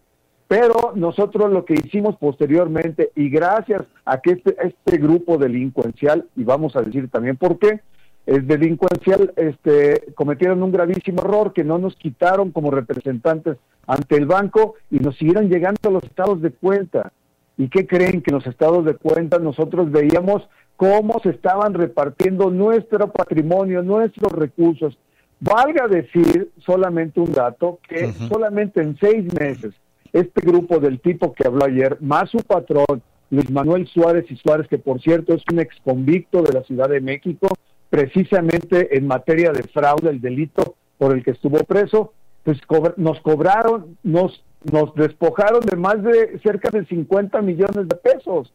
pero 0.50 0.94
nosotros 0.96 1.52
lo 1.52 1.64
que 1.64 1.74
hicimos 1.74 2.16
posteriormente, 2.16 3.12
y 3.14 3.30
gracias 3.30 3.82
a 4.04 4.20
que 4.20 4.32
este, 4.32 4.56
este 4.66 4.98
grupo 4.98 5.38
delincuencial, 5.38 6.26
y 6.34 6.42
vamos 6.42 6.74
a 6.74 6.82
decir 6.82 7.08
también 7.08 7.36
por 7.36 7.60
qué, 7.60 7.82
es 8.26 8.48
delincuencial, 8.48 9.32
este, 9.36 10.12
cometieron 10.16 10.60
un 10.64 10.72
gravísimo 10.72 11.22
error 11.22 11.52
que 11.52 11.62
no 11.62 11.78
nos 11.78 11.94
quitaron 11.94 12.50
como 12.50 12.72
representantes 12.72 13.58
ante 13.86 14.16
el 14.16 14.26
banco 14.26 14.74
y 14.90 14.98
nos 14.98 15.16
siguieron 15.18 15.48
llegando 15.48 15.88
a 15.88 15.92
los 15.92 16.02
estados 16.02 16.42
de 16.42 16.50
cuenta. 16.50 17.12
¿Y 17.56 17.68
qué 17.68 17.86
creen 17.86 18.20
que 18.20 18.32
en 18.32 18.38
los 18.38 18.46
estados 18.48 18.84
de 18.84 18.94
cuenta 18.94 19.38
nosotros 19.38 19.92
veíamos 19.92 20.48
cómo 20.76 21.20
se 21.22 21.30
estaban 21.30 21.74
repartiendo 21.74 22.50
nuestro 22.50 23.12
patrimonio, 23.12 23.84
nuestros 23.84 24.32
recursos? 24.32 24.98
Valga 25.38 25.86
decir 25.86 26.50
solamente 26.58 27.20
un 27.20 27.32
dato, 27.32 27.78
que 27.88 28.12
solamente 28.28 28.82
en 28.82 28.98
seis 28.98 29.32
meses 29.32 29.74
este 30.12 30.40
grupo 30.40 30.78
del 30.78 31.00
tipo 31.00 31.32
que 31.32 31.46
habló 31.46 31.64
ayer, 31.64 31.98
más 32.00 32.30
su 32.30 32.38
patrón, 32.38 33.02
Luis 33.30 33.50
Manuel 33.50 33.86
Suárez 33.86 34.26
y 34.30 34.36
Suárez, 34.36 34.66
que 34.68 34.78
por 34.78 35.00
cierto 35.00 35.34
es 35.34 35.42
un 35.52 35.60
exconvicto 35.60 36.42
de 36.42 36.52
la 36.52 36.62
Ciudad 36.64 36.88
de 36.88 37.00
México, 37.00 37.48
precisamente 37.88 38.96
en 38.96 39.06
materia 39.06 39.52
de 39.52 39.62
fraude, 39.64 40.10
el 40.10 40.20
delito 40.20 40.74
por 40.98 41.12
el 41.12 41.24
que 41.24 41.32
estuvo 41.32 41.58
preso, 41.64 42.12
pues 42.44 42.58
nos 42.96 43.20
cobraron, 43.20 43.96
nos, 44.02 44.42
nos 44.70 44.94
despojaron 44.94 45.60
de 45.60 45.76
más 45.76 46.02
de 46.02 46.38
cerca 46.42 46.70
de 46.70 46.84
50 46.86 47.40
millones 47.42 47.88
de 47.88 47.96
pesos. 47.96 48.52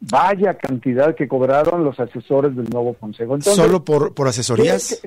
Vaya 0.00 0.54
cantidad 0.54 1.14
que 1.14 1.28
cobraron 1.28 1.84
los 1.84 1.98
asesores 1.98 2.54
del 2.56 2.68
nuevo 2.68 2.94
consejo. 2.94 3.40
¿Solo 3.40 3.84
por, 3.84 4.14
por 4.14 4.28
asesorías? 4.28 5.00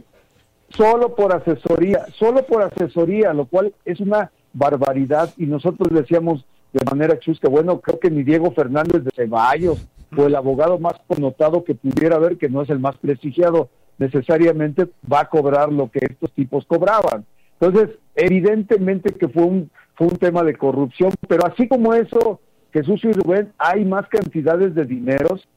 solo 0.69 1.15
por 1.15 1.33
asesoría, 1.33 2.05
solo 2.17 2.45
por 2.45 2.61
asesoría, 2.61 3.33
lo 3.33 3.45
cual 3.45 3.73
es 3.85 3.99
una 3.99 4.31
barbaridad 4.58 5.34
y 5.38 5.45
nosotros 5.45 5.89
decíamos 5.91 6.45
de 6.74 6.84
manera 6.86 7.20
chusca, 7.20 7.47
bueno, 7.47 7.80
creo 7.80 7.99
que 7.99 8.10
ni 8.10 8.24
Diego 8.24 8.51
Fernández 8.51 9.03
de 9.03 9.12
Ceballos 9.16 9.88
o 10.18 10.26
el 10.26 10.36
abogado 10.36 10.80
más 10.80 10.95
connotado 11.08 11.64
que 11.64 11.76
pudiera 11.76 12.16
haber, 12.16 12.38
que 12.38 12.49
no 12.49 12.62
es 12.62 12.70
el 12.70 12.80
más 12.80 12.97
prestigiado 12.97 13.70
necesariamente, 13.97 14.88
va 15.12 15.22
a 15.22 15.30
cobrar 15.30 15.72
lo 15.72 15.89
que 15.89 15.99
estos 16.01 16.32
tipos 16.34 16.66
cobraban. 16.66 17.26
Entonces, 17.60 17.97
evidentemente 18.16 19.14
que 19.14 19.28
fue 19.28 19.43
un, 19.43 19.72
fue 19.95 20.08
un 20.08 20.18
tema 20.18 20.43
de 20.43 20.55
corrupción, 20.55 21.12
pero 21.28 21.45
así 21.45 21.68
como 21.68 21.93
eso, 21.93 22.39
Jesús 22.74 23.03
y 23.03 23.12
Rubén, 23.12 23.53
hay 23.58 23.86
más 23.86 24.08
cantidades 24.08 24.76
de 24.76 24.86
dineros 24.86 25.47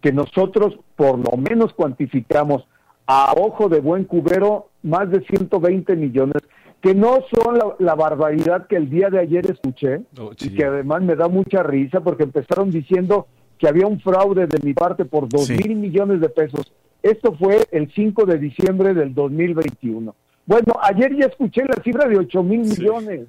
que 0.00 0.12
nosotros 0.12 0.78
por 0.96 1.18
lo 1.18 1.36
menos 1.36 1.72
cuantificamos 1.74 2.66
a 3.06 3.32
ojo 3.36 3.68
de 3.68 3.80
buen 3.80 4.04
cubero 4.04 4.68
más 4.82 5.10
de 5.10 5.22
120 5.22 5.96
millones 5.96 6.42
que 6.80 6.94
no 6.94 7.18
son 7.32 7.58
la, 7.78 7.94
barbaridad 7.94 8.66
que 8.66 8.76
el 8.76 8.88
día 8.88 9.10
de 9.10 9.18
ayer 9.18 9.50
escuché 9.50 10.02
oh, 10.18 10.30
y 10.38 10.50
que 10.50 10.64
además 10.64 11.02
me 11.02 11.16
da 11.16 11.28
mucha 11.28 11.62
risa 11.62 12.00
porque 12.00 12.22
empezaron 12.22 12.70
diciendo 12.70 13.26
que 13.58 13.66
había 13.66 13.86
un 13.86 14.00
fraude 14.00 14.46
de 14.46 14.58
mi 14.62 14.74
parte 14.74 15.04
por 15.04 15.28
dos 15.28 15.50
mil 15.50 15.76
millones 15.76 16.20
de 16.20 16.28
pesos. 16.28 16.72
Esto 17.02 17.32
fue 17.34 17.66
el 17.72 17.92
5 17.92 18.24
de 18.26 18.38
diciembre 18.38 18.94
del 18.94 19.14
2021. 19.14 20.14
Bueno, 20.46 20.74
ayer 20.80 21.14
ya 21.16 21.26
escuché 21.26 21.62
la 21.64 21.82
cifra 21.82 22.08
de 22.08 22.18
ocho 22.18 22.42
mil 22.42 22.60
millones. 22.60 23.26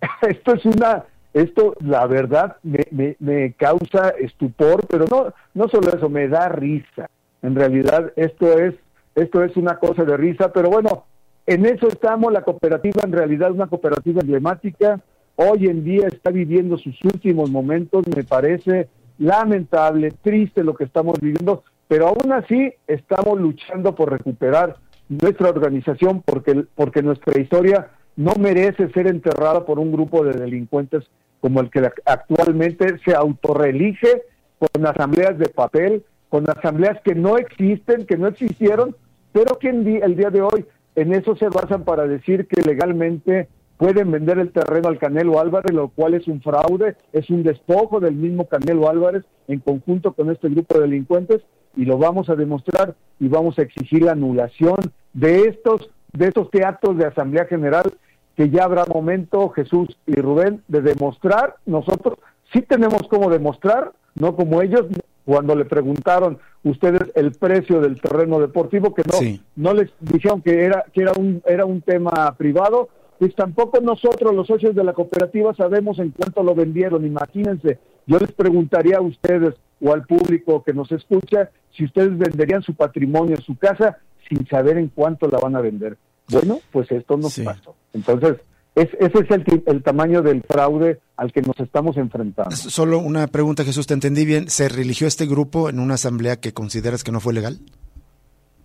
Esto 0.22 0.54
es 0.54 0.64
una, 0.66 1.04
esto 1.32 1.74
la 1.80 2.06
verdad 2.06 2.56
me, 2.62 3.16
me, 3.18 3.52
causa 3.54 4.10
estupor, 4.10 4.86
pero 4.86 5.06
no, 5.10 5.32
no 5.54 5.68
solo 5.68 5.88
eso, 5.88 6.08
me 6.08 6.28
da 6.28 6.48
risa. 6.48 7.08
En 7.42 7.54
realidad 7.54 8.12
esto 8.16 8.58
es, 8.58 8.74
esto 9.14 9.42
es 9.42 9.56
una 9.56 9.78
cosa 9.78 10.04
de 10.04 10.16
risa, 10.16 10.52
pero 10.52 10.70
bueno, 10.70 11.04
en 11.46 11.64
eso 11.64 11.86
estamos, 11.88 12.32
la 12.32 12.42
cooperativa 12.42 13.02
en 13.04 13.12
realidad 13.12 13.50
es 13.50 13.54
una 13.54 13.68
cooperativa 13.68 14.20
emblemática, 14.20 15.00
hoy 15.36 15.66
en 15.66 15.84
día 15.84 16.08
está 16.08 16.30
viviendo 16.30 16.76
sus 16.76 16.96
últimos 17.04 17.50
momentos, 17.50 18.04
me 18.14 18.24
parece 18.24 18.88
lamentable, 19.18 20.12
triste 20.22 20.64
lo 20.64 20.74
que 20.74 20.84
estamos 20.84 21.18
viviendo, 21.20 21.62
pero 21.88 22.08
aún 22.08 22.32
así 22.32 22.72
estamos 22.86 23.40
luchando 23.40 23.94
por 23.94 24.10
recuperar 24.10 24.76
nuestra 25.08 25.50
organización 25.50 26.22
porque, 26.22 26.64
porque 26.74 27.02
nuestra 27.02 27.40
historia 27.40 27.90
no 28.16 28.32
merece 28.38 28.88
ser 28.90 29.06
enterrada 29.06 29.64
por 29.64 29.78
un 29.78 29.92
grupo 29.92 30.24
de 30.24 30.32
delincuentes 30.32 31.04
como 31.40 31.60
el 31.60 31.70
que 31.70 31.88
actualmente 32.06 32.98
se 33.04 33.14
autorreelige 33.14 34.22
con 34.58 34.84
asambleas 34.84 35.38
de 35.38 35.48
papel, 35.48 36.02
con 36.28 36.48
asambleas 36.50 36.98
que 37.04 37.14
no 37.14 37.38
existen, 37.38 38.04
que 38.04 38.16
no 38.16 38.26
existieron, 38.26 38.96
pero 39.32 39.58
que 39.58 39.68
el 39.68 40.16
día 40.16 40.30
de 40.30 40.42
hoy 40.42 40.64
en 40.96 41.12
eso 41.12 41.36
se 41.36 41.48
basan 41.48 41.84
para 41.84 42.06
decir 42.06 42.48
que 42.48 42.62
legalmente 42.62 43.48
pueden 43.76 44.10
vender 44.10 44.38
el 44.38 44.52
terreno 44.52 44.88
al 44.88 44.98
Canelo 44.98 45.38
Álvarez, 45.38 45.72
lo 45.72 45.88
cual 45.88 46.14
es 46.14 46.26
un 46.26 46.40
fraude, 46.40 46.96
es 47.12 47.28
un 47.30 47.42
despojo 47.42 48.00
del 48.00 48.14
mismo 48.14 48.46
Canelo 48.46 48.88
Álvarez 48.88 49.22
en 49.48 49.60
conjunto 49.60 50.14
con 50.14 50.30
este 50.30 50.48
grupo 50.48 50.74
de 50.74 50.82
delincuentes 50.82 51.42
y 51.76 51.84
lo 51.84 51.98
vamos 51.98 52.30
a 52.30 52.34
demostrar 52.34 52.94
y 53.20 53.28
vamos 53.28 53.58
a 53.58 53.62
exigir 53.62 54.02
la 54.02 54.12
anulación 54.12 54.76
de 55.12 55.42
estos 55.42 55.90
de 56.12 56.28
estos 56.28 56.50
teatros 56.50 56.96
de 56.96 57.04
Asamblea 57.04 57.44
General 57.44 57.92
que 58.36 58.48
ya 58.48 58.64
habrá 58.64 58.86
momento 58.86 59.50
Jesús 59.50 59.98
y 60.06 60.14
Rubén 60.14 60.62
de 60.68 60.80
demostrar. 60.80 61.56
Nosotros 61.66 62.18
sí 62.52 62.62
tenemos 62.62 63.02
como 63.08 63.28
demostrar, 63.30 63.92
no 64.14 64.34
como 64.34 64.62
ellos 64.62 64.86
cuando 65.26 65.56
le 65.56 65.64
preguntaron 65.64 66.38
ustedes 66.62 67.10
el 67.16 67.32
precio 67.32 67.80
del 67.80 68.00
terreno 68.00 68.38
deportivo 68.38 68.94
que 68.94 69.02
no 69.02 69.38
no 69.56 69.74
les 69.74 69.90
dijeron 70.00 70.40
que 70.40 70.64
era 70.64 70.84
que 70.92 71.02
era 71.02 71.12
un 71.18 71.42
era 71.44 71.66
un 71.66 71.82
tema 71.82 72.32
privado 72.38 72.88
pues 73.18 73.34
tampoco 73.34 73.80
nosotros 73.80 74.34
los 74.34 74.46
socios 74.46 74.74
de 74.74 74.84
la 74.84 74.92
cooperativa 74.92 75.52
sabemos 75.54 75.98
en 75.98 76.10
cuánto 76.10 76.42
lo 76.42 76.54
vendieron. 76.54 77.04
Imagínense 77.04 77.78
yo 78.06 78.18
les 78.18 78.30
preguntaría 78.32 78.98
a 78.98 79.00
ustedes 79.00 79.54
o 79.80 79.92
al 79.92 80.06
público 80.06 80.62
que 80.62 80.72
nos 80.72 80.92
escucha 80.92 81.50
si 81.72 81.84
ustedes 81.84 82.16
venderían 82.16 82.62
su 82.62 82.74
patrimonio 82.74 83.36
su 83.38 83.56
casa 83.56 83.98
sin 84.28 84.46
saber 84.46 84.78
en 84.78 84.88
cuánto 84.88 85.26
la 85.26 85.38
van 85.38 85.56
a 85.56 85.60
vender. 85.60 85.96
Bueno 86.30 86.60
pues 86.70 86.90
esto 86.92 87.16
nos 87.16 87.36
pasó. 87.40 87.74
Entonces 87.92 88.36
ese 88.76 88.96
es 89.00 89.30
el, 89.30 89.62
el, 89.66 89.82
tamaño 89.82 90.20
del 90.20 90.42
fraude 90.42 91.00
al 91.16 91.32
que 91.32 91.40
nos 91.40 91.58
estamos 91.58 91.96
enfrentando. 91.96 92.54
Solo 92.54 92.98
una 92.98 93.26
pregunta, 93.26 93.64
Jesús, 93.64 93.86
¿te 93.86 93.94
entendí 93.94 94.26
bien? 94.26 94.50
¿Se 94.50 94.68
religió 94.68 95.06
este 95.06 95.24
grupo 95.24 95.70
en 95.70 95.80
una 95.80 95.94
asamblea 95.94 96.36
que 96.36 96.52
consideras 96.52 97.02
que 97.02 97.10
no 97.10 97.20
fue 97.20 97.32
legal? 97.32 97.58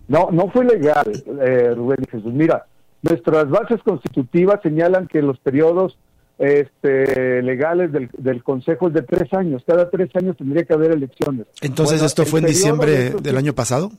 No, 0.08 0.28
no 0.30 0.50
fue 0.50 0.66
legal, 0.66 1.10
eh, 1.40 1.72
Rubén 1.74 2.00
y 2.06 2.10
Jesús. 2.10 2.32
Mira, 2.32 2.66
nuestras 3.00 3.48
bases 3.48 3.80
constitutivas 3.82 4.60
señalan 4.62 5.06
que 5.06 5.22
los 5.22 5.38
periodos 5.38 5.98
este, 6.38 7.40
legales 7.42 7.90
del, 7.92 8.10
del 8.18 8.42
Consejo 8.42 8.88
es 8.88 8.94
de 8.94 9.02
tres 9.02 9.32
años. 9.32 9.62
Cada 9.66 9.88
tres 9.88 10.10
años 10.14 10.36
tendría 10.36 10.64
que 10.64 10.74
haber 10.74 10.92
elecciones. 10.92 11.46
Entonces, 11.62 12.02
¿esto 12.02 12.26
fue 12.26 12.40
en 12.40 12.46
diciembre 12.46 13.14
del 13.22 13.38
año 13.38 13.54
pasado? 13.54 13.90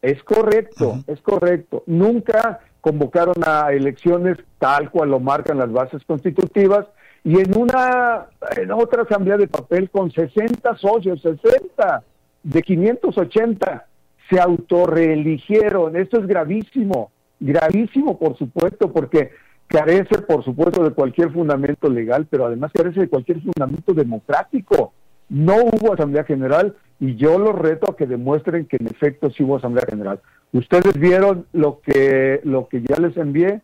Es 0.00 0.22
correcto, 0.22 1.02
es 1.08 1.20
correcto. 1.22 1.82
Nunca 1.86 2.60
convocaron 2.80 3.36
a 3.46 3.72
elecciones 3.72 4.38
tal 4.58 4.90
cual 4.90 5.10
lo 5.10 5.20
marcan 5.20 5.58
las 5.58 5.70
bases 5.72 6.02
constitutivas 6.04 6.86
y 7.24 7.40
en 7.40 7.56
una 7.58 8.26
en 8.56 8.70
otra 8.70 9.02
asamblea 9.02 9.36
de 9.36 9.48
papel 9.48 9.90
con 9.90 10.10
60 10.10 10.76
socios, 10.76 11.20
60 11.22 12.02
de 12.42 12.62
580 12.62 13.86
se 14.30 14.40
autorreeligieron. 14.40 15.96
Esto 15.96 16.20
es 16.20 16.26
gravísimo, 16.26 17.10
gravísimo 17.40 18.18
por 18.18 18.36
supuesto, 18.36 18.92
porque 18.92 19.30
carece, 19.66 20.18
por 20.22 20.44
supuesto, 20.44 20.82
de 20.82 20.90
cualquier 20.90 21.32
fundamento 21.32 21.88
legal, 21.88 22.26
pero 22.28 22.46
además 22.46 22.72
carece 22.72 23.00
de 23.00 23.08
cualquier 23.08 23.40
fundamento 23.42 23.92
democrático. 23.92 24.92
No 25.28 25.56
hubo 25.56 25.92
Asamblea 25.92 26.24
General 26.24 26.74
y 27.00 27.16
yo 27.16 27.38
los 27.38 27.54
reto 27.54 27.92
a 27.92 27.96
que 27.96 28.06
demuestren 28.06 28.66
que 28.66 28.78
en 28.80 28.86
efecto 28.86 29.30
sí 29.30 29.42
hubo 29.42 29.56
Asamblea 29.56 29.84
General. 29.88 30.20
Ustedes 30.52 30.98
vieron 30.98 31.46
lo 31.52 31.80
que, 31.80 32.40
lo 32.44 32.68
que 32.68 32.82
ya 32.82 32.96
les 32.96 33.16
envié, 33.16 33.60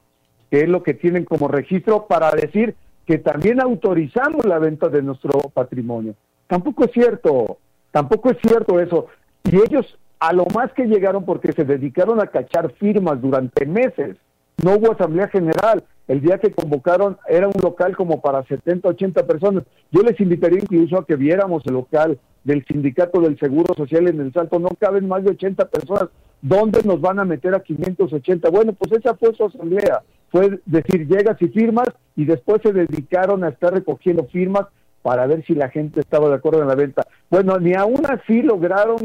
que 0.51 0.61
es 0.61 0.69
lo 0.69 0.83
que 0.83 0.95
tienen 0.95 1.25
como 1.25 1.49
registro 1.49 2.07
para 2.07 2.31
decir 2.31 2.75
que 3.07 3.19
también 3.19 3.61
autorizamos 3.61 4.45
la 4.45 4.59
venta 4.59 4.89
de 4.89 5.03
nuestro 5.03 5.39
patrimonio. 5.53 6.15
Tampoco 6.47 6.85
es 6.85 6.93
cierto, 6.93 7.59
tampoco 7.91 8.31
es 8.31 8.39
cierto 8.43 8.81
eso. 8.81 9.07
Y 9.45 9.57
ellos 9.57 9.99
a 10.21 10.33
lo 10.33 10.47
más 10.55 10.73
que 10.73 10.87
llegaron 10.87 11.25
porque 11.25 11.53
se 11.53 11.65
dedicaron 11.65 12.21
a 12.21 12.27
cachar 12.27 12.73
firmas 12.73 13.21
durante 13.21 13.67
meses. 13.67 14.17
No 14.63 14.75
hubo 14.77 14.93
asamblea 14.93 15.29
general 15.29 15.85
el 16.07 16.21
día 16.21 16.39
que 16.39 16.53
convocaron 16.53 17.17
era 17.29 17.47
un 17.47 17.61
local 17.63 17.97
como 17.97 18.21
para 18.21 18.45
70, 18.45 18.89
80 18.89 19.27
personas. 19.27 19.65
Yo 19.91 20.03
les 20.03 20.19
invitaría 20.21 20.59
incluso 20.59 20.99
a 20.99 21.07
que 21.07 21.17
viéramos 21.17 21.65
el 21.67 21.75
local 21.75 22.19
del 22.45 22.65
Sindicato 22.67 23.21
del 23.21 23.39
Seguro 23.39 23.75
Social 23.75 24.09
en 24.09 24.21
el 24.21 24.33
Salto. 24.33 24.59
No 24.59 24.69
caben 24.79 25.09
más 25.09 25.25
de 25.25 25.31
80 25.31 25.67
personas. 25.69 26.11
¿Dónde 26.43 26.83
nos 26.85 27.01
van 27.01 27.19
a 27.19 27.25
meter 27.25 27.55
a 27.55 27.61
580? 27.61 28.51
Bueno, 28.51 28.75
pues 28.75 28.93
esa 28.93 29.15
fue 29.15 29.35
su 29.35 29.45
asamblea. 29.45 30.03
Fue 30.31 30.61
decir, 30.67 31.09
llegas 31.09 31.41
y 31.41 31.49
firmas 31.49 31.89
y 32.17 32.27
después 32.27 32.61
se 32.63 32.73
dedicaron 32.73 33.45
a 33.45 33.49
estar 33.49 33.73
recogiendo 33.73 34.25
firmas 34.25 34.67
para 35.01 35.27
ver 35.27 35.45
si 35.47 35.55
la 35.55 35.71
gente 35.71 36.01
estaba 36.01 36.29
de 36.29 36.35
acuerdo 36.35 36.61
en 36.63 36.69
la 36.69 36.75
venta. 36.75 37.07
Bueno, 37.31 37.59
ni 37.59 37.75
aún 37.75 38.03
así 38.07 38.43
lograron, 38.43 38.97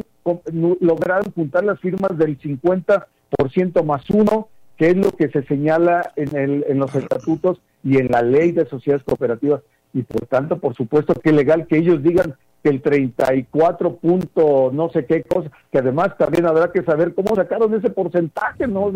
lograron 0.81 1.31
juntar 1.31 1.63
las 1.63 1.79
firmas 1.79 2.17
del 2.17 2.37
50% 2.39 3.83
más 3.83 4.09
uno 4.09 4.49
que 4.79 4.91
es 4.91 4.95
lo 4.95 5.11
que 5.11 5.27
se 5.27 5.43
señala 5.43 6.13
en, 6.15 6.35
el, 6.37 6.65
en 6.69 6.79
los 6.79 6.95
estatutos 6.95 7.59
y 7.83 7.97
en 7.97 8.07
la 8.07 8.21
ley 8.21 8.53
de 8.53 8.65
sociedades 8.65 9.03
cooperativas. 9.03 9.61
Y 9.93 10.03
por 10.03 10.25
tanto, 10.27 10.57
por 10.57 10.73
supuesto 10.73 11.13
que 11.15 11.31
es 11.31 11.35
legal 11.35 11.67
que 11.67 11.77
ellos 11.77 12.01
digan 12.01 12.35
que 12.63 12.69
el 12.69 12.81
34 12.81 13.97
punto 13.97 14.71
no 14.73 14.89
sé 14.89 15.05
qué 15.05 15.23
cosa, 15.23 15.51
que 15.69 15.79
además 15.79 16.17
también 16.17 16.45
habrá 16.45 16.71
que 16.71 16.83
saber 16.83 17.13
cómo 17.13 17.35
sacaron 17.35 17.73
ese 17.73 17.89
porcentaje, 17.89 18.67
¿no? 18.67 18.93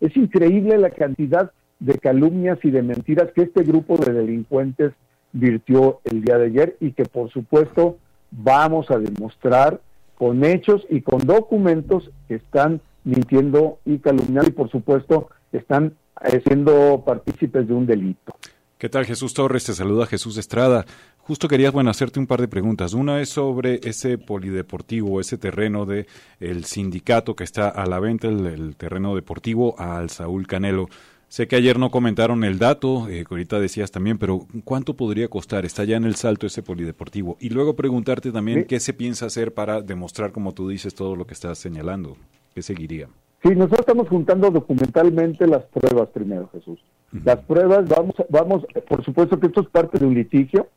Es 0.00 0.16
increíble 0.16 0.78
la 0.78 0.90
cantidad 0.90 1.50
de 1.80 1.98
calumnias 1.98 2.60
y 2.62 2.70
de 2.70 2.82
mentiras 2.82 3.32
que 3.34 3.42
este 3.42 3.64
grupo 3.64 3.96
de 3.96 4.12
delincuentes 4.12 4.92
virtió 5.32 5.98
el 6.04 6.22
día 6.22 6.38
de 6.38 6.46
ayer 6.46 6.76
y 6.78 6.92
que 6.92 7.06
por 7.06 7.30
supuesto 7.30 7.96
vamos 8.30 8.88
a 8.92 8.98
demostrar 9.00 9.80
con 10.16 10.44
hechos 10.44 10.86
y 10.90 11.00
con 11.00 11.18
documentos 11.26 12.12
que 12.28 12.36
están 12.36 12.80
mintiendo 13.04 13.78
y 13.84 13.98
calumniando 13.98 14.48
y 14.48 14.52
por 14.52 14.70
supuesto 14.70 15.28
están 15.52 15.94
eh, 16.24 16.42
siendo 16.46 17.02
partícipes 17.06 17.68
de 17.68 17.74
un 17.74 17.86
delito. 17.86 18.34
¿Qué 18.78 18.88
tal 18.88 19.06
Jesús 19.06 19.32
Torres? 19.32 19.64
Te 19.64 19.72
saluda 19.72 20.06
Jesús 20.06 20.36
Estrada. 20.36 20.84
Justo 21.18 21.48
quería 21.48 21.70
bueno, 21.70 21.90
hacerte 21.90 22.20
un 22.20 22.26
par 22.26 22.40
de 22.40 22.48
preguntas. 22.48 22.92
Una 22.92 23.20
es 23.20 23.30
sobre 23.30 23.80
ese 23.84 24.18
polideportivo, 24.18 25.20
ese 25.20 25.38
terreno 25.38 25.86
de 25.86 26.06
el 26.38 26.64
sindicato 26.66 27.34
que 27.34 27.44
está 27.44 27.68
a 27.68 27.86
la 27.86 27.98
venta, 27.98 28.28
el, 28.28 28.76
terreno 28.76 29.14
deportivo 29.14 29.74
al 29.78 30.10
Saúl 30.10 30.46
Canelo. 30.46 30.88
Sé 31.28 31.48
que 31.48 31.56
ayer 31.56 31.78
no 31.78 31.90
comentaron 31.90 32.44
el 32.44 32.58
dato, 32.58 33.08
eh, 33.08 33.24
que 33.26 33.34
ahorita 33.34 33.58
decías 33.58 33.90
también, 33.90 34.18
pero 34.18 34.46
¿cuánto 34.64 34.94
podría 34.94 35.28
costar? 35.28 35.64
Está 35.64 35.84
ya 35.84 35.96
en 35.96 36.04
el 36.04 36.16
salto 36.16 36.46
ese 36.46 36.62
polideportivo. 36.62 37.38
Y 37.40 37.48
luego 37.48 37.74
preguntarte 37.76 38.32
también 38.32 38.66
qué 38.66 38.80
se 38.80 38.92
piensa 38.92 39.26
hacer 39.26 39.54
para 39.54 39.80
demostrar, 39.80 40.30
como 40.30 40.52
tú 40.52 40.68
dices, 40.68 40.94
todo 40.94 41.16
lo 41.16 41.26
que 41.26 41.34
estás 41.34 41.58
señalando. 41.58 42.18
¿Qué 42.54 42.62
seguiría? 42.62 43.08
Sí, 43.42 43.50
nosotros 43.50 43.80
estamos 43.80 44.08
juntando 44.08 44.50
documentalmente 44.50 45.46
las 45.46 45.64
pruebas 45.64 46.08
primero, 46.10 46.48
Jesús. 46.52 46.78
Las 47.24 47.40
pruebas, 47.40 47.88
vamos, 47.88 48.14
vamos, 48.30 48.66
por 48.88 49.04
supuesto 49.04 49.38
que 49.38 49.48
esto 49.48 49.60
es 49.60 49.68
parte 49.68 49.98
de 49.98 50.06
un 50.06 50.14
litigio. 50.14 50.68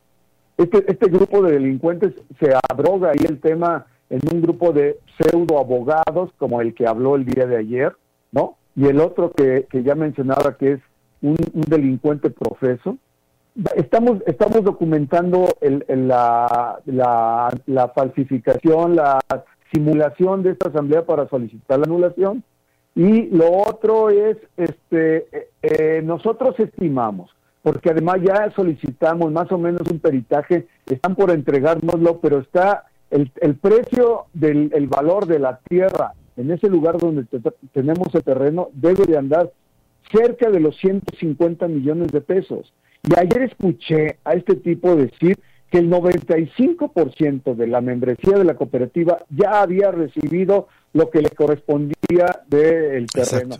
Este, 0.56 0.84
este 0.90 1.08
grupo 1.08 1.42
de 1.42 1.52
delincuentes 1.52 2.12
se 2.38 2.52
abroga 2.68 3.10
ahí 3.10 3.24
el 3.26 3.40
tema 3.40 3.86
en 4.10 4.20
un 4.32 4.42
grupo 4.42 4.72
de 4.72 4.98
pseudo 5.16 5.58
abogados, 5.58 6.30
como 6.36 6.60
el 6.60 6.74
que 6.74 6.86
habló 6.86 7.16
el 7.16 7.24
día 7.24 7.46
de 7.46 7.56
ayer, 7.56 7.92
¿no? 8.32 8.56
Y 8.74 8.86
el 8.86 9.00
otro 9.00 9.32
que, 9.32 9.66
que 9.70 9.82
ya 9.82 9.94
mencionaba 9.94 10.56
que 10.56 10.72
es 10.72 10.80
un, 11.22 11.36
delincuente 11.68 12.30
profeso. 12.30 12.98
Estamos, 13.74 14.22
estamos 14.26 14.62
documentando 14.62 15.48
el, 15.60 15.84
la, 15.88 16.80
la, 16.86 17.48
la 17.66 17.88
falsificación, 17.88 18.96
la 18.96 19.20
simulación 19.72 20.42
de 20.42 20.50
esta 20.50 20.68
asamblea 20.68 21.04
para 21.04 21.28
solicitar 21.28 21.78
la 21.78 21.84
anulación. 21.84 22.42
Y 22.94 23.26
lo 23.26 23.50
otro 23.52 24.10
es, 24.10 24.36
este, 24.56 25.28
eh, 25.30 25.48
eh, 25.62 26.02
nosotros 26.04 26.58
estimamos, 26.58 27.30
porque 27.62 27.90
además 27.90 28.18
ya 28.22 28.50
solicitamos 28.56 29.30
más 29.30 29.52
o 29.52 29.58
menos 29.58 29.82
un 29.90 30.00
peritaje, 30.00 30.66
están 30.86 31.14
por 31.14 31.30
entregárnoslo, 31.30 32.18
pero 32.20 32.38
está 32.38 32.86
el, 33.10 33.30
el 33.40 33.56
precio 33.56 34.26
del 34.34 34.70
el 34.74 34.86
valor 34.88 35.26
de 35.26 35.38
la 35.38 35.60
tierra 35.68 36.12
en 36.38 36.52
ese 36.52 36.68
lugar 36.68 36.98
donde 36.98 37.26
tenemos 37.72 38.14
el 38.14 38.22
terreno 38.22 38.68
debe 38.72 39.04
de 39.06 39.18
andar 39.18 39.50
cerca 40.12 40.48
de 40.50 40.60
los 40.60 40.76
150 40.78 41.66
millones 41.66 42.12
de 42.12 42.20
pesos. 42.20 42.72
Y 43.02 43.18
ayer 43.18 43.42
escuché 43.42 44.18
a 44.24 44.34
este 44.34 44.54
tipo 44.54 44.94
decir 44.94 45.36
que 45.70 45.78
el 45.78 45.90
95% 45.90 47.54
de 47.54 47.66
la 47.66 47.80
membresía 47.80 48.38
de 48.38 48.44
la 48.44 48.54
cooperativa 48.54 49.24
ya 49.28 49.60
había 49.60 49.90
recibido 49.90 50.68
lo 50.92 51.10
que 51.10 51.20
le 51.20 51.30
correspondía 51.30 52.42
del 52.46 53.06
terreno. 53.06 53.56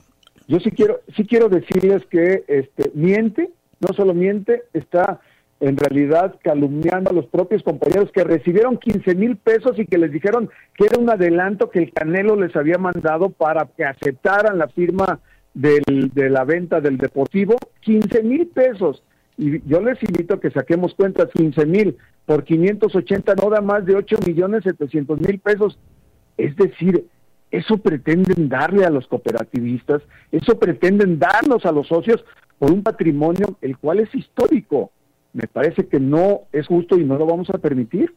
Yo 0.47 0.61
sí 0.61 0.71
quiero, 0.71 1.01
sí 1.15 1.27
quiero 1.27 1.49
decirles 1.49 2.03
que 2.07 2.45
este 2.49 2.91
miente, 2.95 3.51
no 3.81 3.95
solo 3.95 4.15
miente, 4.15 4.63
está 4.73 5.21
en 5.61 5.77
realidad 5.77 6.37
calumniando 6.43 7.11
a 7.11 7.13
los 7.13 7.27
propios 7.27 7.63
compañeros 7.63 8.11
que 8.13 8.25
recibieron 8.25 8.79
15 8.79 9.15
mil 9.15 9.37
pesos 9.37 9.79
y 9.79 9.87
que 9.87 9.99
les 9.99 10.13
dijeron 10.13 10.49
que 10.75 10.87
era 10.87 10.99
un 10.99 11.11
adelanto 11.11 11.71
que 11.71 11.81
el 11.81 11.93
Canelo 11.93 12.37
les 12.37 12.55
había 12.57 12.79
mandado 12.79 13.31
para 13.31 13.67
que 13.77 13.85
aceptaran 13.85 14.57
la 14.57 14.69
firma 14.69 15.21
del, 15.55 16.13
de 16.15 16.31
la 16.31 16.45
venta 16.45 16.81
del 16.81 16.97
Deportivo, 16.97 17.57
15 17.81 18.23
mil 18.23 18.47
pesos. 18.47 19.03
Y 19.39 19.63
yo 19.69 19.81
les 19.81 20.03
invito 20.03 20.35
a 20.35 20.41
que 20.41 20.51
saquemos 20.51 20.95
cuentas, 20.95 21.29
15 21.33 21.65
mil 21.65 21.97
por 22.27 22.45
580 22.45 23.37
no 23.37 23.49
da 23.49 23.61
más 23.61 23.87
de 23.87 23.95
8 23.95 24.17
millones 24.27 24.65
700 24.65 25.21
mil 25.21 25.39
pesos. 25.39 25.79
Es 26.37 26.55
decir, 26.57 27.07
eso 27.51 27.79
pretenden 27.79 28.49
darle 28.49 28.85
a 28.85 28.91
los 28.91 29.07
cooperativistas, 29.07 30.03
eso 30.33 30.59
pretenden 30.59 31.19
darnos 31.19 31.65
a 31.65 31.73
los 31.73 31.87
socios 31.87 32.23
por 32.59 32.73
un 32.73 32.83
patrimonio 32.83 33.57
el 33.63 33.79
cual 33.79 34.01
es 34.01 34.15
histórico. 34.15 34.91
Me 35.33 35.47
parece 35.47 35.87
que 35.87 36.01
no 36.01 36.43
es 36.53 36.67
justo 36.67 36.99
y 36.99 37.05
no 37.05 37.17
lo 37.17 37.25
vamos 37.25 37.49
a 37.51 37.59
permitir. 37.59 38.13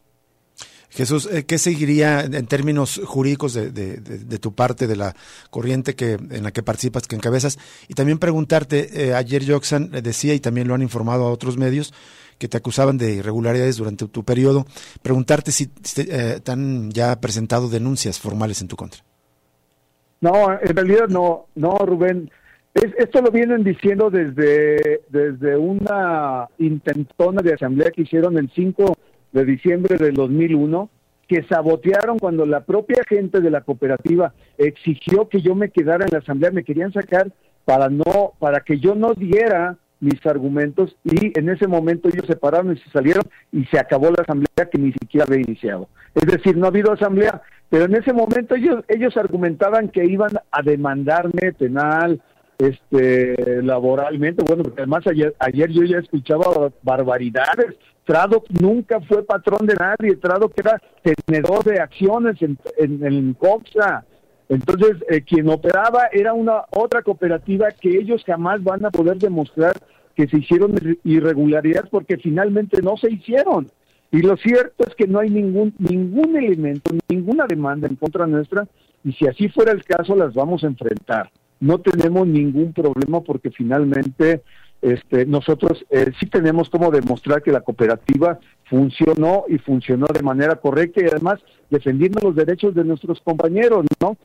Jesús, 0.92 1.28
eh, 1.32 1.46
¿qué 1.46 1.58
seguiría 1.58 2.22
en 2.22 2.46
términos 2.48 3.02
jurídicos 3.06 3.54
de, 3.54 3.72
de, 3.72 4.40
tu 4.40 4.54
parte, 4.54 4.88
de 4.88 4.98
la 4.98 5.16
corriente 5.50 5.96
que 5.96 6.14
en 6.14 6.44
la 6.44 6.52
que 6.52 6.64
participas, 6.64 7.08
que 7.08 7.16
encabezas? 7.16 7.58
Y 7.88 7.94
también 7.94 8.20
preguntarte, 8.20 9.08
eh, 9.08 9.14
ayer 9.14 9.44
Joxan 9.48 9.90
decía, 10.04 10.34
y 10.34 10.42
también 10.42 10.68
lo 10.68 10.76
han 10.76 10.82
informado 10.82 11.28
a 11.28 11.32
otros 11.32 11.58
medios, 11.58 11.94
que 12.38 12.50
te 12.50 12.58
acusaban 12.58 12.98
de 12.98 13.14
irregularidades 13.14 13.78
durante 13.78 14.08
tu 14.08 14.26
periodo, 14.26 14.66
preguntarte 15.02 15.52
si 15.52 15.72
eh, 15.98 16.40
te 16.44 16.52
han 16.52 16.92
ya 16.92 17.22
presentado 17.22 17.70
denuncias 17.70 18.20
formales 18.20 18.62
en 18.62 18.68
tu 18.68 18.76
contra. 18.76 19.02
No, 20.20 20.52
en 20.52 20.76
realidad 20.76 21.08
no, 21.08 21.46
no, 21.56 21.78
Rubén. 21.78 22.30
esto 22.74 23.22
lo 23.22 23.32
vienen 23.32 23.64
diciendo 23.64 24.10
desde, 24.10 25.02
desde 25.10 25.56
una 25.56 26.48
intentona 26.58 27.42
de 27.42 27.54
asamblea 27.54 27.92
que 27.92 28.02
hicieron 28.02 28.38
el 28.38 28.52
5 28.54 28.98
de 29.32 29.46
diciembre 29.46 29.98
del 29.98 30.14
2001 30.14 30.90
que 31.28 31.44
sabotearon 31.44 32.20
cuando 32.20 32.46
la 32.46 32.62
propia 32.66 33.04
gente 33.08 33.40
de 33.40 33.50
la 33.50 33.62
cooperativa 33.62 34.34
exigió 34.58 35.30
que 35.30 35.42
yo 35.42 35.56
me 35.56 35.70
quedara 35.70 36.04
en 36.04 36.12
la 36.12 36.20
asamblea, 36.20 36.52
me 36.52 36.66
querían 36.66 36.92
sacar 36.92 37.32
para 37.64 37.90
no 37.90 38.34
para 38.40 38.60
que 38.62 38.80
yo 38.80 38.96
no 38.96 39.14
diera 39.14 39.78
mis 40.02 40.26
argumentos 40.26 40.98
y 41.06 41.38
en 41.40 41.48
ese 41.48 41.68
momento 41.68 42.10
ellos 42.10 42.26
se 42.28 42.36
pararon 42.36 42.74
y 42.74 42.80
se 42.80 42.90
salieron 42.90 43.24
y 43.52 43.64
se 43.66 43.80
acabó 43.80 44.10
la 44.10 44.24
asamblea 44.24 44.70
que 44.70 44.80
ni 44.80 44.92
siquiera 44.92 45.26
había 45.26 45.42
iniciado. 45.42 45.88
Es 46.16 46.26
decir, 46.26 46.58
no 46.58 46.66
ha 46.66 46.70
habido 46.70 46.92
asamblea, 46.92 47.42
pero 47.70 47.86
en 47.86 47.96
ese 47.96 48.12
momento 48.12 48.56
ellos 48.56 48.84
ellos 48.90 49.16
argumentaban 49.16 49.90
que 49.90 50.04
iban 50.04 50.32
a 50.52 50.62
demandarme 50.64 51.54
penal, 51.54 52.22
este 52.62 53.62
laboralmente. 53.64 54.44
Bueno, 54.44 54.64
porque 54.64 54.82
además 54.82 55.06
ayer, 55.08 55.36
ayer 55.40 55.70
yo 55.72 55.84
ya 55.84 55.98
escuchaba 55.98 56.72
barbaridades. 56.84 57.76
Tradoc 58.06 58.46
nunca 58.50 59.00
fue 59.02 59.24
patrón 59.24 59.66
de 59.66 59.76
nadie. 59.76 60.16
Tradoc 60.16 60.54
era 60.58 60.82
tenedor 61.26 61.64
de 61.64 61.80
acciones 61.80 62.42
en, 62.42 62.58
en, 62.78 63.34
Coxa. 63.34 64.06
Entonces, 64.50 64.98
eh, 65.10 65.22
quien 65.22 65.50
operaba 65.50 66.08
era 66.12 66.34
una 66.34 66.66
otra 66.72 67.02
cooperativa 67.04 67.72
que 67.72 67.98
ellos 67.98 68.24
jamás 68.26 68.64
van 68.64 68.86
a 68.86 68.92
poder 68.92 69.18
demostrar 69.18 69.74
que 70.16 70.28
se 70.28 70.40
hicieron 70.40 70.76
irregularidades 71.04 71.90
porque 71.90 72.18
finalmente 72.18 72.82
no 72.82 72.98
se 72.98 73.12
hicieron. 73.12 73.68
Y 74.12 74.22
lo 74.22 74.36
cierto 74.36 74.84
es 74.86 74.94
que 74.96 75.08
no 75.08 75.20
hay 75.20 75.30
ningún 75.30 75.74
ningún 75.78 76.36
elemento, 76.36 76.92
ninguna 77.08 77.46
demanda 77.48 77.88
en 77.88 77.96
contra 77.96 78.28
nuestra 78.28 78.68
y 79.06 79.14
si 79.14 79.26
así 79.26 79.48
fuera 79.48 79.72
el 79.72 79.86
caso 79.86 80.16
las 80.16 80.34
vamos 80.34 80.66
a 80.66 80.68
enfrentar. 80.68 81.32
No 81.62 81.80
tenemos 81.80 82.28
ningún 82.28 82.74
problema 82.74 83.22
porque 83.22 83.50
finalmente 83.52 84.42
este, 84.82 85.26
nosotros 85.26 85.86
eh, 85.90 86.12
sí 86.20 86.26
tenemos 86.26 86.70
como 86.70 86.92
demostrar 86.92 87.42
que 87.42 87.52
la 87.52 87.62
cooperativa 87.62 88.40
funcionó 88.66 89.46
y 89.48 89.58
funcionó 89.60 90.08
de 90.08 90.24
manera 90.24 90.56
correcta 90.56 91.02
y 91.02 91.06
además 91.06 91.40
defendiendo 91.70 92.20
los 92.22 92.36
derechos 92.36 92.76
de 92.76 92.84
nuestros 92.84 93.22
compañeros, 93.22 93.86
¿no? 94.02 94.18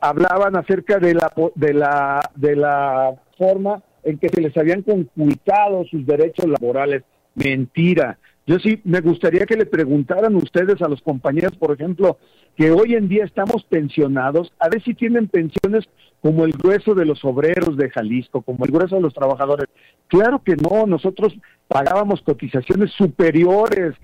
hablaban 0.00 0.56
acerca 0.56 0.98
de 0.98 1.14
la 1.14 1.32
de 1.54 1.72
la 1.72 2.20
de 2.36 2.54
la 2.54 3.14
forma 3.38 3.82
en 4.04 4.18
que 4.18 4.28
se 4.28 4.42
les 4.42 4.54
habían 4.56 4.82
conculcado 4.82 5.84
sus 5.84 6.04
derechos 6.06 6.46
laborales. 6.46 7.02
Mentira. 7.34 8.18
Yo 8.50 8.58
sí 8.58 8.80
me 8.82 9.00
gustaría 9.00 9.46
que 9.46 9.54
le 9.54 9.64
preguntaran 9.64 10.34
ustedes 10.34 10.82
a 10.82 10.88
los 10.88 11.00
compañeros, 11.02 11.56
por 11.56 11.72
ejemplo, 11.72 12.18
que 12.56 12.72
hoy 12.72 12.94
en 12.94 13.06
día 13.06 13.24
estamos 13.24 13.62
pensionados, 13.62 14.52
a 14.58 14.68
ver 14.68 14.82
si 14.82 14.92
tienen 14.92 15.28
pensiones 15.28 15.84
como 16.20 16.44
el 16.44 16.50
grueso 16.50 16.96
de 16.96 17.04
los 17.04 17.24
obreros 17.24 17.76
de 17.76 17.90
Jalisco, 17.90 18.42
como 18.42 18.64
el 18.64 18.72
grueso 18.72 18.96
de 18.96 19.02
los 19.02 19.14
trabajadores. 19.14 19.68
Claro 20.08 20.42
que 20.42 20.56
no, 20.56 20.84
nosotros 20.84 21.32
pagábamos 21.68 22.22
cotizaciones 22.22 22.90
superiores, 22.90 23.94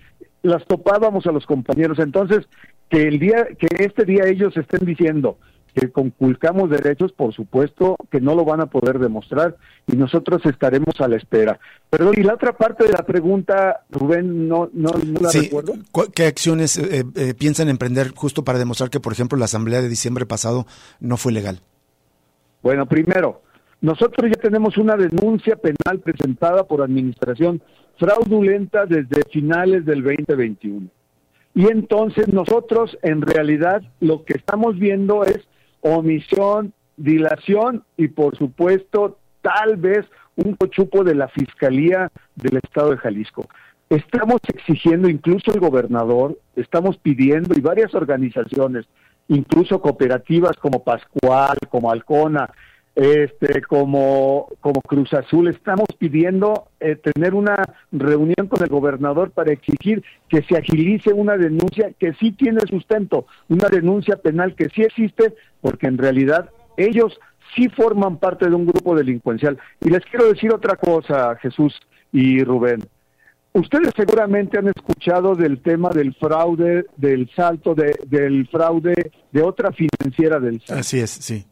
las 0.45 0.65
topábamos 0.65 1.27
a 1.27 1.33
los 1.33 1.45
compañeros. 1.45 1.99
Entonces, 1.99 2.47
que 2.89 3.03
el 3.03 3.19
día, 3.19 3.49
que 3.59 3.67
este 3.85 4.05
día 4.05 4.29
ellos 4.29 4.57
estén 4.57 4.87
diciendo, 4.87 5.39
que 5.77 5.91
conculcamos 5.91 6.71
derechos, 6.71 7.13
por 7.13 7.35
supuesto 7.35 7.97
que 8.11 8.19
no 8.19 8.35
lo 8.35 8.47
van 8.47 8.63
a 8.63 8.67
poder 8.67 8.99
demostrar 8.99 9.57
y 9.87 9.95
nosotros 9.95 10.41
estaremos 10.47 10.99
a 11.01 11.09
la 11.09 11.17
espera. 11.17 11.61
Perdón, 11.91 12.15
y 12.17 12.23
la 12.23 12.35
otra 12.35 12.57
parte 12.57 12.85
de 12.85 12.93
la 12.93 13.05
pregunta, 13.05 13.85
Rubén, 13.91 14.49
no, 14.49 14.71
no, 14.73 14.91
la 15.21 15.31
recuerdo. 15.31 15.75
¿Qué 16.15 16.25
acciones 16.25 16.79
eh, 16.79 17.05
eh, 17.15 17.35
piensan 17.35 17.69
emprender 17.69 18.13
justo 18.15 18.43
para 18.43 18.59
demostrar 18.59 18.89
que, 18.89 19.01
por 19.01 19.13
ejemplo, 19.13 19.37
la 19.37 19.45
asamblea 19.45 19.83
de 19.83 19.91
diciembre 19.91 20.25
pasado 20.25 20.67
no 20.99 21.19
fue 21.19 21.33
legal? 21.33 21.61
Bueno, 22.63 22.87
primero, 22.87 23.43
nosotros 23.83 24.31
ya 24.35 24.41
tenemos 24.41 24.79
una 24.79 24.97
denuncia 24.97 25.57
penal 25.57 26.01
presentada 26.03 26.65
por 26.65 26.81
administración 26.81 27.63
fraudulenta 27.99 28.87
desde 28.87 29.29
finales 29.31 29.85
del 29.85 30.03
2021. 30.03 30.89
Y 31.55 31.67
entonces 31.69 32.29
nosotros 32.29 32.97
en 33.03 33.21
realidad 33.21 33.83
lo 34.01 34.25
que 34.25 34.35
estamos 34.35 34.79
viendo 34.79 35.25
es 35.25 35.47
omisión, 35.95 36.73
dilación 36.97 37.85
y 37.97 38.09
por 38.09 38.37
supuesto 38.37 39.19
tal 39.43 39.77
vez 39.77 40.05
un 40.37 40.55
cochupo 40.55 41.05
de 41.05 41.15
la 41.15 41.29
Fiscalía 41.29 42.11
del 42.35 42.59
Estado 42.59 42.91
de 42.91 42.99
Jalisco. 42.99 43.49
Estamos 43.89 44.41
exigiendo, 44.53 45.09
incluso 45.09 45.53
el 45.53 45.61
gobernador, 45.61 46.39
estamos 46.57 46.97
pidiendo 46.99 47.55
y 47.57 47.61
varias 47.61 47.95
organizaciones, 47.95 48.87
incluso 49.29 49.81
cooperativas 49.81 50.57
como 50.57 50.83
Pascual, 50.83 51.57
como 51.69 51.93
Alcona, 51.93 52.51
este, 52.97 53.61
como, 53.61 54.49
como 54.61 54.81
Cruz 54.81 55.13
Azul, 55.13 55.49
estamos 55.49 55.87
pidiendo 55.99 56.69
eh, 56.81 56.97
tener 56.97 57.35
una 57.35 57.63
reunión 57.93 58.49
con 58.49 58.63
el 58.63 58.71
gobernador 58.71 59.33
para 59.33 59.53
exigir 59.53 60.03
que 60.31 60.43
se 60.43 60.57
agilice 60.57 61.13
una 61.13 61.37
denuncia 61.37 61.93
que 61.99 62.15
sí 62.15 62.33
tiene 62.33 62.63
sustento, 62.69 63.27
una 63.49 63.69
denuncia 63.69 64.17
penal 64.17 64.55
que 64.57 64.71
sí 64.71 64.83
existe, 64.83 65.35
porque 65.61 65.89
en 65.89 65.99
realidad 65.99 66.49
ellos 66.79 67.21
sí 67.55 67.69
forman 67.69 68.17
parte 68.17 68.49
de 68.49 68.55
un 68.55 68.65
grupo 68.65 68.97
delincuencial. 68.97 69.59
Y 69.83 69.91
les 69.91 70.05
quiero 70.07 70.33
decir 70.33 70.51
otra 70.53 70.77
cosa, 70.77 71.37
Jesús 71.37 71.79
y 72.13 72.43
Rubén. 72.43 72.83
Ustedes 73.53 73.93
seguramente 73.95 74.59
han 74.59 74.69
escuchado 74.69 75.35
del 75.35 75.61
tema 75.61 75.91
del 75.91 76.15
fraude, 76.15 76.87
del 76.97 77.29
salto 77.37 77.75
de, 77.75 77.95
del 78.07 78.49
fraude 78.49 79.13
de 79.33 79.43
otra 79.43 79.71
financiera 79.73 80.41
del 80.41 80.61
salto. 80.61 80.81
Así 80.81 80.99
es, 80.99 81.11
sí. 81.11 81.45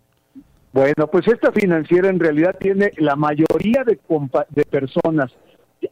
Bueno, 0.74 1.06
pues 1.06 1.28
esta 1.28 1.52
financiera 1.52 2.08
en 2.08 2.18
realidad 2.18 2.56
tiene 2.58 2.90
la 2.96 3.14
mayoría 3.14 3.84
de, 3.84 3.96
de 4.50 4.64
personas 4.64 5.32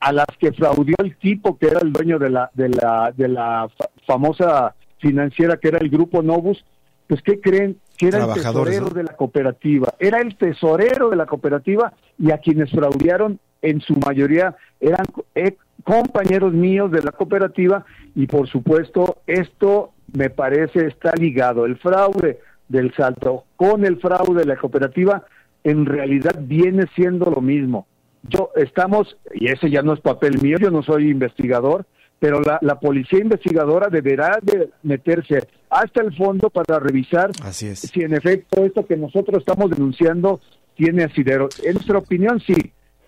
a 0.00 0.10
las 0.10 0.26
que 0.40 0.50
fraudió 0.50 0.96
el 0.98 1.16
tipo 1.18 1.56
que 1.56 1.68
era 1.68 1.78
el 1.78 1.92
dueño 1.92 2.18
de 2.18 2.30
la, 2.30 2.50
de 2.52 2.68
la, 2.68 3.12
de 3.16 3.28
la 3.28 3.70
famosa 4.08 4.74
financiera 4.98 5.56
que 5.58 5.68
era 5.68 5.78
el 5.78 5.88
grupo 5.88 6.20
Novus, 6.20 6.64
pues 7.06 7.22
¿qué 7.22 7.40
creen? 7.40 7.78
Que 7.96 8.08
era 8.08 8.24
el 8.24 8.34
tesorero 8.34 8.90
de 8.90 9.04
la 9.04 9.14
cooperativa, 9.14 9.94
era 10.00 10.18
el 10.18 10.36
tesorero 10.36 11.10
de 11.10 11.16
la 11.16 11.26
cooperativa 11.26 11.92
y 12.18 12.32
a 12.32 12.38
quienes 12.38 12.72
fraudearon 12.72 13.38
en 13.60 13.80
su 13.82 13.94
mayoría 13.94 14.56
eran 14.80 15.06
eh, 15.36 15.58
compañeros 15.84 16.54
míos 16.54 16.90
de 16.90 17.02
la 17.02 17.12
cooperativa. 17.12 17.84
Y 18.16 18.26
por 18.26 18.48
supuesto 18.48 19.18
esto 19.28 19.92
me 20.12 20.28
parece 20.28 20.88
está 20.88 21.12
ligado, 21.12 21.66
el 21.66 21.76
fraude 21.76 22.40
del 22.72 22.92
salto 22.94 23.44
con 23.56 23.84
el 23.84 24.00
fraude 24.00 24.40
de 24.40 24.46
la 24.46 24.56
cooperativa, 24.56 25.24
en 25.62 25.86
realidad 25.86 26.34
viene 26.40 26.86
siendo 26.96 27.30
lo 27.30 27.40
mismo. 27.40 27.86
Yo 28.22 28.50
estamos, 28.56 29.16
y 29.34 29.48
ese 29.48 29.70
ya 29.70 29.82
no 29.82 29.92
es 29.92 30.00
papel 30.00 30.40
mío, 30.40 30.56
yo 30.58 30.70
no 30.70 30.82
soy 30.82 31.10
investigador, 31.10 31.84
pero 32.18 32.40
la, 32.40 32.58
la 32.62 32.78
policía 32.80 33.18
investigadora 33.20 33.88
deberá 33.88 34.38
de 34.42 34.70
meterse 34.82 35.46
hasta 35.68 36.02
el 36.02 36.16
fondo 36.16 36.50
para 36.50 36.78
revisar 36.78 37.30
si 37.52 38.02
en 38.02 38.14
efecto 38.14 38.64
esto 38.64 38.86
que 38.86 38.96
nosotros 38.96 39.38
estamos 39.38 39.70
denunciando 39.70 40.40
tiene 40.76 41.04
asidero. 41.04 41.48
En 41.64 41.74
nuestra 41.74 41.98
opinión, 41.98 42.40
sí. 42.40 42.54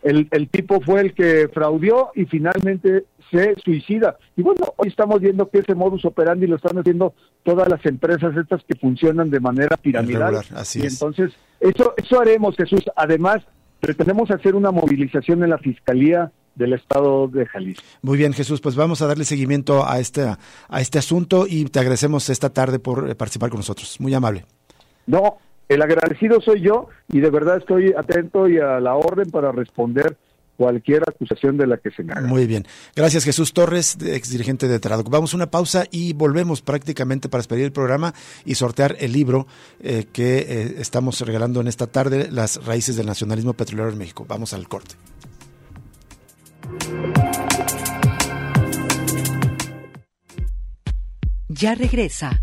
El, 0.04 0.28
el 0.30 0.48
tipo 0.48 0.80
fue 0.80 1.00
el 1.00 1.14
que 1.14 1.48
fraudió 1.52 2.10
y 2.14 2.26
finalmente 2.26 3.06
se 3.30 3.54
suicida. 3.64 4.16
Y 4.36 4.42
bueno, 4.42 4.74
hoy 4.76 4.88
estamos 4.88 5.20
viendo 5.20 5.48
que 5.48 5.58
ese 5.58 5.74
modus 5.74 6.04
operandi 6.04 6.46
lo 6.46 6.56
están 6.56 6.78
haciendo 6.78 7.14
todas 7.42 7.68
las 7.68 7.84
empresas 7.84 8.36
estas 8.36 8.62
que 8.64 8.78
funcionan 8.78 9.30
de 9.30 9.40
manera 9.40 9.76
piramidal. 9.76 10.36
así 10.54 10.80
y 10.82 10.86
entonces, 10.86 11.32
eso, 11.58 11.94
eso 11.96 12.20
haremos, 12.20 12.54
Jesús. 12.56 12.82
Además, 12.94 13.42
pretendemos 13.80 14.30
hacer 14.30 14.54
una 14.54 14.70
movilización 14.70 15.42
en 15.42 15.50
la 15.50 15.58
Fiscalía 15.58 16.30
del 16.54 16.74
Estado 16.74 17.26
de 17.28 17.46
Jalisco. 17.46 17.82
Muy 18.02 18.16
bien, 18.18 18.32
Jesús, 18.32 18.60
pues 18.60 18.76
vamos 18.76 19.02
a 19.02 19.06
darle 19.06 19.24
seguimiento 19.24 19.86
a 19.86 19.98
este, 19.98 20.22
a 20.22 20.80
este 20.80 20.98
asunto 20.98 21.46
y 21.48 21.64
te 21.64 21.80
agradecemos 21.80 22.28
esta 22.30 22.50
tarde 22.50 22.78
por 22.78 23.10
eh, 23.10 23.14
participar 23.14 23.50
con 23.50 23.58
nosotros. 23.58 24.00
Muy 24.00 24.14
amable. 24.14 24.44
No, 25.06 25.38
el 25.68 25.82
agradecido 25.82 26.40
soy 26.40 26.60
yo 26.60 26.88
y 27.08 27.20
de 27.20 27.30
verdad 27.30 27.58
estoy 27.58 27.92
atento 27.96 28.48
y 28.48 28.58
a 28.58 28.80
la 28.80 28.94
orden 28.94 29.30
para 29.30 29.52
responder 29.52 30.16
cualquier 30.56 31.02
acusación 31.02 31.56
de 31.56 31.66
la 31.66 31.78
que 31.78 31.90
se 31.90 32.02
haga. 32.02 32.22
Muy 32.22 32.46
bien. 32.46 32.66
Gracias, 32.94 33.24
Jesús 33.24 33.52
Torres, 33.52 33.98
ex 34.04 34.30
dirigente 34.30 34.68
de 34.68 34.78
Tradoc. 34.78 35.08
Vamos 35.10 35.34
a 35.34 35.36
una 35.36 35.50
pausa 35.50 35.84
y 35.90 36.12
volvemos 36.12 36.62
prácticamente 36.62 37.28
para 37.28 37.40
despedir 37.40 37.64
el 37.64 37.72
programa 37.72 38.14
y 38.44 38.54
sortear 38.54 38.96
el 39.00 39.12
libro 39.12 39.46
eh, 39.80 40.06
que 40.12 40.38
eh, 40.38 40.74
estamos 40.78 41.20
regalando 41.20 41.60
en 41.60 41.68
esta 41.68 41.86
tarde, 41.86 42.28
Las 42.30 42.64
raíces 42.64 42.96
del 42.96 43.06
nacionalismo 43.06 43.54
petrolero 43.54 43.90
en 43.90 43.98
México. 43.98 44.24
Vamos 44.28 44.52
al 44.52 44.68
corte. 44.68 44.94
Ya 51.48 51.74
regresa 51.74 52.42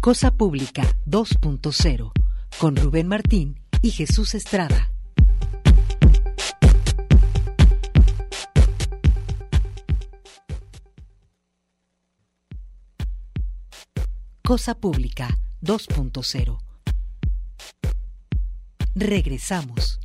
Cosa 0.00 0.30
Pública 0.32 0.82
2.0 1.06 2.12
con 2.58 2.76
Rubén 2.76 3.06
Martín 3.06 3.60
y 3.82 3.90
Jesús 3.90 4.34
Estrada. 4.34 4.90
Cosa 14.42 14.74
Pública 14.74 15.38
2.0. 15.62 16.58
Regresamos. 18.96 20.00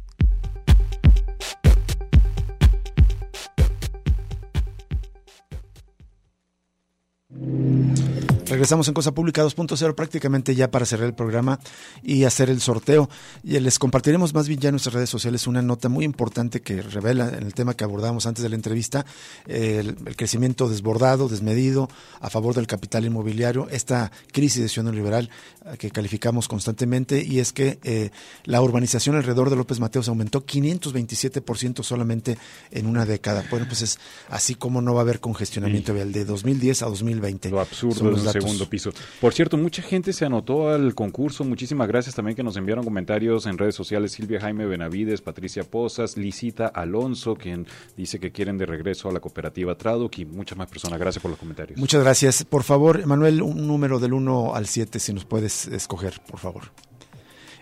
Regresamos 8.55 8.87
en 8.87 8.93
Cosa 8.93 9.13
Pública 9.13 9.43
2.0 9.43 9.95
prácticamente 9.95 10.55
ya 10.55 10.71
para 10.71 10.85
cerrar 10.85 11.07
el 11.07 11.13
programa 11.13 11.59
y 12.01 12.23
hacer 12.23 12.49
el 12.49 12.61
sorteo. 12.61 13.09
Y 13.43 13.59
les 13.59 13.77
compartiremos 13.79 14.33
más 14.33 14.47
bien 14.47 14.61
ya 14.61 14.69
en 14.69 14.75
nuestras 14.75 14.93
redes 14.93 15.09
sociales 15.09 15.45
una 15.45 15.61
nota 15.61 15.89
muy 15.89 16.05
importante 16.05 16.61
que 16.61 16.81
revela 16.81 17.27
en 17.27 17.43
el 17.43 17.53
tema 17.53 17.73
que 17.73 17.83
abordamos 17.83 18.27
antes 18.27 18.43
de 18.43 18.47
la 18.47 18.55
entrevista, 18.55 19.05
el, 19.45 19.95
crecimiento 20.15 20.69
desbordado, 20.69 21.27
desmedido, 21.27 21.89
a 22.21 22.29
favor 22.29 22.55
del 22.55 22.65
capital 22.65 23.03
inmobiliario, 23.03 23.67
esta 23.71 24.09
crisis 24.31 24.61
de 24.61 24.69
ciudad 24.69 24.93
liberal 24.93 25.29
eh, 25.65 25.75
que 25.77 25.91
calificamos 25.91 26.47
constantemente 26.47 27.25
y 27.25 27.39
es 27.39 27.51
que 27.51 27.77
eh, 27.83 28.11
la 28.45 28.61
urbanización 28.61 29.17
alrededor 29.17 29.49
de 29.49 29.57
López 29.57 29.81
Mateos 29.81 30.07
aumentó 30.07 30.45
527% 30.45 31.83
solamente 31.83 32.37
en 32.71 32.87
una 32.87 33.05
década. 33.05 33.43
Bueno, 33.51 33.65
pues 33.67 33.81
es 33.81 33.99
así 34.29 34.55
como 34.55 34.81
no 34.81 34.93
va 34.93 35.01
a 35.01 35.03
haber 35.03 35.19
congestionamiento 35.19 35.93
vial 35.93 36.13
de 36.13 36.23
2010 36.23 36.83
a 36.83 36.85
2020. 36.85 37.49
Lo 37.49 37.59
absurdo 37.59 38.11
de 38.11 38.15
un 38.15 38.44
segundo 38.45 38.69
piso. 38.69 38.91
Por 39.21 39.33
cierto, 39.33 39.57
mucha 39.57 39.81
gente 39.81 40.13
se 40.13 40.25
anotó 40.25 40.69
al 40.69 40.95
concurso. 40.95 41.43
Muchísimas 41.43 41.87
gracias 41.87 42.15
también 42.15 42.35
que 42.35 42.43
nos 42.43 42.57
enviaron 42.57 42.83
comentarios 42.83 43.45
en 43.45 43.57
redes 43.57 43.75
sociales. 43.75 44.11
Silvia 44.11 44.39
Jaime 44.39 44.65
Benavides, 44.65 45.21
Patricia 45.21 45.63
Pozas, 45.63 46.17
Licita 46.17 46.67
Alonso, 46.67 47.35
quien 47.35 47.67
dice 47.95 48.19
que 48.19 48.31
quieren 48.31 48.57
de 48.57 48.65
regreso 48.65 49.09
a 49.09 49.11
la 49.11 49.19
cooperativa 49.19 49.75
Traduc 49.75 50.19
y 50.19 50.25
muchas 50.25 50.57
más 50.57 50.69
personas. 50.69 50.99
Gracias 50.99 51.21
por 51.21 51.31
los 51.31 51.39
comentarios. 51.39 51.79
Muchas 51.79 52.01
gracias. 52.01 52.43
Por 52.45 52.63
favor, 52.63 53.05
Manuel, 53.05 53.41
un 53.41 53.67
número 53.67 53.99
del 53.99 54.13
1 54.13 54.55
al 54.55 54.67
7, 54.67 54.99
si 54.99 55.13
nos 55.13 55.25
puedes 55.25 55.67
escoger, 55.67 56.21
por 56.27 56.39
favor. 56.39 56.71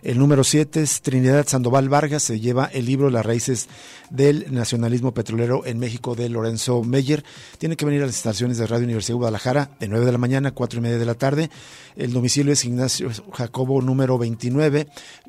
El 0.04 0.20
número 0.20 0.44
7 0.44 0.82
es 0.82 1.02
Trinidad 1.02 1.48
Sandoval 1.48 1.88
Vargas, 1.88 2.24
se 2.24 2.42
lleva 2.42 2.66
el 2.66 2.86
libro 2.86 3.10
Las 3.10 3.26
raíces 3.26 3.70
del 4.10 4.54
nacionalismo 4.54 5.14
petrolero 5.14 5.66
en 5.66 5.80
México 5.80 6.14
de 6.14 6.28
Lorenzo 6.28 6.84
Meyer. 6.84 7.24
Tiene 7.58 7.78
que 7.78 7.86
venir 7.86 8.04
a 8.04 8.08
las 8.08 8.16
instalaciones 8.16 8.58
de 8.58 8.68
Radio 8.68 8.84
Universidad 8.84 9.14
de 9.14 9.20
Guadalajara 9.20 9.70
de 9.80 9.88
9 9.88 10.06
de 10.06 10.12
la 10.12 10.18
mañana 10.18 10.50
a 10.50 10.52
4 10.52 10.80
y 10.80 10.82
media 10.82 10.98
de 10.98 11.06
la 11.06 11.16
tarde. 11.16 11.50
El 11.96 12.12
domicilio 12.12 12.52
es 12.52 12.66
Ignacio 12.66 13.12
Jacobo 13.32 13.82
número 13.82 14.18
29. 14.18 14.88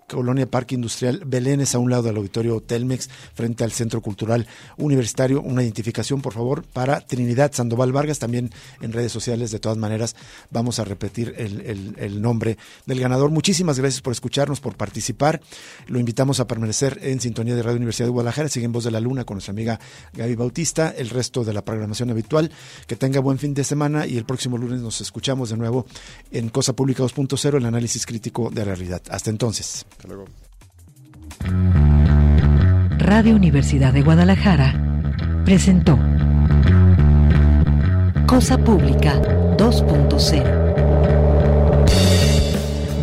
Colonia 0.08 0.46
Parque 0.46 0.74
Industrial 0.74 1.22
Belénes, 1.24 1.74
a 1.74 1.78
un 1.78 1.90
lado 1.90 2.02
del 2.02 2.16
auditorio 2.16 2.60
Telmex, 2.60 3.08
frente 3.32 3.64
al 3.64 3.72
Centro 3.72 4.02
Cultural 4.02 4.46
Universitario. 4.76 5.40
Una 5.40 5.62
identificación, 5.62 6.20
por 6.20 6.34
favor, 6.34 6.62
para 6.62 7.00
Trinidad 7.00 7.52
Sandoval 7.54 7.92
Vargas, 7.92 8.18
también 8.18 8.50
en 8.82 8.92
redes 8.92 9.12
sociales. 9.12 9.50
De 9.50 9.60
todas 9.60 9.78
maneras, 9.78 10.14
vamos 10.50 10.78
a 10.78 10.84
repetir 10.84 11.34
el 11.38 12.20
nombre 12.20 12.58
del 12.84 13.00
ganador. 13.00 13.30
Muchísimas 13.30 13.78
gracias 13.78 14.02
por 14.02 14.12
escucharnos, 14.12 14.60
por 14.64 14.76
participar. 14.76 15.42
Lo 15.86 16.00
invitamos 16.00 16.40
a 16.40 16.46
permanecer 16.46 16.98
en 17.02 17.20
sintonía 17.20 17.54
de 17.54 17.62
Radio 17.62 17.76
Universidad 17.76 18.06
de 18.06 18.12
Guadalajara. 18.12 18.48
Sigue 18.48 18.64
en 18.64 18.72
Voz 18.72 18.84
de 18.84 18.90
la 18.90 18.98
Luna 18.98 19.24
con 19.24 19.34
nuestra 19.36 19.52
amiga 19.52 19.78
Gaby 20.14 20.34
Bautista. 20.34 20.94
El 20.96 21.10
resto 21.10 21.44
de 21.44 21.52
la 21.52 21.62
programación 21.62 22.08
habitual. 22.10 22.50
Que 22.86 22.96
tenga 22.96 23.20
buen 23.20 23.38
fin 23.38 23.52
de 23.52 23.62
semana 23.62 24.06
y 24.06 24.16
el 24.16 24.24
próximo 24.24 24.56
lunes 24.56 24.80
nos 24.80 25.02
escuchamos 25.02 25.50
de 25.50 25.58
nuevo 25.58 25.84
en 26.32 26.48
Cosa 26.48 26.72
Pública 26.72 27.02
2.0, 27.02 27.58
el 27.58 27.66
análisis 27.66 28.06
crítico 28.06 28.50
de 28.50 28.64
la 28.64 28.74
realidad. 28.74 29.02
Hasta 29.10 29.28
entonces. 29.28 29.84
Hasta 29.90 30.08
luego. 30.08 30.24
Radio 32.98 33.36
Universidad 33.36 33.92
de 33.92 34.00
Guadalajara 34.00 35.42
presentó 35.44 35.98
Cosa 38.26 38.56
Pública 38.56 39.20
2.0. 39.58 40.73